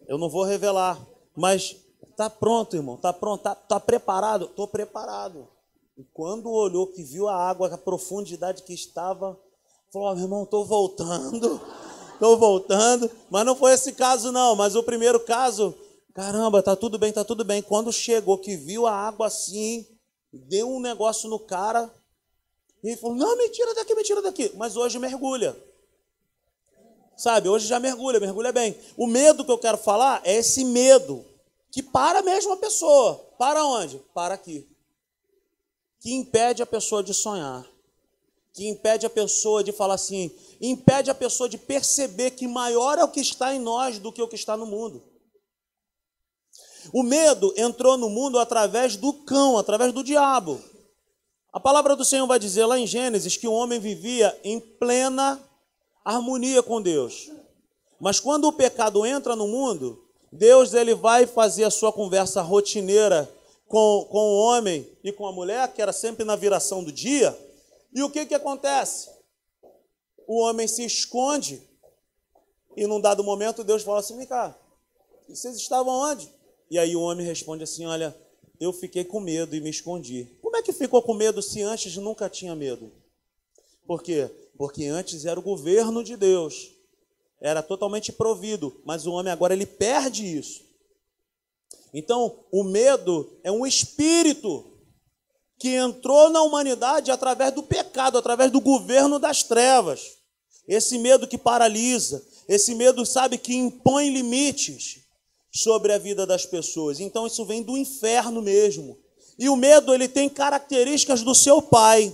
Eu 0.05 0.17
não 0.17 0.27
vou 0.27 0.43
revelar. 0.43 0.99
Mas 1.33 1.77
tá 2.17 2.29
pronto, 2.29 2.75
irmão, 2.75 2.97
tá 2.97 3.13
pronto, 3.13 3.41
tá, 3.41 3.55
tá 3.55 3.79
preparado? 3.79 4.49
Tô 4.49 4.67
preparado. 4.67 5.47
E 5.97 6.03
quando 6.13 6.51
olhou, 6.51 6.87
que 6.87 7.01
viu 7.01 7.29
a 7.29 7.33
água, 7.33 7.73
a 7.73 7.77
profundidade 7.77 8.63
que 8.63 8.73
estava, 8.73 9.39
falou: 9.93 10.11
oh, 10.11 10.15
meu 10.15 10.25
irmão, 10.25 10.45
tô 10.45 10.65
voltando, 10.65 11.61
tô 12.19 12.35
voltando. 12.35 13.09
Mas 13.29 13.45
não 13.45 13.55
foi 13.55 13.71
esse 13.71 13.93
caso, 13.93 14.29
não. 14.29 14.57
Mas 14.57 14.75
o 14.75 14.83
primeiro 14.83 15.21
caso, 15.21 15.73
caramba, 16.13 16.61
tá 16.61 16.75
tudo 16.75 16.97
bem, 16.97 17.11
tá 17.11 17.23
tudo 17.23 17.43
bem. 17.43 17.61
Quando 17.61 17.91
chegou, 17.91 18.37
que 18.37 18.55
viu 18.55 18.85
a 18.87 18.93
água 18.93 19.27
assim, 19.27 19.85
deu 20.31 20.69
um 20.69 20.79
negócio 20.79 21.29
no 21.29 21.39
cara, 21.39 21.91
e 22.83 22.89
ele 22.89 22.97
falou: 22.97 23.15
não, 23.15 23.37
mentira 23.37 23.73
daqui, 23.73 23.93
mentira 23.93 24.21
daqui. 24.21 24.51
Mas 24.55 24.75
hoje 24.75 24.99
mergulha. 24.99 25.55
Sabe, 27.17 27.49
hoje 27.49 27.67
já 27.67 27.79
mergulha, 27.79 28.19
mergulha 28.19 28.51
bem. 28.51 28.77
O 28.95 29.05
medo 29.05 29.43
que 29.43 29.51
eu 29.51 29.57
quero 29.57 29.77
falar 29.77 30.21
é 30.23 30.35
esse 30.35 30.63
medo 30.63 31.25
que 31.69 31.83
para 31.83 32.21
mesmo 32.21 32.53
a 32.53 32.57
pessoa. 32.57 33.15
Para 33.37 33.65
onde? 33.65 33.97
Para 34.13 34.35
aqui. 34.35 34.67
Que 35.99 36.13
impede 36.13 36.63
a 36.63 36.65
pessoa 36.65 37.03
de 37.03 37.13
sonhar. 37.13 37.67
Que 38.53 38.67
impede 38.67 39.05
a 39.05 39.09
pessoa 39.09 39.63
de 39.63 39.71
falar 39.71 39.95
assim, 39.95 40.31
impede 40.59 41.11
a 41.11 41.15
pessoa 41.15 41.47
de 41.47 41.57
perceber 41.57 42.31
que 42.31 42.47
maior 42.47 42.97
é 42.97 43.03
o 43.03 43.11
que 43.11 43.19
está 43.19 43.53
em 43.53 43.59
nós 43.59 43.99
do 43.99 44.11
que 44.11 44.21
o 44.21 44.27
que 44.27 44.35
está 44.35 44.55
no 44.57 44.65
mundo. 44.65 45.03
O 46.93 47.03
medo 47.03 47.53
entrou 47.55 47.97
no 47.97 48.09
mundo 48.09 48.39
através 48.39 48.95
do 48.95 49.13
cão, 49.13 49.57
através 49.57 49.93
do 49.93 50.03
diabo. 50.03 50.61
A 51.51 51.59
palavra 51.59 51.95
do 51.95 52.05
Senhor 52.05 52.27
vai 52.27 52.39
dizer 52.39 52.65
lá 52.65 52.77
em 52.77 52.87
Gênesis 52.87 53.37
que 53.37 53.47
o 53.47 53.53
homem 53.53 53.79
vivia 53.79 54.37
em 54.43 54.59
plena 54.59 55.43
harmonia 56.03 56.61
com 56.63 56.81
Deus. 56.81 57.29
Mas 57.99 58.19
quando 58.19 58.47
o 58.47 58.53
pecado 58.53 59.05
entra 59.05 59.35
no 59.35 59.47
mundo, 59.47 60.03
Deus 60.31 60.73
ele 60.73 60.93
vai 60.93 61.25
fazer 61.25 61.63
a 61.63 61.71
sua 61.71 61.91
conversa 61.91 62.41
rotineira 62.41 63.29
com, 63.67 64.07
com 64.09 64.19
o 64.19 64.37
homem 64.39 64.87
e 65.03 65.11
com 65.11 65.25
a 65.27 65.31
mulher, 65.31 65.73
que 65.73 65.81
era 65.81 65.91
sempre 65.91 66.23
na 66.23 66.35
viração 66.35 66.83
do 66.83 66.91
dia. 66.91 67.37
E 67.93 68.01
o 68.03 68.09
que, 68.09 68.25
que 68.25 68.35
acontece? 68.35 69.09
O 70.27 70.39
homem 70.41 70.67
se 70.67 70.85
esconde 70.85 71.67
e 72.75 72.87
num 72.87 73.01
dado 73.01 73.23
momento 73.23 73.63
Deus 73.63 73.83
fala 73.83 73.99
assim: 73.99 74.17
vem 74.17 74.27
cá, 74.27 74.55
vocês 75.27 75.55
estavam 75.57 75.93
onde? 75.93 76.31
E 76.69 76.77
aí 76.77 76.95
o 76.95 77.01
homem 77.01 77.25
responde 77.25 77.63
assim: 77.63 77.85
olha, 77.85 78.15
eu 78.59 78.71
fiquei 78.73 79.03
com 79.03 79.19
medo 79.19 79.55
e 79.55 79.61
me 79.61 79.69
escondi. 79.69 80.27
Como 80.41 80.55
é 80.57 80.61
que 80.61 80.73
ficou 80.73 81.01
com 81.01 81.13
medo 81.13 81.41
se 81.41 81.61
antes 81.61 81.95
nunca 81.97 82.29
tinha 82.29 82.55
medo? 82.55 82.91
Por 83.87 84.03
quê? 84.03 84.29
Porque 84.57 84.85
antes 84.85 85.25
era 85.25 85.39
o 85.39 85.43
governo 85.43 86.03
de 86.03 86.15
Deus, 86.15 86.71
era 87.39 87.63
totalmente 87.63 88.11
provido, 88.11 88.81
mas 88.85 89.07
o 89.07 89.13
homem 89.13 89.31
agora 89.31 89.53
ele 89.53 89.65
perde 89.65 90.25
isso. 90.25 90.67
Então, 91.93 92.45
o 92.51 92.63
medo 92.63 93.39
é 93.43 93.51
um 93.51 93.65
espírito 93.65 94.65
que 95.57 95.75
entrou 95.75 96.29
na 96.29 96.41
humanidade 96.41 97.09
através 97.09 97.51
do 97.53 97.63
pecado, 97.63 98.17
através 98.17 98.51
do 98.51 98.61
governo 98.61 99.17
das 99.17 99.43
trevas. 99.43 100.17
Esse 100.67 100.99
medo 100.99 101.27
que 101.27 101.37
paralisa, 101.37 102.23
esse 102.47 102.75
medo, 102.75 103.05
sabe, 103.05 103.37
que 103.37 103.55
impõe 103.55 104.09
limites 104.09 104.98
sobre 105.51 105.93
a 105.93 105.97
vida 105.97 106.25
das 106.25 106.45
pessoas. 106.45 106.99
Então, 106.99 107.25
isso 107.25 107.45
vem 107.45 107.63
do 107.63 107.77
inferno 107.77 108.41
mesmo. 108.41 108.97
E 109.37 109.49
o 109.49 109.55
medo, 109.55 109.93
ele 109.93 110.07
tem 110.07 110.29
características 110.29 111.21
do 111.21 111.33
seu 111.33 111.61
pai. 111.61 112.13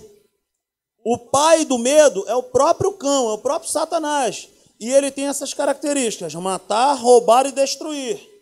O 1.04 1.18
pai 1.18 1.64
do 1.64 1.78
medo 1.78 2.24
é 2.26 2.34
o 2.34 2.42
próprio 2.42 2.92
cão, 2.92 3.30
é 3.30 3.32
o 3.32 3.38
próprio 3.38 3.70
Satanás. 3.70 4.48
E 4.78 4.90
ele 4.90 5.10
tem 5.10 5.26
essas 5.26 5.54
características: 5.54 6.34
matar, 6.34 6.94
roubar 6.94 7.46
e 7.46 7.52
destruir. 7.52 8.36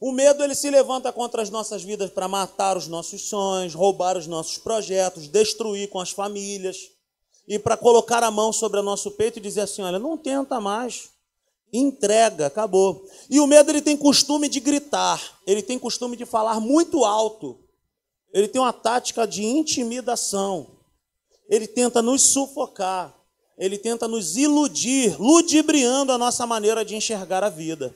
O 0.00 0.12
medo 0.12 0.42
ele 0.42 0.54
se 0.54 0.70
levanta 0.70 1.12
contra 1.12 1.42
as 1.42 1.50
nossas 1.50 1.82
vidas 1.82 2.10
para 2.10 2.26
matar 2.26 2.76
os 2.76 2.86
nossos 2.86 3.28
sonhos, 3.28 3.74
roubar 3.74 4.16
os 4.16 4.26
nossos 4.26 4.56
projetos, 4.56 5.28
destruir 5.28 5.90
com 5.90 6.00
as 6.00 6.10
famílias 6.10 6.90
e 7.46 7.58
para 7.58 7.76
colocar 7.76 8.22
a 8.22 8.30
mão 8.30 8.52
sobre 8.52 8.80
o 8.80 8.82
nosso 8.82 9.10
peito 9.10 9.38
e 9.38 9.42
dizer 9.42 9.62
assim: 9.62 9.82
olha, 9.82 9.98
não 9.98 10.16
tenta 10.16 10.58
mais, 10.60 11.10
entrega, 11.72 12.46
acabou. 12.46 13.04
E 13.28 13.40
o 13.40 13.46
medo 13.46 13.70
ele 13.70 13.80
tem 13.80 13.96
costume 13.96 14.48
de 14.48 14.60
gritar, 14.60 15.40
ele 15.46 15.62
tem 15.62 15.78
costume 15.78 16.16
de 16.16 16.26
falar 16.26 16.60
muito 16.60 17.04
alto, 17.04 17.58
ele 18.32 18.48
tem 18.48 18.60
uma 18.60 18.72
tática 18.72 19.26
de 19.26 19.44
intimidação 19.44 20.80
ele 21.50 21.66
tenta 21.66 22.00
nos 22.00 22.22
sufocar, 22.32 23.12
ele 23.58 23.76
tenta 23.76 24.06
nos 24.06 24.36
iludir, 24.36 25.20
ludibriando 25.20 26.12
a 26.12 26.16
nossa 26.16 26.46
maneira 26.46 26.84
de 26.84 26.94
enxergar 26.94 27.42
a 27.42 27.50
vida. 27.50 27.92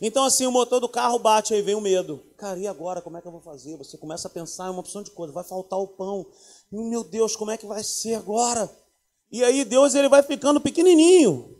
Então, 0.00 0.24
assim, 0.24 0.44
o 0.46 0.52
motor 0.52 0.80
do 0.80 0.88
carro 0.88 1.18
bate, 1.18 1.54
aí 1.54 1.62
vem 1.62 1.76
o 1.76 1.80
medo. 1.80 2.20
Cara, 2.36 2.58
e 2.58 2.66
agora? 2.66 3.00
Como 3.00 3.16
é 3.16 3.22
que 3.22 3.28
eu 3.28 3.32
vou 3.32 3.40
fazer? 3.40 3.76
Você 3.76 3.96
começa 3.96 4.26
a 4.26 4.30
pensar 4.30 4.66
em 4.66 4.70
uma 4.70 4.80
opção 4.80 5.02
de 5.02 5.12
coisa, 5.12 5.32
vai 5.32 5.44
faltar 5.44 5.78
o 5.78 5.86
pão. 5.86 6.26
Meu 6.70 7.04
Deus, 7.04 7.36
como 7.36 7.52
é 7.52 7.56
que 7.56 7.66
vai 7.66 7.82
ser 7.82 8.14
agora? 8.14 8.68
E 9.30 9.42
aí 9.44 9.64
Deus 9.64 9.94
ele 9.94 10.08
vai 10.08 10.22
ficando 10.22 10.60
pequenininho. 10.60 11.57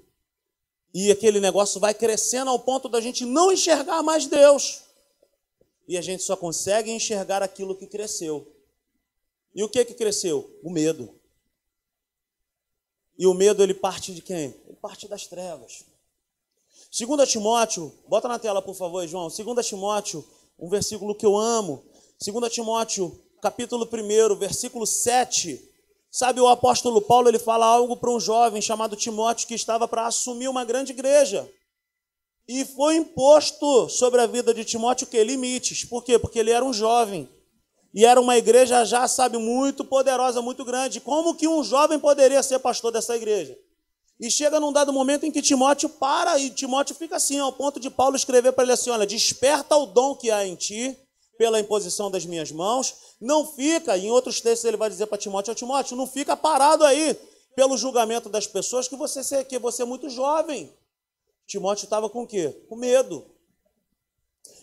E 0.93 1.11
aquele 1.11 1.41
negócio 1.41 1.81
vai 1.81 1.95
crescendo 1.95 2.51
ao 2.51 2.59
ponto 2.59 2.89
da 2.89 3.01
gente 3.01 3.25
não 3.25 3.53
enxergar 3.53 4.03
mais 4.03 4.27
Deus. 4.27 4.83
E 5.87 5.97
a 5.97 6.03
gente 6.03 6.23
só 6.23 6.37
consegue 6.37 6.91
enxergar 6.91 7.43
aquilo 7.43 7.75
que 7.75 7.87
cresceu. 7.87 8.47
E 9.55 9.63
o 9.63 9.69
que 9.69 9.85
que 9.85 9.95
cresceu? 9.95 10.51
O 10.63 10.71
medo. 10.71 11.15
E 13.19 13.27
o 13.27 13.35
medo 13.35 13.63
ele 13.63 13.75
parte 13.75 14.15
de 14.15 14.23
quem? 14.23 14.55
Ele 14.67 14.77
parte 14.81 15.09
das 15.09 15.27
trevas. 15.27 15.85
2 16.91 17.29
Timóteo, 17.29 17.93
bota 18.07 18.29
na 18.29 18.39
tela 18.39 18.63
por 18.63 18.75
favor, 18.75 19.07
João. 19.07 19.29
2 19.29 19.67
Timóteo, 19.67 20.25
um 20.59 20.69
versículo 20.69 21.15
que 21.15 21.27
eu 21.27 21.37
amo. 21.37 21.85
2 22.25 22.53
Timóteo, 22.53 23.19
capítulo 23.43 23.89
1, 23.93 24.37
versículo 24.37 24.87
7. 24.87 25.68
Sabe, 26.11 26.41
o 26.41 26.49
apóstolo 26.49 27.03
Paulo 27.03 27.29
ele 27.29 27.39
fala 27.39 27.67
algo 27.67 27.97
para 27.97 28.11
um 28.11 28.19
jovem 28.19 28.63
chamado 28.63 28.97
Timóteo 28.97 29.47
que 29.47 29.55
estava 29.55 29.87
para 29.87 30.07
assumir 30.07 30.49
uma 30.49 30.65
grande 30.65 30.93
igreja. 30.93 31.49
E 32.49 32.65
foi 32.65 32.97
imposto 32.97 33.91
sobre 33.91 34.23
a 34.23 34.27
vida 34.27 34.55
de 34.55 34.65
Timóteo 34.65 35.07
que 35.07 35.23
limites. 35.23 35.85
Por 35.85 36.03
quê? 36.03 36.19
Porque 36.19 36.39
ele 36.39 36.51
era 36.51 36.65
um 36.65 36.73
jovem. 36.73 37.29
E 37.93 38.07
era 38.07 38.21
uma 38.21 38.39
igreja 38.39 38.85
já, 38.85 39.07
sabe, 39.07 39.37
muito 39.37 39.85
poderosa, 39.85 40.41
muito 40.41 40.65
grande. 40.65 41.01
Como 41.01 41.35
que 41.35 41.47
um 41.47 41.63
jovem 41.63 41.99
poderia 41.99 42.43
ser 42.43 42.59
pastor 42.59 42.91
dessa 42.91 43.15
igreja? 43.15 43.59
E 44.19 44.31
chega 44.31 44.59
num 44.59 44.73
dado 44.73 44.93
momento 44.93 45.25
em 45.27 45.31
que 45.31 45.43
Timóteo 45.43 45.89
para 45.89 46.39
e 46.39 46.51
Timóteo 46.51 46.95
fica 46.95 47.17
assim, 47.17 47.39
ao 47.39 47.53
ponto 47.53 47.79
de 47.79 47.91
Paulo 47.91 48.17
escrever 48.17 48.53
para 48.53 48.65
ele 48.65 48.73
assim: 48.73 48.91
olha, 48.91 49.07
desperta 49.07 49.77
o 49.77 49.87
dom 49.87 50.15
que 50.17 50.31
há 50.31 50.47
em 50.47 50.57
ti 50.57 50.99
pela 51.39 51.61
imposição 51.61 52.11
das 52.11 52.27
minhas 52.27 52.53
mãos. 52.53 52.95
Não 53.21 53.47
fica, 53.47 53.97
em 53.97 54.11
outros 54.11 54.41
textos 54.41 54.67
ele 54.67 54.77
vai 54.77 54.91
dizer 54.91 55.07
para 55.07 55.17
Timóteo: 55.17 55.55
Timóteo, 55.55 55.97
não 55.97 56.07
fica 56.07 56.37
parado 56.37 56.85
aí 56.85 57.17
pelo 57.55 57.79
julgamento 57.79 58.29
das 58.29 58.47
pessoas 58.47 58.89
que 58.89 58.97
você, 58.97 59.45
que 59.45 59.59
você 59.59 59.83
é 59.83 59.87
muito 59.87 60.11
jovem. 60.11 60.71
Timóteo 61.47 61.85
estava 61.85 62.11
com 62.11 62.25
o 62.25 62.27
quê? 62.27 62.55
Com 62.69 62.77
medo. 62.77 63.25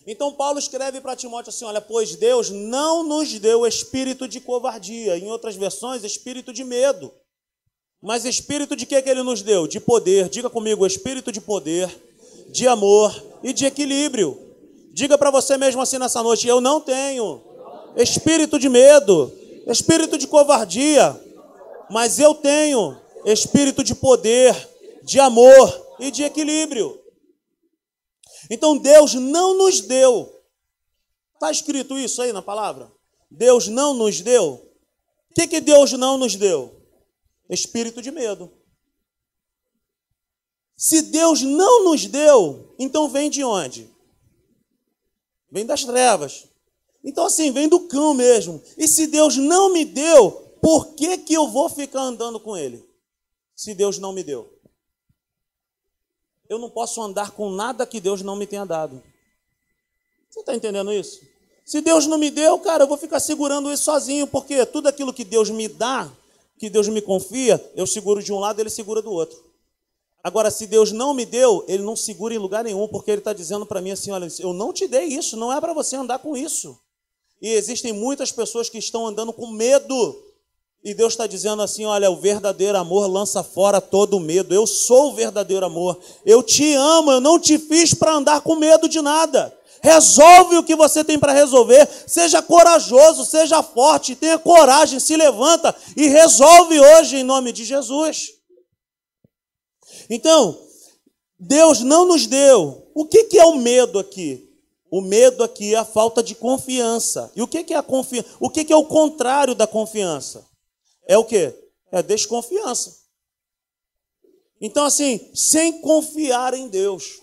Então 0.05 0.31
Paulo 0.31 0.59
escreve 0.59 1.01
para 1.01 1.15
Timóteo 1.15 1.49
assim: 1.49 1.65
olha, 1.65 1.81
pois 1.81 2.15
Deus 2.15 2.49
não 2.51 3.03
nos 3.03 3.39
deu 3.39 3.65
espírito 3.65 4.27
de 4.27 4.39
covardia, 4.39 5.17
em 5.17 5.31
outras 5.31 5.55
versões, 5.55 6.03
espírito 6.03 6.53
de 6.53 6.63
medo. 6.63 7.11
Mas 8.01 8.23
espírito 8.23 8.75
de 8.75 8.85
que, 8.85 9.01
que 9.01 9.09
ele 9.09 9.23
nos 9.23 9.41
deu? 9.41 9.65
De 9.65 9.79
poder. 9.79 10.29
Diga 10.29 10.47
comigo, 10.47 10.85
espírito 10.85 11.31
de 11.31 11.41
poder, 11.41 11.89
de 12.49 12.67
amor 12.67 13.11
e 13.41 13.51
de 13.51 13.65
equilíbrio. 13.65 14.44
Diga 14.95 15.17
para 15.17 15.29
você 15.29 15.57
mesmo 15.57 15.81
assim 15.81 15.97
nessa 15.97 16.23
noite: 16.23 16.47
eu 16.47 16.61
não 16.61 16.79
tenho 16.79 17.43
espírito 17.97 18.57
de 18.57 18.69
medo, 18.69 19.31
espírito 19.67 20.17
de 20.17 20.25
covardia, 20.25 21.19
mas 21.91 22.17
eu 22.17 22.33
tenho 22.33 22.97
espírito 23.25 23.83
de 23.83 23.93
poder, 23.93 24.55
de 25.03 25.19
amor 25.19 25.95
e 25.99 26.09
de 26.09 26.23
equilíbrio. 26.23 26.97
Então 28.49 28.77
Deus 28.77 29.13
não 29.15 29.57
nos 29.57 29.81
deu 29.81 30.35
Está 31.35 31.51
escrito 31.51 31.99
isso 31.99 32.21
aí 32.21 32.31
na 32.31 32.41
palavra? 32.41 32.91
Deus 33.29 33.67
não 33.67 33.93
nos 33.93 34.21
deu? 34.21 34.53
O 35.29 35.33
que, 35.35 35.47
que 35.47 35.59
Deus 35.59 35.91
não 35.91 36.17
nos 36.17 36.35
deu? 36.35 36.81
Espírito 37.49 38.01
de 38.01 38.09
medo. 38.09 38.49
Se 40.77 41.01
Deus 41.01 41.41
não 41.41 41.83
nos 41.83 42.05
deu, 42.05 42.73
então 42.79 43.09
vem 43.09 43.29
de 43.29 43.43
onde? 43.43 43.93
Vem 45.55 45.65
das 45.65 45.85
trevas. 45.85 46.49
Então, 47.01 47.27
assim, 47.27 47.49
vem 47.49 47.69
do 47.69 47.87
cão 47.87 48.13
mesmo. 48.13 48.61
E 48.77 48.89
se 48.89 49.07
Deus 49.07 49.37
não 49.37 49.71
me 49.71 49.85
deu, 49.85 50.29
por 50.61 50.87
que, 50.87 51.17
que 51.19 51.33
eu 51.33 51.47
vou 51.47 51.69
ficar 51.69 52.01
andando 52.01 52.41
com 52.41 52.57
ele? 52.57 52.85
Se 53.55 53.73
Deus 53.73 53.97
não 53.97 54.11
me 54.11 54.21
deu. 54.21 54.51
Eu 56.49 56.59
não 56.59 56.69
posso 56.69 57.01
andar 57.01 57.31
com 57.31 57.49
nada 57.49 57.85
que 57.85 58.01
Deus 58.01 58.21
não 58.21 58.35
me 58.35 58.45
tenha 58.45 58.65
dado. 58.65 59.01
Você 60.29 60.41
está 60.41 60.53
entendendo 60.53 60.91
isso? 60.91 61.21
Se 61.63 61.79
Deus 61.79 62.05
não 62.05 62.17
me 62.17 62.29
deu, 62.29 62.59
cara, 62.59 62.83
eu 62.83 62.87
vou 62.87 62.97
ficar 62.97 63.21
segurando 63.21 63.71
isso 63.71 63.85
sozinho, 63.85 64.27
porque 64.27 64.65
tudo 64.65 64.89
aquilo 64.89 65.13
que 65.13 65.23
Deus 65.23 65.49
me 65.49 65.69
dá, 65.69 66.11
que 66.59 66.69
Deus 66.69 66.89
me 66.89 67.01
confia, 67.01 67.65
eu 67.77 67.87
seguro 67.87 68.21
de 68.21 68.33
um 68.33 68.39
lado, 68.39 68.59
ele 68.59 68.69
segura 68.69 69.01
do 69.01 69.09
outro. 69.09 69.41
Agora, 70.25 70.49
se 70.49 70.65
Deus 70.65 70.91
não 70.91 71.13
me 71.13 71.23
deu, 71.23 71.63
ele 71.67 71.83
não 71.83 71.95
segura 71.95 72.33
em 72.33 72.39
lugar 72.39 72.63
nenhum, 72.63 72.87
porque 72.87 73.11
ele 73.11 73.19
está 73.19 73.31
dizendo 73.31 73.63
para 73.63 73.79
mim 73.79 73.91
assim: 73.91 74.09
olha, 74.09 74.27
eu 74.39 74.53
não 74.53 74.73
te 74.73 74.87
dei 74.87 75.03
isso, 75.03 75.37
não 75.37 75.53
é 75.53 75.61
para 75.61 75.71
você 75.71 75.95
andar 75.95 76.17
com 76.17 76.35
isso. 76.35 76.75
E 77.39 77.49
existem 77.49 77.93
muitas 77.93 78.31
pessoas 78.31 78.67
que 78.67 78.79
estão 78.79 79.05
andando 79.05 79.31
com 79.31 79.45
medo. 79.45 80.23
E 80.83 80.95
Deus 80.95 81.13
está 81.13 81.27
dizendo 81.27 81.61
assim: 81.61 81.85
olha, 81.85 82.09
o 82.09 82.15
verdadeiro 82.15 82.75
amor 82.75 83.05
lança 83.05 83.43
fora 83.43 83.79
todo 83.79 84.19
medo. 84.19 84.51
Eu 84.51 84.65
sou 84.65 85.11
o 85.11 85.13
verdadeiro 85.13 85.63
amor. 85.63 85.99
Eu 86.25 86.41
te 86.41 86.73
amo, 86.73 87.11
eu 87.11 87.21
não 87.21 87.39
te 87.39 87.59
fiz 87.59 87.93
para 87.93 88.15
andar 88.15 88.41
com 88.41 88.55
medo 88.55 88.89
de 88.89 89.03
nada. 89.03 89.55
Resolve 89.83 90.57
o 90.57 90.63
que 90.63 90.75
você 90.75 91.03
tem 91.03 91.19
para 91.19 91.33
resolver. 91.33 91.87
Seja 92.07 92.41
corajoso, 92.41 93.25
seja 93.25 93.61
forte, 93.61 94.15
tenha 94.15 94.39
coragem, 94.39 94.99
se 94.99 95.15
levanta 95.15 95.75
e 95.95 96.07
resolve 96.07 96.79
hoje 96.79 97.17
em 97.17 97.23
nome 97.23 97.51
de 97.51 97.63
Jesus. 97.63 98.33
Então, 100.09 100.59
Deus 101.39 101.81
não 101.81 102.05
nos 102.05 102.27
deu. 102.27 102.89
O 102.93 103.05
que, 103.05 103.25
que 103.25 103.37
é 103.37 103.45
o 103.45 103.57
medo 103.57 103.99
aqui? 103.99 104.49
O 104.89 105.01
medo 105.01 105.43
aqui 105.43 105.73
é 105.73 105.77
a 105.77 105.85
falta 105.85 106.23
de 106.23 106.35
confiança. 106.35 107.31
E 107.35 107.41
o 107.41 107.47
que, 107.47 107.63
que 107.63 107.73
é 107.73 107.77
a 107.77 107.83
confiança? 107.83 108.29
O 108.39 108.49
que, 108.49 108.63
que 108.63 108.71
é 108.71 108.75
o 108.75 108.85
contrário 108.85 109.53
da 109.53 109.67
confiança? 109.67 110.45
É 111.07 111.17
o 111.17 111.25
que? 111.25 111.53
É 111.91 111.99
a 111.99 112.01
desconfiança. 112.01 112.97
Então, 114.61 114.85
assim, 114.85 115.29
sem 115.33 115.81
confiar 115.81 116.53
em 116.53 116.67
Deus. 116.67 117.21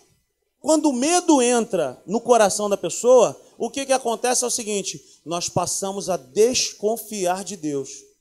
Quando 0.61 0.91
o 0.91 0.93
medo 0.93 1.43
entra 1.43 2.01
no 2.07 2.21
coração 2.21 2.69
da 2.69 2.77
pessoa, 2.77 3.41
o 3.59 3.71
que, 3.71 3.87
que 3.87 3.93
acontece 3.93 4.45
é 4.45 4.47
o 4.47 4.51
seguinte: 4.51 5.21
nós 5.25 5.49
passamos 5.49 6.09
a 6.09 6.17
desconfiar 6.17 7.43
de 7.43 7.57
Deus. 7.57 8.12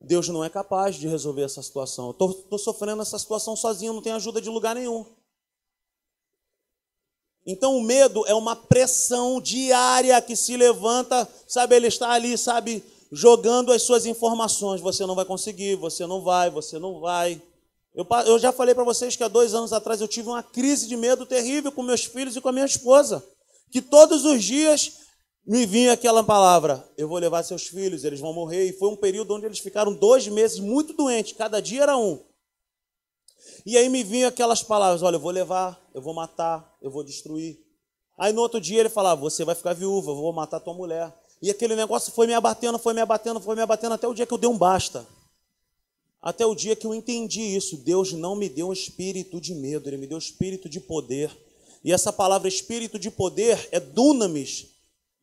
Deus 0.00 0.28
não 0.28 0.42
é 0.42 0.48
capaz 0.48 0.96
de 0.96 1.06
resolver 1.06 1.42
essa 1.42 1.62
situação. 1.62 2.10
Estou 2.10 2.58
sofrendo 2.58 3.02
essa 3.02 3.18
situação 3.18 3.54
sozinho, 3.54 3.92
não 3.92 4.02
tenho 4.02 4.16
ajuda 4.16 4.40
de 4.40 4.48
lugar 4.48 4.74
nenhum. 4.74 5.04
Então 7.46 7.76
o 7.76 7.82
medo 7.82 8.24
é 8.26 8.34
uma 8.34 8.54
pressão 8.54 9.40
diária 9.40 10.20
que 10.22 10.36
se 10.36 10.56
levanta, 10.56 11.28
sabe? 11.46 11.74
Ele 11.74 11.88
está 11.88 12.10
ali, 12.10 12.36
sabe, 12.38 12.82
jogando 13.12 13.72
as 13.72 13.82
suas 13.82 14.06
informações. 14.06 14.80
Você 14.80 15.04
não 15.04 15.14
vai 15.14 15.24
conseguir, 15.24 15.76
você 15.76 16.06
não 16.06 16.22
vai, 16.22 16.48
você 16.50 16.78
não 16.78 17.00
vai. 17.00 17.40
Eu, 17.94 18.06
eu 18.26 18.38
já 18.38 18.52
falei 18.52 18.74
para 18.74 18.84
vocês 18.84 19.16
que 19.16 19.24
há 19.24 19.28
dois 19.28 19.52
anos 19.52 19.72
atrás 19.72 20.00
eu 20.00 20.08
tive 20.08 20.28
uma 20.28 20.42
crise 20.42 20.86
de 20.86 20.96
medo 20.96 21.26
terrível 21.26 21.72
com 21.72 21.82
meus 21.82 22.04
filhos 22.04 22.36
e 22.36 22.40
com 22.40 22.48
a 22.48 22.52
minha 22.52 22.66
esposa. 22.66 23.24
Que 23.70 23.82
todos 23.82 24.24
os 24.24 24.42
dias 24.42 24.99
me 25.50 25.66
vinha 25.66 25.94
aquela 25.94 26.22
palavra: 26.22 26.88
eu 26.96 27.08
vou 27.08 27.18
levar 27.18 27.42
seus 27.42 27.66
filhos, 27.66 28.04
eles 28.04 28.20
vão 28.20 28.32
morrer. 28.32 28.66
E 28.66 28.72
foi 28.72 28.88
um 28.88 28.94
período 28.94 29.34
onde 29.34 29.46
eles 29.46 29.58
ficaram 29.58 29.92
dois 29.92 30.28
meses 30.28 30.60
muito 30.60 30.92
doentes, 30.92 31.32
cada 31.32 31.60
dia 31.60 31.82
era 31.82 31.96
um. 31.96 32.20
E 33.66 33.76
aí 33.76 33.88
me 33.88 34.04
vinha 34.04 34.28
aquelas 34.28 34.62
palavras: 34.62 35.02
olha, 35.02 35.16
eu 35.16 35.20
vou 35.20 35.32
levar, 35.32 35.84
eu 35.92 36.00
vou 36.00 36.14
matar, 36.14 36.76
eu 36.80 36.88
vou 36.88 37.02
destruir. 37.02 37.58
Aí 38.16 38.32
no 38.32 38.40
outro 38.40 38.60
dia 38.60 38.78
ele 38.78 38.88
falava: 38.88 39.20
você 39.20 39.44
vai 39.44 39.56
ficar 39.56 39.72
viúva, 39.72 40.12
eu 40.12 40.16
vou 40.16 40.32
matar 40.32 40.60
tua 40.60 40.72
mulher. 40.72 41.12
E 41.42 41.50
aquele 41.50 41.74
negócio 41.74 42.12
foi 42.12 42.28
me 42.28 42.34
abatendo, 42.34 42.78
foi 42.78 42.94
me 42.94 43.00
abatendo, 43.00 43.40
foi 43.40 43.56
me 43.56 43.62
abatendo 43.62 43.94
até 43.94 44.06
o 44.06 44.14
dia 44.14 44.26
que 44.26 44.32
eu 44.32 44.38
dei 44.38 44.48
um 44.48 44.56
basta. 44.56 45.04
Até 46.22 46.46
o 46.46 46.54
dia 46.54 46.76
que 46.76 46.86
eu 46.86 46.94
entendi 46.94 47.40
isso, 47.40 47.76
Deus 47.78 48.12
não 48.12 48.36
me 48.36 48.48
deu 48.48 48.68
um 48.68 48.72
espírito 48.72 49.40
de 49.40 49.52
medo, 49.52 49.88
Ele 49.88 49.96
me 49.96 50.06
deu 50.06 50.14
um 50.14 50.20
espírito 50.20 50.68
de 50.68 50.78
poder. 50.78 51.36
E 51.82 51.92
essa 51.92 52.12
palavra 52.12 52.46
espírito 52.46 53.00
de 53.00 53.10
poder 53.10 53.68
é 53.72 53.80
dunamis. 53.80 54.69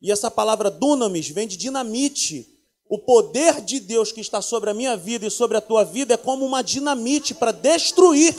E 0.01 0.11
essa 0.11 0.29
palavra 0.29 0.69
dunamis 0.69 1.29
vem 1.29 1.47
de 1.47 1.57
dinamite. 1.57 2.47
O 2.89 2.99
poder 2.99 3.61
de 3.61 3.79
Deus 3.79 4.11
que 4.11 4.21
está 4.21 4.41
sobre 4.41 4.69
a 4.69 4.73
minha 4.73 4.95
vida 4.95 5.25
e 5.25 5.31
sobre 5.31 5.57
a 5.57 5.61
tua 5.61 5.83
vida 5.83 6.13
é 6.13 6.17
como 6.17 6.45
uma 6.45 6.61
dinamite 6.61 7.33
para 7.33 7.51
destruir. 7.51 8.35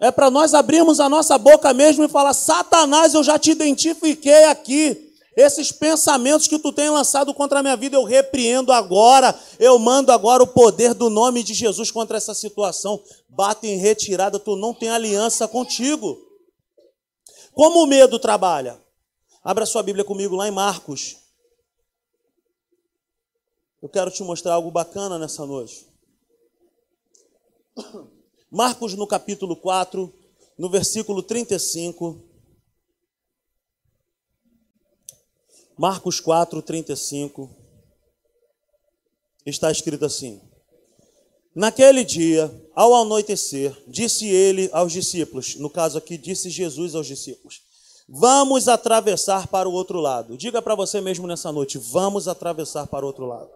É 0.00 0.10
para 0.10 0.30
nós 0.30 0.54
abrirmos 0.54 1.00
a 1.00 1.08
nossa 1.08 1.38
boca 1.38 1.72
mesmo 1.72 2.04
e 2.04 2.08
falar: 2.08 2.34
Satanás, 2.34 3.14
eu 3.14 3.24
já 3.24 3.38
te 3.38 3.50
identifiquei 3.50 4.44
aqui. 4.44 5.06
Esses 5.36 5.70
pensamentos 5.70 6.48
que 6.48 6.58
tu 6.58 6.72
tem 6.72 6.90
lançado 6.90 7.32
contra 7.32 7.60
a 7.60 7.62
minha 7.62 7.76
vida, 7.76 7.96
eu 7.96 8.02
repreendo 8.02 8.72
agora. 8.72 9.32
Eu 9.58 9.78
mando 9.78 10.10
agora 10.10 10.42
o 10.42 10.48
poder 10.48 10.94
do 10.94 11.08
nome 11.08 11.44
de 11.44 11.54
Jesus 11.54 11.92
contra 11.92 12.16
essa 12.16 12.34
situação. 12.34 13.00
Bate 13.28 13.66
em 13.68 13.78
retirada, 13.78 14.38
tu 14.40 14.56
não 14.56 14.74
tem 14.74 14.88
aliança 14.88 15.46
contigo. 15.46 16.18
Como 17.54 17.84
o 17.84 17.86
medo 17.86 18.18
trabalha? 18.18 18.80
Abra 19.48 19.64
sua 19.64 19.82
Bíblia 19.82 20.04
comigo 20.04 20.36
lá 20.36 20.46
em 20.46 20.50
Marcos. 20.50 21.16
Eu 23.80 23.88
quero 23.88 24.10
te 24.10 24.22
mostrar 24.22 24.52
algo 24.52 24.70
bacana 24.70 25.18
nessa 25.18 25.46
noite. 25.46 25.86
Marcos 28.52 28.92
no 28.92 29.06
capítulo 29.06 29.56
4, 29.56 30.12
no 30.58 30.68
versículo 30.68 31.22
35. 31.22 32.22
Marcos 35.78 36.20
4, 36.20 36.60
35, 36.60 37.48
está 39.46 39.70
escrito 39.70 40.04
assim: 40.04 40.42
Naquele 41.54 42.04
dia, 42.04 42.52
ao 42.74 42.94
anoitecer, 42.94 43.74
disse 43.86 44.26
ele 44.26 44.68
aos 44.74 44.92
discípulos, 44.92 45.54
no 45.54 45.70
caso 45.70 45.96
aqui, 45.96 46.18
disse 46.18 46.50
Jesus 46.50 46.94
aos 46.94 47.06
discípulos: 47.06 47.66
Vamos 48.08 48.68
atravessar 48.68 49.48
para 49.48 49.68
o 49.68 49.72
outro 49.72 50.00
lado. 50.00 50.34
Diga 50.36 50.62
para 50.62 50.74
você 50.74 50.98
mesmo 50.98 51.26
nessa 51.26 51.52
noite: 51.52 51.76
Vamos 51.76 52.26
atravessar 52.26 52.86
para 52.86 53.04
o 53.04 53.08
outro 53.08 53.26
lado. 53.26 53.50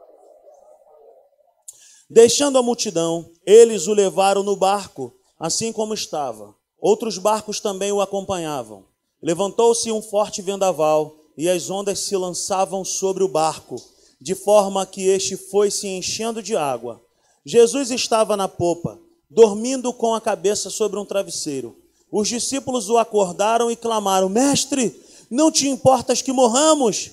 Deixando 2.11 2.59
a 2.59 2.63
multidão, 2.63 3.31
eles 3.47 3.87
o 3.87 3.95
levaram 3.95 4.43
no 4.43 4.55
barco, 4.55 5.15
assim 5.41 5.73
como 5.73 5.95
estava. 5.95 6.55
Outros 6.79 7.17
barcos 7.17 7.61
também 7.61 7.91
o 7.91 8.03
acompanhavam. 8.03 8.85
Levantou-se 9.23 9.91
um 9.91 10.03
forte 10.03 10.43
vendaval 10.43 11.15
e 11.39 11.49
as 11.49 11.71
ondas 11.71 12.01
se 12.01 12.15
lançavam 12.15 12.85
sobre 12.85 13.25
o 13.25 13.29
barco, 13.29 13.77
de 14.21 14.35
forma 14.35 14.85
que 14.85 15.07
este 15.07 15.35
foi 15.37 15.71
se 15.71 15.89
enchendo 15.89 16.43
de 16.43 16.55
água. 16.55 17.01
Jesus 17.47 17.91
estava 17.91 18.37
na 18.37 18.49
popa, 18.49 19.01
dormindo 19.31 19.91
com 19.95 20.15
a 20.15 20.21
cabeça 20.21 20.69
sobre 20.69 20.99
um 20.99 21.07
travesseiro. 21.07 21.82
Os 22.13 22.29
discípulos 22.29 22.91
o 22.91 22.99
acordaram 22.99 23.71
e 23.71 23.75
clamaram: 23.75 24.29
Mestre, 24.29 24.95
não 25.31 25.51
te 25.51 25.67
importas 25.67 26.21
que 26.21 26.31
morramos? 26.31 27.13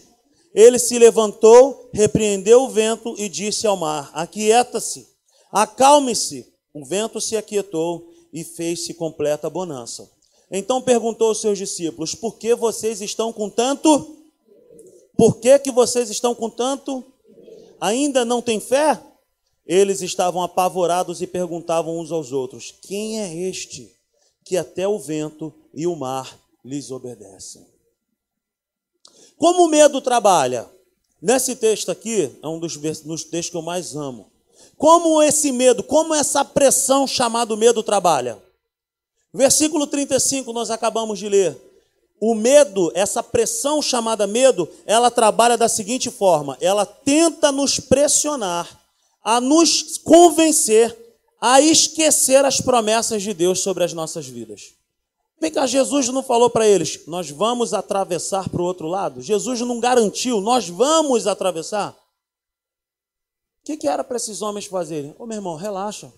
Ele 0.54 0.78
se 0.78 1.00
levantou, 1.00 1.90
repreendeu 1.94 2.64
o 2.64 2.70
vento 2.70 3.16
e 3.18 3.30
disse 3.30 3.66
ao 3.66 3.78
mar: 3.78 4.12
Aquieta-se, 4.14 5.08
acalme-se. 5.50 6.46
O 6.74 6.86
vento 6.86 7.22
se 7.22 7.38
aquietou 7.38 8.10
e 8.34 8.44
fez-se 8.44 8.94
completa 8.94 9.50
bonança. 9.50 10.12
Então 10.52 10.82
perguntou 10.82 11.30
aos 11.30 11.40
seus 11.40 11.58
discípulos: 11.58 12.14
Por 12.14 12.38
que 12.38 12.54
vocês 12.54 13.00
estão 13.00 13.32
com 13.32 13.50
tanto? 13.50 14.18
Por 15.16 15.38
que, 15.38 15.58
que 15.60 15.72
vocês 15.72 16.10
estão 16.10 16.36
com 16.36 16.50
tanto? 16.50 17.04
Ainda 17.80 18.26
não 18.26 18.42
têm 18.42 18.60
fé? 18.60 19.02
Eles 19.66 20.02
estavam 20.02 20.42
apavorados 20.42 21.22
e 21.22 21.28
perguntavam 21.28 21.98
uns 21.98 22.12
aos 22.12 22.34
outros: 22.34 22.74
Quem 22.82 23.22
é 23.22 23.34
este 23.50 23.99
que 24.50 24.58
até 24.58 24.88
o 24.88 24.98
vento 24.98 25.54
e 25.76 25.86
o 25.86 25.96
mar 25.96 26.36
lhes 26.66 26.90
obedecem? 26.90 27.68
Como 29.38 29.66
o 29.66 29.68
medo 29.68 30.02
trabalha? 30.02 30.68
Nesse 31.22 31.56
texto 31.56 31.92
aqui, 31.92 32.36
é 32.42 32.48
um 32.48 32.60
dos, 32.60 32.76
textos 32.76 33.50
que 33.52 33.56
eu 33.56 33.62
mais 33.62 33.96
amo. 33.96 34.32
Como 34.76 35.22
esse 35.22 35.52
medo, 35.52 35.84
como 35.84 36.16
essa 36.16 36.44
pressão 36.44 37.06
chamada 37.06 37.56
medo 37.56 37.84
trabalha? 37.84 38.42
Versículo 39.32 39.86
35, 39.86 40.52
nós 40.52 40.72
acabamos 40.72 41.20
de 41.20 41.30
ler. 41.30 41.56
O 42.20 42.34
medo, 42.34 42.92
essa 42.96 43.22
pressão 43.22 43.84
chamada 43.84 44.26
medo, 44.26 44.68
ela 44.84 45.12
trabalha 45.12 45.60
da 45.60 45.70
seguinte 45.70 46.10
forma: 46.10 46.58
ela 46.60 46.88
tenta 46.88 47.52
nos 47.52 47.80
pressionar, 47.80 48.68
a 49.24 49.40
nos 49.40 50.00
convencer 50.00 51.09
a 51.40 51.62
esquecer 51.62 52.44
as 52.44 52.60
promessas 52.60 53.24
de 53.24 53.34
Deus 53.34 53.60
sobre 53.60 53.84
as 53.84 53.94
nossas 53.94 54.28
vidas. 54.28 54.74
Vem 55.40 55.52
cá, 55.52 55.66
Jesus 55.66 56.10
não 56.10 56.22
falou 56.22 56.50
para 56.50 56.68
eles, 56.68 57.06
nós 57.08 57.30
vamos 57.30 57.74
atravessar 57.74 58.50
para 58.50 58.62
o 58.62 58.66
outro 58.66 58.88
lado? 58.88 59.22
Jesus 59.22 59.62
não 59.62 59.80
garantiu, 59.80 60.42
nós 60.42 60.68
vamos 60.68 61.28
atravessar? 61.28 61.92
O 63.62 63.66
que, 63.66 63.78
que 63.78 63.88
era 63.88 64.04
para 64.04 64.18
esses 64.18 64.42
homens 64.42 64.66
fazerem? 64.66 65.16
Ô 65.18 65.26
meu 65.26 65.38
irmão, 65.38 65.56
relaxa. 65.56 66.12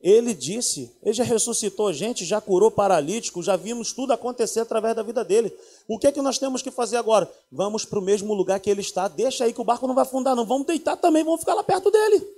Ele 0.00 0.32
disse, 0.34 0.94
ele 1.02 1.14
já 1.14 1.24
ressuscitou 1.24 1.92
gente, 1.92 2.24
já 2.24 2.40
curou 2.40 2.70
paralítico, 2.70 3.42
já 3.42 3.56
vimos 3.56 3.92
tudo 3.92 4.12
acontecer 4.12 4.60
através 4.60 4.94
da 4.94 5.02
vida 5.02 5.24
dele. 5.24 5.52
O 5.88 5.98
que 5.98 6.06
é 6.06 6.12
que 6.12 6.22
nós 6.22 6.38
temos 6.38 6.62
que 6.62 6.70
fazer 6.70 6.96
agora? 6.96 7.30
Vamos 7.50 7.84
para 7.84 7.98
o 7.98 8.02
mesmo 8.02 8.32
lugar 8.32 8.60
que 8.60 8.70
ele 8.70 8.82
está. 8.82 9.08
Deixa 9.08 9.44
aí 9.44 9.52
que 9.52 9.60
o 9.60 9.64
barco 9.64 9.86
não 9.86 9.94
vai 9.94 10.02
afundar, 10.02 10.36
não. 10.36 10.46
Vamos 10.46 10.66
deitar 10.66 10.96
também, 10.96 11.24
vamos 11.24 11.40
ficar 11.40 11.54
lá 11.54 11.64
perto 11.64 11.90
dele. 11.90 12.35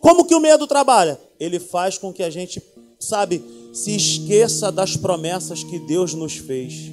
Como 0.00 0.24
que 0.24 0.34
o 0.34 0.40
medo 0.40 0.66
trabalha? 0.66 1.20
Ele 1.38 1.58
faz 1.58 1.98
com 1.98 2.12
que 2.12 2.22
a 2.22 2.30
gente, 2.30 2.62
sabe, 2.98 3.42
se 3.72 3.94
esqueça 3.94 4.70
das 4.70 4.96
promessas 4.96 5.64
que 5.64 5.78
Deus 5.78 6.14
nos 6.14 6.36
fez. 6.36 6.90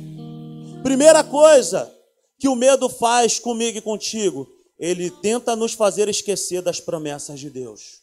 Primeira 0.84 1.24
coisa 1.24 1.92
que 2.40 2.48
o 2.48 2.56
medo 2.56 2.90
faz 2.90 3.40
comigo 3.40 3.78
e 3.78 3.82
contigo, 3.82 4.48
ele 4.78 5.10
tenta 5.10 5.56
nos 5.56 5.74
fazer 5.74 6.08
esquecer 6.10 6.62
das 6.62 6.80
promessas 6.80 7.40
de 7.40 7.50
Deus. 7.50 8.02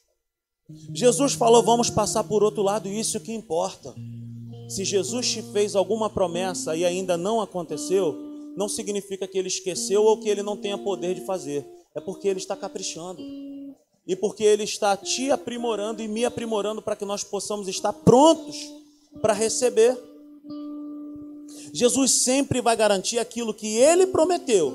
Jesus 0.93 1.35
falou: 1.35 1.63
vamos 1.63 1.91
passar 1.91 2.25
por 2.25 2.43
outro 2.43 2.63
lado, 2.63 2.89
e 2.89 2.99
isso 2.99 3.21
que 3.21 3.33
importa. 3.33 3.95
Se 4.69 4.85
Jesus 4.85 5.31
te 5.31 5.43
fez 5.53 5.77
alguma 5.77 6.09
promessa 6.09 6.75
e 6.75 6.85
ainda 6.85 7.17
não 7.17 7.41
aconteceu, 7.41 8.17
não 8.57 8.69
significa 8.69 9.29
que 9.29 9.37
ele 9.37 9.49
esqueceu 9.49 10.03
ou 10.03 10.19
que 10.19 10.29
ele 10.29 10.43
não 10.43 10.57
tenha 10.57 10.79
poder 10.79 11.15
de 11.15 11.27
fazer. 11.27 11.67
É 11.95 12.01
porque 12.01 12.27
ele 12.27 12.39
está 12.39 12.57
caprichando. 12.57 13.23
E 14.07 14.17
porque 14.17 14.43
ele 14.43 14.65
está 14.65 14.97
te 14.97 15.31
aprimorando 15.31 16.03
e 16.03 16.09
me 16.09 16.25
aprimorando 16.25 16.83
para 16.83 16.97
que 16.97 17.05
nós 17.05 17.23
possamos 17.23 17.69
estar 17.69 17.93
prontos 17.93 18.57
para 19.21 19.33
receber. 19.33 19.97
Jesus 21.73 22.23
sempre 22.23 22.61
vai 22.61 22.77
garantir 22.77 23.19
aquilo 23.19 23.55
que 23.55 23.77
ele 23.77 24.07
prometeu. 24.07 24.73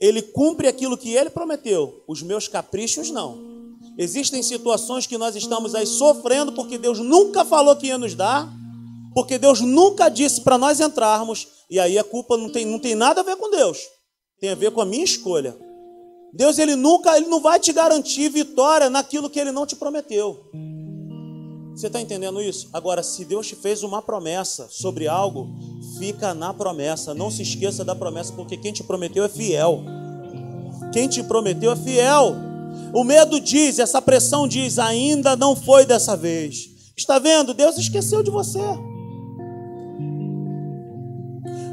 Ele 0.00 0.22
cumpre 0.22 0.66
aquilo 0.66 0.96
que 0.96 1.12
ele 1.12 1.28
prometeu. 1.28 2.02
Os 2.08 2.22
meus 2.22 2.48
caprichos 2.48 3.10
não. 3.10 3.50
Existem 3.98 4.42
situações 4.42 5.06
que 5.06 5.18
nós 5.18 5.36
estamos 5.36 5.74
aí 5.74 5.86
sofrendo 5.86 6.52
porque 6.52 6.78
Deus 6.78 6.98
nunca 6.98 7.44
falou 7.44 7.76
que 7.76 7.88
ia 7.88 7.98
nos 7.98 8.14
dar, 8.14 8.50
porque 9.14 9.36
Deus 9.36 9.60
nunca 9.60 10.08
disse 10.08 10.40
para 10.40 10.56
nós 10.56 10.80
entrarmos, 10.80 11.48
e 11.68 11.78
aí 11.78 11.98
a 11.98 12.04
culpa 12.04 12.36
não 12.36 12.50
tem, 12.50 12.64
não 12.64 12.78
tem 12.78 12.94
nada 12.94 13.20
a 13.20 13.24
ver 13.24 13.36
com 13.36 13.50
Deus, 13.50 13.78
tem 14.40 14.50
a 14.50 14.54
ver 14.54 14.70
com 14.70 14.80
a 14.80 14.86
minha 14.86 15.04
escolha. 15.04 15.56
Deus 16.32 16.58
ele 16.58 16.76
nunca, 16.76 17.16
ele 17.16 17.26
não 17.26 17.40
vai 17.40 17.58
te 17.58 17.72
garantir 17.72 18.28
vitória 18.28 18.88
naquilo 18.88 19.28
que 19.28 19.40
ele 19.40 19.52
não 19.52 19.66
te 19.66 19.76
prometeu. 19.76 20.48
Você 21.74 21.86
está 21.86 22.00
entendendo 22.00 22.42
isso? 22.42 22.68
Agora, 22.72 23.02
se 23.02 23.24
Deus 23.24 23.46
te 23.46 23.56
fez 23.56 23.82
uma 23.82 24.02
promessa 24.02 24.68
sobre 24.70 25.08
algo, 25.08 25.48
fica 25.98 26.34
na 26.34 26.52
promessa. 26.52 27.14
Não 27.14 27.30
se 27.30 27.42
esqueça 27.42 27.84
da 27.84 27.94
promessa, 27.94 28.32
porque 28.32 28.56
quem 28.56 28.72
te 28.72 28.84
prometeu 28.84 29.24
é 29.24 29.28
fiel. 29.28 29.82
Quem 30.92 31.08
te 31.08 31.22
prometeu 31.22 31.72
é 31.72 31.76
fiel. 31.76 32.36
O 32.94 33.02
medo 33.02 33.40
diz, 33.40 33.78
essa 33.78 34.02
pressão 34.02 34.46
diz, 34.46 34.78
ainda 34.78 35.36
não 35.36 35.56
foi 35.56 35.86
dessa 35.86 36.16
vez. 36.16 36.68
Está 36.96 37.18
vendo? 37.18 37.54
Deus 37.54 37.78
esqueceu 37.78 38.22
de 38.22 38.30
você. 38.30 38.60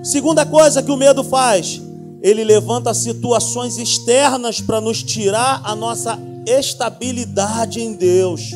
Segunda 0.04 0.46
coisa 0.46 0.82
que 0.82 0.92
o 0.92 0.96
medo 0.96 1.22
faz, 1.24 1.82
ele 2.22 2.44
levanta 2.44 2.94
situações 2.94 3.78
externas 3.78 4.60
para 4.60 4.82
nos 4.82 5.04
tirar 5.04 5.62
a 5.64 5.76
nossa 5.76 6.20
estabilidade 6.46 7.82
em 7.82 7.94
Deus. 7.94 8.52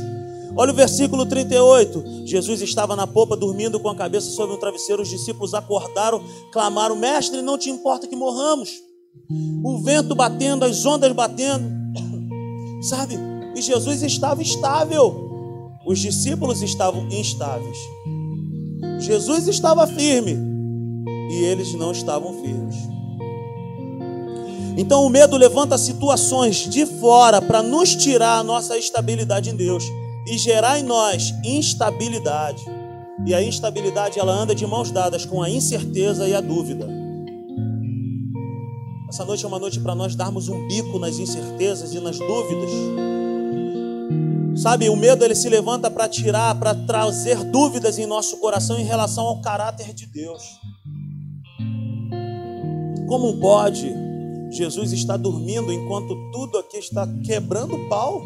Olha 0.56 0.72
o 0.72 0.76
versículo 0.76 1.26
38. 1.26 2.26
Jesus 2.26 2.62
estava 2.62 2.96
na 2.96 3.08
popa 3.08 3.38
dormindo 3.38 3.80
com 3.80 3.90
a 3.90 3.96
cabeça 3.96 4.32
sobre 4.32 4.56
um 4.56 4.60
travesseiro. 4.60 5.02
Os 5.02 5.10
discípulos 5.10 5.54
acordaram, 5.54 6.22
clamaram: 6.52 6.96
Mestre, 6.96 7.42
não 7.42 7.58
te 7.58 7.70
importa 7.70 8.08
que 8.08 8.16
morramos. 8.16 8.70
O 9.64 9.80
vento 9.80 10.14
batendo, 10.14 10.66
as 10.66 10.86
ondas 10.86 11.12
batendo. 11.14 11.66
Sabe? 12.84 13.18
E 13.56 13.62
Jesus 13.62 14.02
estava 14.02 14.42
estável. 14.42 15.30
Os 15.86 16.00
discípulos 16.00 16.62
estavam 16.62 17.08
instáveis. 17.10 17.78
Jesus 19.00 19.48
estava 19.48 19.88
firme 19.88 20.38
e 21.32 21.44
eles 21.44 21.74
não 21.74 21.92
estavam 21.92 22.34
firmes. 22.42 22.76
Então 24.78 25.06
o 25.06 25.10
medo 25.10 25.36
levanta 25.36 25.78
situações 25.78 26.58
de 26.70 26.86
fora 26.86 27.42
para 27.42 27.62
nos 27.62 27.96
tirar 27.96 28.38
a 28.38 28.44
nossa 28.44 28.78
estabilidade 28.78 29.50
em 29.50 29.56
Deus 29.56 29.84
e 30.28 30.38
gerar 30.38 30.80
em 30.80 30.84
nós 30.84 31.34
instabilidade. 31.44 32.64
E 33.26 33.34
a 33.34 33.44
instabilidade 33.44 34.18
ela 34.18 34.34
anda 34.34 34.56
de 34.56 34.66
mãos 34.66 34.90
dadas 34.90 35.26
com 35.26 35.42
a 35.42 35.50
incerteza 35.50 36.28
e 36.28 36.34
a 36.34 36.42
dúvida. 36.42 36.88
Essa 39.10 39.26
noite 39.26 39.44
é 39.44 39.48
uma 39.48 39.60
noite 39.60 39.80
para 39.80 39.94
nós 39.94 40.16
darmos 40.16 40.48
um 40.48 40.68
bico 40.68 40.98
nas 40.98 41.20
incertezas 41.20 41.94
e 41.94 42.00
nas 42.00 42.18
dúvidas. 42.18 42.72
Sabe, 44.56 44.90
o 44.90 44.96
medo 44.96 45.26
ele 45.26 45.36
se 45.36 45.50
levanta 45.50 45.90
para 45.92 46.08
tirar, 46.08 46.56
para 46.56 46.74
trazer 46.74 47.44
dúvidas 47.44 47.98
em 47.98 48.06
nosso 48.06 48.38
coração 48.38 48.80
em 48.80 48.84
relação 48.84 49.26
ao 49.26 49.42
caráter 49.42 49.94
de 49.94 50.06
Deus. 50.06 50.42
Como 53.08 53.38
pode 53.40 53.94
Jesus 54.52 54.92
estar 54.92 55.18
dormindo 55.18 55.72
enquanto 55.72 56.16
tudo 56.32 56.58
aqui 56.58 56.78
está 56.78 57.08
quebrando 57.24 57.78
pau 57.88 58.22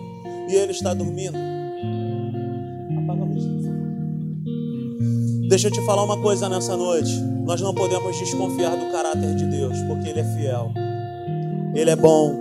e 0.50 0.56
ele 0.56 0.72
está 0.72 0.94
dormindo? 0.94 1.38
Apaga 2.98 3.22
a 3.22 3.26
luz. 3.26 3.44
Deixa 5.48 5.68
eu 5.68 5.72
te 5.72 5.82
falar 5.86 6.04
uma 6.04 6.20
coisa 6.20 6.50
nessa 6.50 6.76
noite. 6.76 7.12
Nós 7.46 7.62
não 7.62 7.76
podemos 7.76 8.18
desconfiar 8.18 8.76
do 8.76 8.92
caráter 8.92 9.36
de 9.36 9.46
Deus, 9.46 9.78
porque 9.88 10.10
Ele 10.10 10.20
é 10.20 10.36
fiel, 10.36 10.72
Ele 11.76 11.92
é 11.92 11.96
bom. 11.96 12.34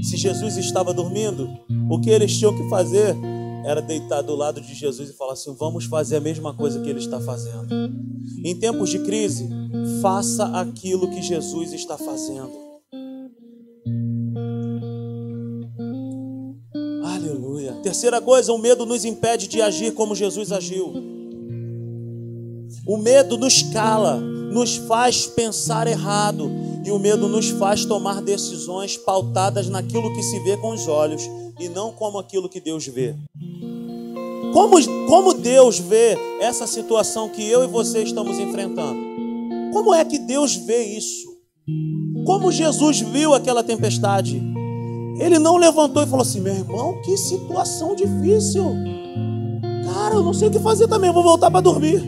Se 0.00 0.16
Jesus 0.16 0.56
estava 0.56 0.94
dormindo, 0.94 1.50
o 1.90 2.00
que 2.00 2.10
eles 2.10 2.38
tinham 2.38 2.54
que 2.54 2.68
fazer 2.68 3.16
era 3.64 3.82
deitar 3.82 4.22
do 4.22 4.36
lado 4.36 4.60
de 4.60 4.72
Jesus 4.74 5.10
e 5.10 5.12
falar 5.12 5.32
assim: 5.32 5.52
vamos 5.58 5.86
fazer 5.86 6.16
a 6.16 6.20
mesma 6.20 6.54
coisa 6.54 6.80
que 6.80 6.88
Ele 6.88 7.00
está 7.00 7.20
fazendo. 7.20 7.66
Em 8.44 8.54
tempos 8.54 8.90
de 8.90 9.00
crise, 9.00 9.48
faça 10.00 10.46
aquilo 10.58 11.08
que 11.10 11.22
Jesus 11.22 11.72
está 11.72 11.96
fazendo. 11.96 12.50
Aleluia. 17.04 17.72
Terceira 17.82 18.20
coisa, 18.20 18.52
o 18.52 18.58
medo 18.58 18.86
nos 18.86 19.04
impede 19.04 19.48
de 19.48 19.60
agir 19.60 19.92
como 19.92 20.14
Jesus 20.14 20.52
agiu. 20.52 20.92
O 22.86 22.96
medo 22.96 23.36
nos 23.36 23.62
cala, 23.62 24.16
nos 24.18 24.76
faz 24.76 25.26
pensar 25.26 25.86
errado, 25.86 26.50
e 26.84 26.90
o 26.90 26.98
medo 26.98 27.28
nos 27.28 27.50
faz 27.50 27.84
tomar 27.84 28.22
decisões 28.22 28.96
pautadas 28.96 29.68
naquilo 29.68 30.14
que 30.14 30.22
se 30.22 30.40
vê 30.40 30.56
com 30.56 30.70
os 30.70 30.88
olhos 30.88 31.22
e 31.60 31.68
não 31.68 31.92
como 31.92 32.18
aquilo 32.18 32.48
que 32.48 32.60
Deus 32.60 32.86
vê. 32.86 33.14
Como, 34.52 35.06
como 35.06 35.34
Deus 35.34 35.78
vê 35.78 36.16
essa 36.40 36.66
situação 36.66 37.28
que 37.28 37.46
eu 37.46 37.62
e 37.62 37.66
você 37.66 38.02
estamos 38.02 38.38
enfrentando? 38.38 39.07
Como 39.78 39.94
é 39.94 40.04
que 40.04 40.18
Deus 40.18 40.56
vê 40.56 40.82
isso? 40.86 41.28
Como 42.26 42.50
Jesus 42.50 42.98
viu 42.98 43.32
aquela 43.32 43.62
tempestade? 43.62 44.42
Ele 45.20 45.38
não 45.38 45.56
levantou 45.56 46.02
e 46.02 46.06
falou 46.06 46.22
assim: 46.22 46.40
meu 46.40 46.52
irmão, 46.52 47.00
que 47.02 47.16
situação 47.16 47.94
difícil. 47.94 48.64
Cara, 49.84 50.16
eu 50.16 50.22
não 50.24 50.34
sei 50.34 50.48
o 50.48 50.50
que 50.50 50.58
fazer 50.58 50.88
também, 50.88 51.12
vou 51.12 51.22
voltar 51.22 51.48
para 51.48 51.60
dormir. 51.60 52.02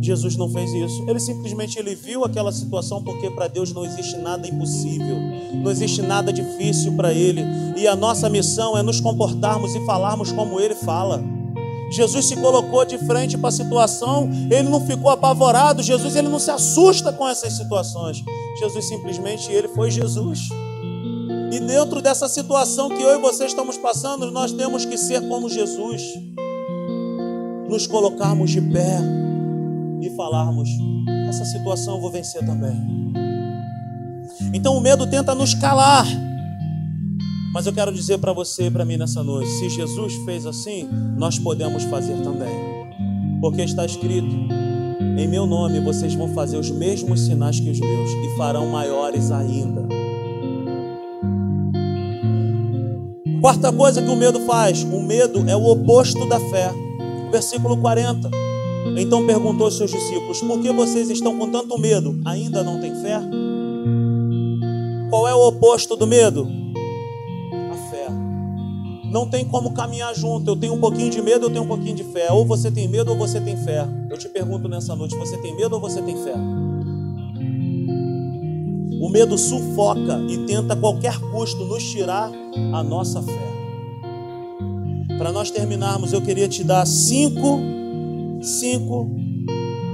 Jesus 0.00 0.34
não 0.34 0.48
fez 0.48 0.72
isso. 0.72 1.04
Ele 1.06 1.20
simplesmente 1.20 1.78
ele 1.78 1.94
viu 1.94 2.24
aquela 2.24 2.50
situação 2.50 3.04
porque 3.04 3.30
para 3.30 3.48
Deus 3.48 3.70
não 3.70 3.84
existe 3.84 4.16
nada 4.16 4.48
impossível, 4.48 5.18
não 5.62 5.70
existe 5.70 6.00
nada 6.00 6.32
difícil 6.32 6.96
para 6.96 7.12
ele. 7.12 7.42
E 7.76 7.86
a 7.86 7.94
nossa 7.94 8.30
missão 8.30 8.78
é 8.78 8.82
nos 8.82 8.98
comportarmos 8.98 9.74
e 9.74 9.84
falarmos 9.84 10.32
como 10.32 10.58
ele 10.58 10.74
fala. 10.74 11.22
Jesus 11.90 12.26
se 12.26 12.36
colocou 12.36 12.84
de 12.84 12.98
frente 12.98 13.36
para 13.36 13.48
a 13.48 13.52
situação, 13.52 14.30
ele 14.50 14.68
não 14.68 14.86
ficou 14.86 15.10
apavorado, 15.10 15.82
Jesus 15.82 16.14
ele 16.14 16.28
não 16.28 16.38
se 16.38 16.50
assusta 16.50 17.12
com 17.12 17.26
essas 17.26 17.52
situações. 17.54 18.22
Jesus 18.58 18.86
simplesmente 18.86 19.50
ele 19.52 19.68
foi 19.68 19.90
Jesus. 19.90 20.48
E 21.52 21.58
dentro 21.58 22.00
dessa 22.00 22.28
situação 22.28 22.88
que 22.88 23.02
eu 23.02 23.18
e 23.18 23.20
você 23.20 23.46
estamos 23.46 23.76
passando, 23.76 24.30
nós 24.30 24.52
temos 24.52 24.84
que 24.84 24.96
ser 24.96 25.26
como 25.28 25.48
Jesus. 25.48 26.02
Nos 27.68 27.86
colocarmos 27.86 28.50
de 28.50 28.60
pé, 28.60 29.00
e 30.00 30.10
falarmos: 30.16 30.68
essa 31.28 31.44
situação 31.44 31.96
eu 31.96 32.00
vou 32.00 32.10
vencer 32.10 32.44
também. 32.44 33.12
Então 34.52 34.76
o 34.76 34.80
medo 34.80 35.06
tenta 35.06 35.34
nos 35.34 35.54
calar. 35.54 36.06
Mas 37.52 37.66
eu 37.66 37.72
quero 37.72 37.92
dizer 37.92 38.18
para 38.18 38.32
você 38.32 38.66
e 38.66 38.70
para 38.70 38.84
mim 38.84 38.96
nessa 38.96 39.22
noite: 39.22 39.50
se 39.50 39.68
Jesus 39.68 40.14
fez 40.24 40.46
assim, 40.46 40.88
nós 41.16 41.38
podemos 41.38 41.82
fazer 41.84 42.16
também. 42.22 42.54
Porque 43.40 43.62
está 43.62 43.84
escrito: 43.84 44.34
em 45.18 45.26
meu 45.26 45.46
nome 45.46 45.80
vocês 45.80 46.14
vão 46.14 46.32
fazer 46.32 46.56
os 46.56 46.70
mesmos 46.70 47.20
sinais 47.20 47.58
que 47.58 47.70
os 47.70 47.80
meus 47.80 48.10
e 48.10 48.36
farão 48.36 48.68
maiores 48.68 49.30
ainda. 49.30 49.82
Quarta 53.40 53.72
coisa 53.72 54.00
que 54.00 54.10
o 54.10 54.16
medo 54.16 54.40
faz: 54.40 54.84
o 54.84 55.02
medo 55.02 55.48
é 55.48 55.56
o 55.56 55.66
oposto 55.66 56.28
da 56.28 56.38
fé. 56.38 56.70
Versículo 57.32 57.76
40. 57.78 58.30
Então 58.96 59.26
perguntou 59.26 59.66
aos 59.66 59.76
seus 59.76 59.90
discípulos: 59.90 60.40
Por 60.40 60.60
que 60.60 60.70
vocês 60.70 61.10
estão 61.10 61.36
com 61.36 61.50
tanto 61.50 61.76
medo? 61.78 62.20
Ainda 62.24 62.62
não 62.62 62.80
têm 62.80 62.94
fé? 62.94 63.20
Qual 65.10 65.26
é 65.26 65.34
o 65.34 65.48
oposto 65.48 65.96
do 65.96 66.06
medo? 66.06 66.59
Não 69.10 69.28
tem 69.28 69.44
como 69.44 69.72
caminhar 69.72 70.14
junto. 70.14 70.50
Eu 70.50 70.56
tenho 70.56 70.74
um 70.74 70.80
pouquinho 70.80 71.10
de 71.10 71.20
medo, 71.20 71.46
eu 71.46 71.50
tenho 71.50 71.64
um 71.64 71.68
pouquinho 71.68 71.96
de 71.96 72.04
fé. 72.04 72.30
Ou 72.30 72.44
você 72.44 72.70
tem 72.70 72.88
medo 72.88 73.10
ou 73.10 73.18
você 73.18 73.40
tem 73.40 73.56
fé. 73.56 73.86
Eu 74.08 74.16
te 74.16 74.28
pergunto 74.28 74.68
nessa 74.68 74.94
noite: 74.94 75.16
você 75.16 75.36
tem 75.38 75.54
medo 75.56 75.74
ou 75.74 75.80
você 75.80 76.00
tem 76.00 76.16
fé? 76.22 76.34
O 79.00 79.08
medo 79.08 79.36
sufoca 79.36 80.20
e 80.28 80.46
tenta 80.46 80.74
a 80.74 80.76
qualquer 80.76 81.18
custo 81.32 81.64
nos 81.64 81.82
tirar 81.82 82.30
a 82.72 82.82
nossa 82.82 83.22
fé. 83.22 83.50
Para 85.18 85.32
nós 85.32 85.50
terminarmos, 85.50 86.12
eu 86.12 86.22
queria 86.22 86.48
te 86.48 86.62
dar 86.62 86.86
cinco, 86.86 87.60
cinco 88.42 89.10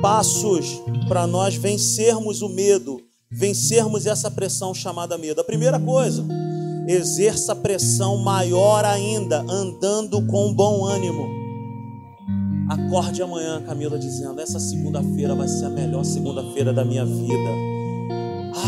passos 0.03 0.83
para 1.09 1.27
nós 1.27 1.55
vencermos 1.55 2.43
o 2.43 2.49
medo 2.49 3.01
vencermos 3.31 4.07
essa 4.07 4.31
pressão 4.31 4.73
chamada 4.73 5.19
medo? 5.19 5.41
A 5.41 5.45
primeira 5.45 5.79
coisa, 5.79 6.25
exerça 6.87 7.55
pressão 7.55 8.16
maior 8.18 8.84
ainda, 8.84 9.41
andando 9.49 10.24
com 10.26 10.53
bom 10.53 10.84
ânimo. 10.84 11.28
Acorde 12.68 13.22
amanhã, 13.22 13.62
Camila, 13.62 13.99
dizendo: 13.99 14.41
essa 14.41 14.59
segunda-feira 14.59 15.34
vai 15.34 15.49
ser 15.49 15.66
a 15.66 15.70
melhor 15.70 16.05
segunda-feira 16.05 16.72
da 16.72 16.84
minha 16.84 17.05
vida. 17.05 17.76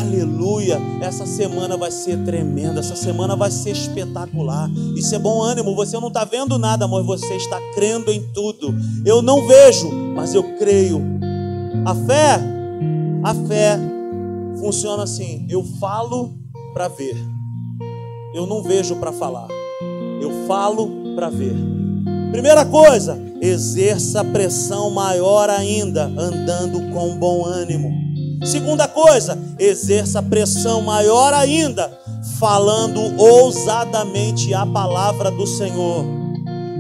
Aleluia! 0.01 0.79
Essa 1.01 1.27
semana 1.27 1.77
vai 1.77 1.91
ser 1.91 2.23
tremenda, 2.25 2.81
essa 2.81 2.95
semana 2.95 3.35
vai 3.35 3.51
ser 3.51 3.71
espetacular. 3.71 4.71
Isso 4.95 5.15
é 5.15 5.19
bom 5.19 5.43
ânimo. 5.43 5.75
Você 5.75 5.99
não 5.99 6.09
está 6.09 6.25
vendo 6.25 6.59
nada, 6.59 6.87
mas 6.87 7.05
você 7.05 7.35
está 7.35 7.59
crendo 7.75 8.11
em 8.11 8.23
tudo. 8.33 8.75
Eu 9.05 9.23
não 9.23 9.47
vejo, 9.47 9.91
mas 10.15 10.35
eu 10.35 10.43
creio. 10.59 11.01
A 11.85 11.95
fé, 11.95 12.41
a 13.25 13.35
fé 13.47 13.79
funciona 14.61 15.03
assim: 15.05 15.47
eu 15.49 15.65
falo 15.81 16.35
para 16.75 16.89
ver, 16.89 17.17
eu 18.35 18.47
não 18.47 18.63
vejo 18.63 18.97
para 18.97 19.13
falar, 19.13 19.49
eu 20.21 20.47
falo 20.47 21.15
para 21.15 21.29
ver. 21.29 21.55
Primeira 22.31 22.65
coisa, 22.65 23.19
exerça 23.41 24.25
pressão 24.25 24.91
maior 24.91 25.49
ainda, 25.49 26.05
andando 26.05 26.93
com 26.93 27.17
bom 27.17 27.45
ânimo. 27.45 27.91
Segunda 28.45 28.87
coisa, 28.87 29.39
exerça 29.59 30.23
pressão 30.23 30.81
maior 30.81 31.33
ainda, 31.35 31.91
falando 32.39 33.01
ousadamente 33.21 34.55
a 34.55 34.65
palavra 34.65 35.31
do 35.31 35.47
Senhor. 35.47 36.05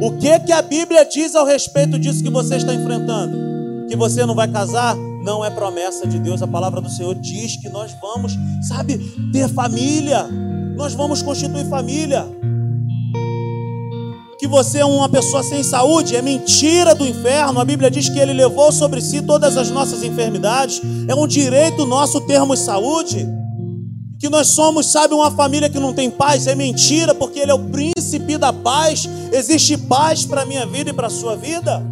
O 0.01 0.13
que 0.19 0.39
que 0.41 0.53
a 0.53 0.63
Bíblia 0.63 1.05
diz 1.05 1.35
ao 1.35 1.45
respeito 1.45 1.99
disso 1.99 2.23
que 2.23 2.31
você 2.31 2.57
está 2.57 2.73
enfrentando? 2.73 3.87
Que 3.89 3.97
você 3.97 4.25
não 4.25 4.35
vai 4.35 4.47
casar? 4.49 4.97
não 5.29 5.45
é 5.45 5.51
promessa 5.51 6.07
de 6.07 6.19
Deus. 6.19 6.41
A 6.41 6.47
palavra 6.47 6.81
do 6.81 6.89
Senhor 6.89 7.15
diz 7.15 7.57
que 7.57 7.69
nós 7.69 7.95
vamos, 8.01 8.37
sabe, 8.63 8.99
ter 9.31 9.47
família. 9.49 10.27
Nós 10.79 10.95
vamos 10.95 11.23
constituir 11.23 11.69
família. 11.69 12.25
Que 14.39 14.47
você 14.47 14.79
é 14.79 14.85
uma 14.85 15.09
pessoa 15.09 15.43
sem 15.43 15.65
saúde 15.65 16.15
é 16.15 16.23
mentira 16.23 16.95
do 16.95 17.05
inferno. 17.05 17.59
A 17.59 17.65
Bíblia 17.65 17.91
diz 17.91 18.09
que 18.09 18.17
ele 18.17 18.33
levou 18.33 18.71
sobre 18.71 19.01
si 19.01 19.21
todas 19.21 19.57
as 19.57 19.73
nossas 19.73 20.05
enfermidades. 20.05 20.81
É 21.09 21.15
um 21.17 21.27
direito 21.27 21.85
nosso 21.85 22.21
termos 22.21 22.61
saúde. 22.61 23.27
Que 24.21 24.29
nós 24.29 24.47
somos, 24.47 24.87
sabe, 24.87 25.15
uma 25.15 25.33
família 25.33 25.69
que 25.69 25.81
não 25.81 25.93
tem 25.93 26.09
paz, 26.09 26.47
é 26.47 26.55
mentira, 26.55 27.13
porque 27.13 27.41
ele 27.41 27.51
é 27.51 27.55
o 27.55 27.71
príncipe 27.71 28.39
da 28.39 28.53
paz. 28.53 29.09
Existe 29.33 29.77
paz 29.77 30.25
para 30.25 30.43
a 30.43 30.47
minha 30.47 30.65
vida 30.65 30.91
e 30.91 30.93
para 30.93 31.09
a 31.09 31.11
sua 31.11 31.35
vida. 31.35 31.83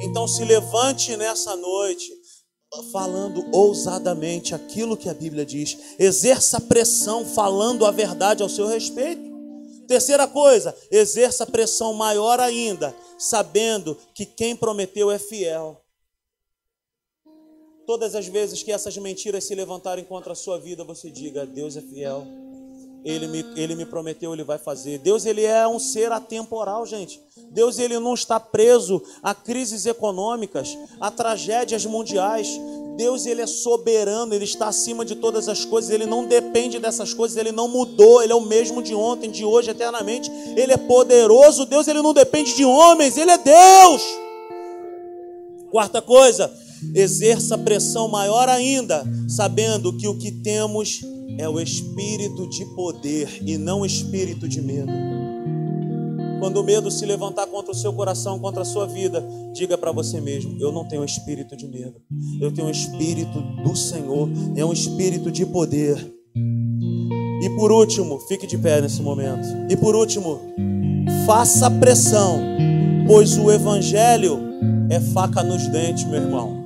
Então 0.00 0.28
se 0.28 0.44
levante 0.44 1.16
nessa 1.16 1.56
noite 1.56 2.17
falando 2.92 3.44
ousadamente 3.52 4.54
aquilo 4.54 4.96
que 4.96 5.08
a 5.08 5.14
Bíblia 5.14 5.44
diz. 5.44 5.96
Exerça 5.98 6.60
pressão 6.60 7.24
falando 7.24 7.86
a 7.86 7.90
verdade 7.90 8.42
ao 8.42 8.48
seu 8.48 8.66
respeito. 8.66 9.28
Terceira 9.86 10.26
coisa, 10.26 10.76
exerça 10.90 11.46
pressão 11.46 11.94
maior 11.94 12.38
ainda, 12.40 12.94
sabendo 13.16 13.96
que 14.14 14.26
quem 14.26 14.54
prometeu 14.54 15.10
é 15.10 15.18
fiel. 15.18 15.80
Todas 17.86 18.14
as 18.14 18.26
vezes 18.26 18.62
que 18.62 18.70
essas 18.70 18.94
mentiras 18.98 19.44
se 19.44 19.54
levantarem 19.54 20.04
contra 20.04 20.32
a 20.34 20.36
sua 20.36 20.58
vida, 20.58 20.84
você 20.84 21.10
diga: 21.10 21.46
Deus 21.46 21.74
é 21.74 21.80
fiel. 21.80 22.26
Ele 23.04 23.26
me, 23.26 23.44
ele 23.56 23.74
me 23.74 23.86
prometeu, 23.86 24.32
ele 24.32 24.44
vai 24.44 24.58
fazer. 24.58 24.98
Deus 24.98 25.24
ele 25.24 25.44
é 25.44 25.66
um 25.66 25.78
ser 25.78 26.10
atemporal, 26.12 26.84
gente. 26.84 27.20
Deus 27.50 27.78
ele 27.78 27.98
não 27.98 28.14
está 28.14 28.38
preso 28.38 29.02
a 29.22 29.34
crises 29.34 29.86
econômicas, 29.86 30.76
a 31.00 31.10
tragédias 31.10 31.86
mundiais. 31.86 32.48
Deus 32.96 33.26
ele 33.26 33.40
é 33.40 33.46
soberano, 33.46 34.34
ele 34.34 34.44
está 34.44 34.66
acima 34.68 35.04
de 35.04 35.14
todas 35.14 35.48
as 35.48 35.64
coisas, 35.64 35.90
ele 35.90 36.04
não 36.04 36.26
depende 36.26 36.80
dessas 36.80 37.14
coisas, 37.14 37.36
ele 37.36 37.52
não 37.52 37.68
mudou, 37.68 38.20
ele 38.22 38.32
é 38.32 38.36
o 38.36 38.40
mesmo 38.40 38.82
de 38.82 38.94
ontem, 38.94 39.30
de 39.30 39.44
hoje, 39.44 39.70
eternamente. 39.70 40.30
Ele 40.56 40.72
é 40.72 40.76
poderoso, 40.76 41.64
Deus 41.64 41.86
ele 41.86 42.02
não 42.02 42.12
depende 42.12 42.56
de 42.56 42.64
homens, 42.64 43.16
ele 43.16 43.30
é 43.30 43.38
Deus. 43.38 44.02
Quarta 45.70 46.02
coisa, 46.02 46.52
exerça 46.94 47.56
pressão 47.56 48.08
maior 48.08 48.48
ainda, 48.48 49.04
sabendo 49.28 49.96
que 49.96 50.08
o 50.08 50.18
que 50.18 50.32
temos 50.32 51.00
é 51.38 51.48
o 51.48 51.60
espírito 51.60 52.48
de 52.48 52.64
poder 52.74 53.40
e 53.46 53.56
não 53.56 53.80
o 53.80 53.86
espírito 53.86 54.48
de 54.48 54.60
medo. 54.60 54.92
Quando 56.40 56.58
o 56.58 56.64
medo 56.64 56.90
se 56.90 57.04
levantar 57.06 57.46
contra 57.46 57.72
o 57.72 57.74
seu 57.74 57.92
coração, 57.92 58.38
contra 58.38 58.62
a 58.62 58.64
sua 58.64 58.86
vida, 58.86 59.24
diga 59.52 59.78
para 59.78 59.92
você 59.92 60.20
mesmo: 60.20 60.56
Eu 60.60 60.70
não 60.72 60.84
tenho 60.84 61.04
espírito 61.04 61.56
de 61.56 61.66
medo, 61.66 62.00
eu 62.40 62.52
tenho 62.52 62.68
o 62.68 62.70
espírito 62.70 63.40
do 63.62 63.74
Senhor, 63.76 64.28
é 64.56 64.64
um 64.64 64.72
espírito 64.72 65.30
de 65.30 65.46
poder. 65.46 65.96
E 67.40 67.50
por 67.56 67.70
último, 67.70 68.18
fique 68.20 68.46
de 68.46 68.58
pé 68.58 68.80
nesse 68.80 69.00
momento. 69.00 69.46
E 69.68 69.76
por 69.76 69.94
último, 69.94 70.40
faça 71.24 71.70
pressão, 71.70 72.40
pois 73.06 73.36
o 73.36 73.50
Evangelho 73.50 74.40
é 74.90 75.00
faca 75.00 75.42
nos 75.42 75.66
dentes, 75.68 76.04
meu 76.04 76.20
irmão. 76.20 76.57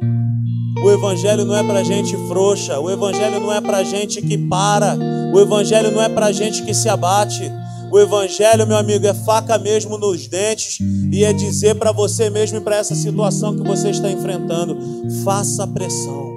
O 0.82 0.90
Evangelho 0.90 1.44
não 1.44 1.56
é 1.56 1.62
para 1.62 1.84
gente 1.84 2.16
frouxa, 2.26 2.80
o 2.80 2.90
Evangelho 2.90 3.40
não 3.40 3.52
é 3.52 3.60
para 3.60 3.84
gente 3.84 4.20
que 4.20 4.36
para, 4.36 4.98
o 5.32 5.38
Evangelho 5.38 5.92
não 5.92 6.02
é 6.02 6.08
para 6.08 6.32
gente 6.32 6.62
que 6.62 6.74
se 6.74 6.88
abate. 6.88 7.50
O 7.92 8.00
Evangelho, 8.00 8.66
meu 8.66 8.76
amigo, 8.76 9.06
é 9.06 9.14
faca 9.14 9.58
mesmo 9.58 9.96
nos 9.96 10.26
dentes 10.26 10.78
e 11.12 11.24
é 11.24 11.32
dizer 11.32 11.76
para 11.76 11.92
você 11.92 12.30
mesmo 12.30 12.58
e 12.58 12.60
para 12.60 12.76
essa 12.76 12.96
situação 12.96 13.54
que 13.54 13.62
você 13.62 13.90
está 13.90 14.10
enfrentando: 14.10 14.76
faça 15.24 15.66
pressão. 15.68 16.32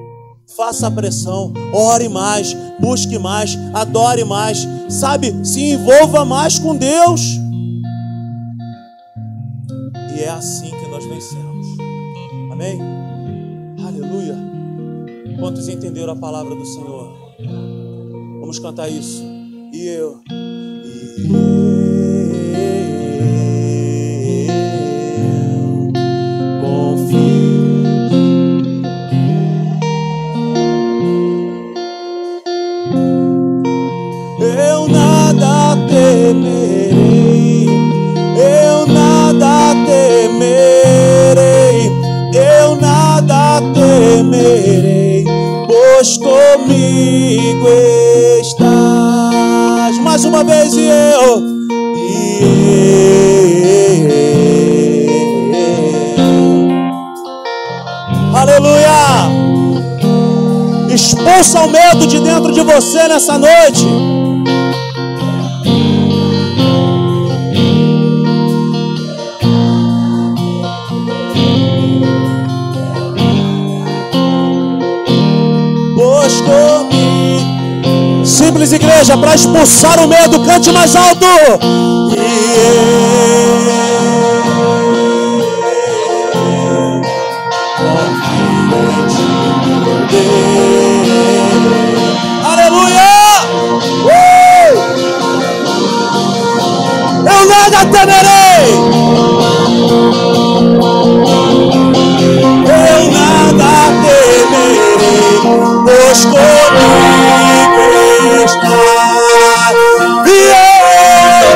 Faça 0.55 0.91
pressão, 0.91 1.51
ore 1.73 2.07
mais, 2.07 2.55
busque 2.79 3.17
mais, 3.17 3.57
adore 3.73 4.23
mais, 4.23 4.65
sabe? 4.87 5.33
Se 5.43 5.71
envolva 5.71 6.23
mais 6.23 6.59
com 6.59 6.75
Deus. 6.75 7.21
E 10.15 10.21
é 10.21 10.29
assim 10.29 10.69
que 10.69 10.87
nós 10.89 11.03
vencemos. 11.03 11.65
Amém? 12.51 13.04
Quantos 15.39 15.67
entenderam 15.67 16.13
a 16.13 16.15
palavra 16.15 16.55
do 16.55 16.65
Senhor? 16.65 17.13
Vamos 18.39 18.59
cantar 18.59 18.89
isso. 18.89 19.23
E 19.73 19.85
eu. 19.85 20.21
E 20.29 21.33
eu 21.33 21.54
Expulsa 61.37 61.65
o 61.65 61.69
medo 61.69 62.07
de 62.07 62.19
dentro 62.21 62.49
de 62.53 62.61
você 62.61 63.09
nessa 63.09 63.37
noite. 63.37 63.85
Simples 78.23 78.71
igreja, 78.71 79.17
para 79.17 79.35
expulsar 79.35 79.99
o 79.99 80.07
medo, 80.07 80.39
cante 80.39 80.71
mais 80.71 80.95
alto. 80.95 81.25
Nada 97.75 97.91
temerei. 97.91 98.71
Eu 102.65 103.11
nada 103.11 103.71
temerei, 104.01 105.39
pois 105.83 106.19
comigo 106.25 107.35
está. 108.45 108.79
E 110.25 110.29
eu 110.51 111.55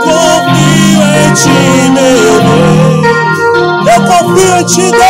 confio 0.00 1.04
em 1.16 1.30
ti, 1.34 1.60
meu 1.92 2.30
Deus. 2.40 3.04
Eu 3.86 4.00
confio 4.06 4.52
em 4.56 4.64
ti, 4.64 4.86
Deus. 4.90 5.09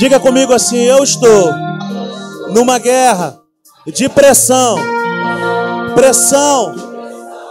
Diga 0.00 0.18
comigo 0.18 0.54
assim: 0.54 0.78
eu 0.78 1.04
estou 1.04 1.52
numa 2.54 2.78
guerra 2.78 3.38
de 3.86 4.08
pressão, 4.08 4.76
pressão, 5.94 6.74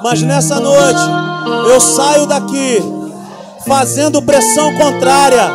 mas 0.01 0.23
nessa 0.23 0.59
noite 0.59 0.99
eu 1.67 1.79
saio 1.79 2.25
daqui 2.25 2.83
fazendo 3.67 4.19
pressão 4.19 4.75
contrária, 4.75 5.47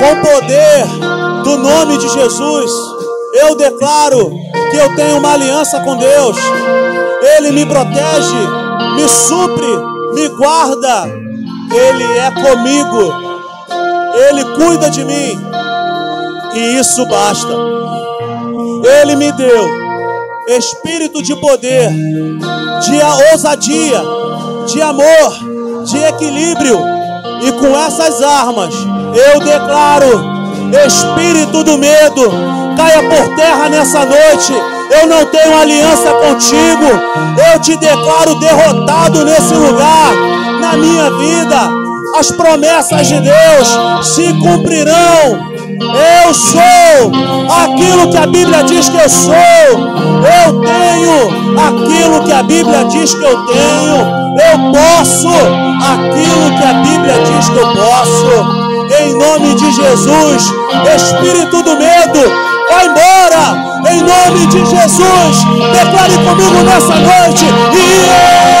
com 0.00 0.12
o 0.12 0.22
poder 0.22 0.86
do 1.44 1.58
nome 1.58 1.98
de 1.98 2.08
Jesus. 2.08 2.70
Eu 3.34 3.54
declaro 3.54 4.30
que 4.70 4.76
eu 4.76 4.96
tenho 4.96 5.18
uma 5.18 5.34
aliança 5.34 5.78
com 5.80 5.96
Deus, 5.96 6.36
Ele 7.36 7.52
me 7.52 7.66
protege, 7.66 8.36
me 8.96 9.06
supre, 9.06 9.66
me 10.14 10.28
guarda, 10.30 11.06
Ele 11.70 12.18
é 12.18 12.30
comigo. 12.30 13.30
Ele 14.12 14.44
cuida 14.56 14.90
de 14.90 15.04
mim 15.04 15.38
e 16.54 16.78
isso 16.80 17.06
basta. 17.06 17.54
Ele 19.02 19.16
me 19.16 19.30
deu 19.32 19.68
espírito 20.48 21.22
de 21.22 21.36
poder, 21.36 21.90
de 21.90 23.32
ousadia, 23.32 24.02
de 24.66 24.82
amor, 24.82 25.84
de 25.84 25.98
equilíbrio, 25.98 26.78
e 27.42 27.52
com 27.52 27.78
essas 27.78 28.22
armas 28.22 28.74
eu 29.14 29.40
declaro: 29.40 30.40
espírito 30.86 31.64
do 31.64 31.78
medo, 31.78 32.30
caia 32.76 33.02
por 33.08 33.34
terra 33.36 33.68
nessa 33.68 34.04
noite. 34.04 34.52
Eu 34.90 35.06
não 35.06 35.24
tenho 35.26 35.56
aliança 35.56 36.12
contigo, 36.14 36.84
eu 37.52 37.60
te 37.60 37.76
declaro 37.76 38.34
derrotado 38.40 39.24
nesse 39.24 39.54
lugar, 39.54 40.12
na 40.60 40.76
minha 40.76 41.10
vida. 41.10 41.80
As 42.18 42.32
promessas 42.32 43.06
de 43.06 43.20
Deus 43.20 43.78
se 44.02 44.32
cumprirão 44.34 45.49
eu 45.80 46.34
sou 46.34 46.60
aquilo 47.64 48.10
que 48.10 48.16
a 48.18 48.26
Bíblia 48.26 48.62
diz 48.64 48.88
que 48.88 48.98
eu 48.98 49.08
sou. 49.08 49.32
Eu 49.32 50.60
tenho 50.60 51.58
aquilo 51.58 52.22
que 52.24 52.32
a 52.32 52.42
Bíblia 52.42 52.84
diz 52.84 53.14
que 53.14 53.24
eu 53.24 53.46
tenho. 53.46 53.96
Eu 53.96 54.72
posso 54.72 55.28
aquilo 55.28 56.58
que 56.58 56.64
a 56.64 56.74
Bíblia 56.74 57.14
diz 57.24 57.48
que 57.48 57.56
eu 57.56 57.66
posso. 57.72 58.70
Em 59.02 59.14
nome 59.14 59.54
de 59.54 59.72
Jesus, 59.72 60.52
Espírito 60.94 61.62
do 61.62 61.76
medo, 61.76 62.20
vai 62.68 62.86
embora. 62.86 63.70
Em 63.90 64.00
nome 64.02 64.46
de 64.48 64.58
Jesus, 64.58 65.44
declare 65.72 66.14
comigo 66.18 66.62
nessa 66.64 66.94
noite. 66.96 67.46
E 67.72 68.59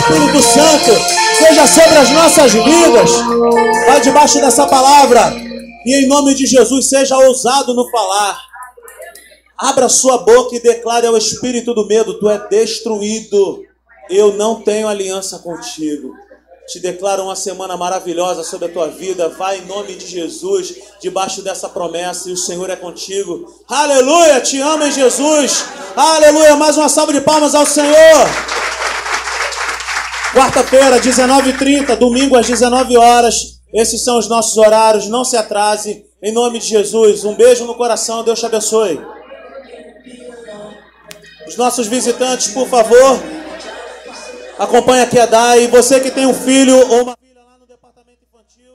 Espírito 0.00 0.42
Santo 0.42 0.92
seja 1.38 1.66
sobre 1.66 1.98
as 1.98 2.10
nossas 2.10 2.52
vidas. 2.52 3.10
Vai 3.86 4.00
debaixo 4.00 4.40
dessa 4.40 4.66
palavra 4.66 5.34
e 5.84 5.94
em 5.94 6.08
nome 6.08 6.34
de 6.34 6.46
Jesus 6.46 6.88
seja 6.88 7.16
ousado 7.18 7.74
no 7.74 7.88
falar. 7.90 8.40
Abra 9.58 9.90
sua 9.90 10.18
boca 10.18 10.56
e 10.56 10.60
declare 10.60 11.06
ao 11.06 11.16
espírito 11.18 11.74
do 11.74 11.86
medo: 11.86 12.18
Tu 12.18 12.30
é 12.30 12.38
destruído. 12.48 13.62
Eu 14.08 14.32
não 14.32 14.62
tenho 14.62 14.88
aliança 14.88 15.38
contigo. 15.38 16.14
Te 16.66 16.80
declaro 16.80 17.24
uma 17.24 17.36
semana 17.36 17.76
maravilhosa 17.76 18.42
sobre 18.42 18.66
a 18.66 18.72
tua 18.72 18.88
vida. 18.88 19.28
Vai 19.28 19.58
em 19.58 19.66
nome 19.66 19.94
de 19.96 20.06
Jesus, 20.06 20.74
debaixo 21.00 21.42
dessa 21.42 21.68
promessa, 21.68 22.28
e 22.28 22.32
o 22.32 22.36
Senhor 22.36 22.70
é 22.70 22.76
contigo. 22.76 23.62
Aleluia! 23.68 24.40
Te 24.40 24.60
amo 24.60 24.84
em 24.84 24.92
Jesus. 24.92 25.64
Aleluia! 25.94 26.56
Mais 26.56 26.76
uma 26.76 26.88
salva 26.88 27.12
de 27.12 27.20
palmas 27.20 27.54
ao 27.54 27.66
Senhor. 27.66 28.50
Quarta-feira, 30.40 30.98
19h30, 30.98 31.96
domingo 31.96 32.34
às 32.34 32.46
19 32.46 32.96
horas. 32.96 33.60
Esses 33.74 34.02
são 34.02 34.16
os 34.18 34.26
nossos 34.26 34.56
horários, 34.56 35.06
não 35.06 35.22
se 35.22 35.36
atrase. 35.36 36.06
Em 36.22 36.32
nome 36.32 36.58
de 36.58 36.66
Jesus, 36.66 37.26
um 37.26 37.34
beijo 37.34 37.66
no 37.66 37.74
coração, 37.74 38.24
Deus 38.24 38.40
te 38.40 38.46
abençoe. 38.46 38.98
Os 41.46 41.58
nossos 41.58 41.88
visitantes, 41.88 42.48
por 42.52 42.66
favor, 42.66 43.22
acompanhe 44.58 45.02
aqui 45.02 45.18
a 45.18 45.26
Dai. 45.26 45.68
Você 45.68 46.00
que 46.00 46.10
tem 46.10 46.24
um 46.24 46.32
filho 46.32 46.74
ou 46.88 47.02
uma 47.02 47.18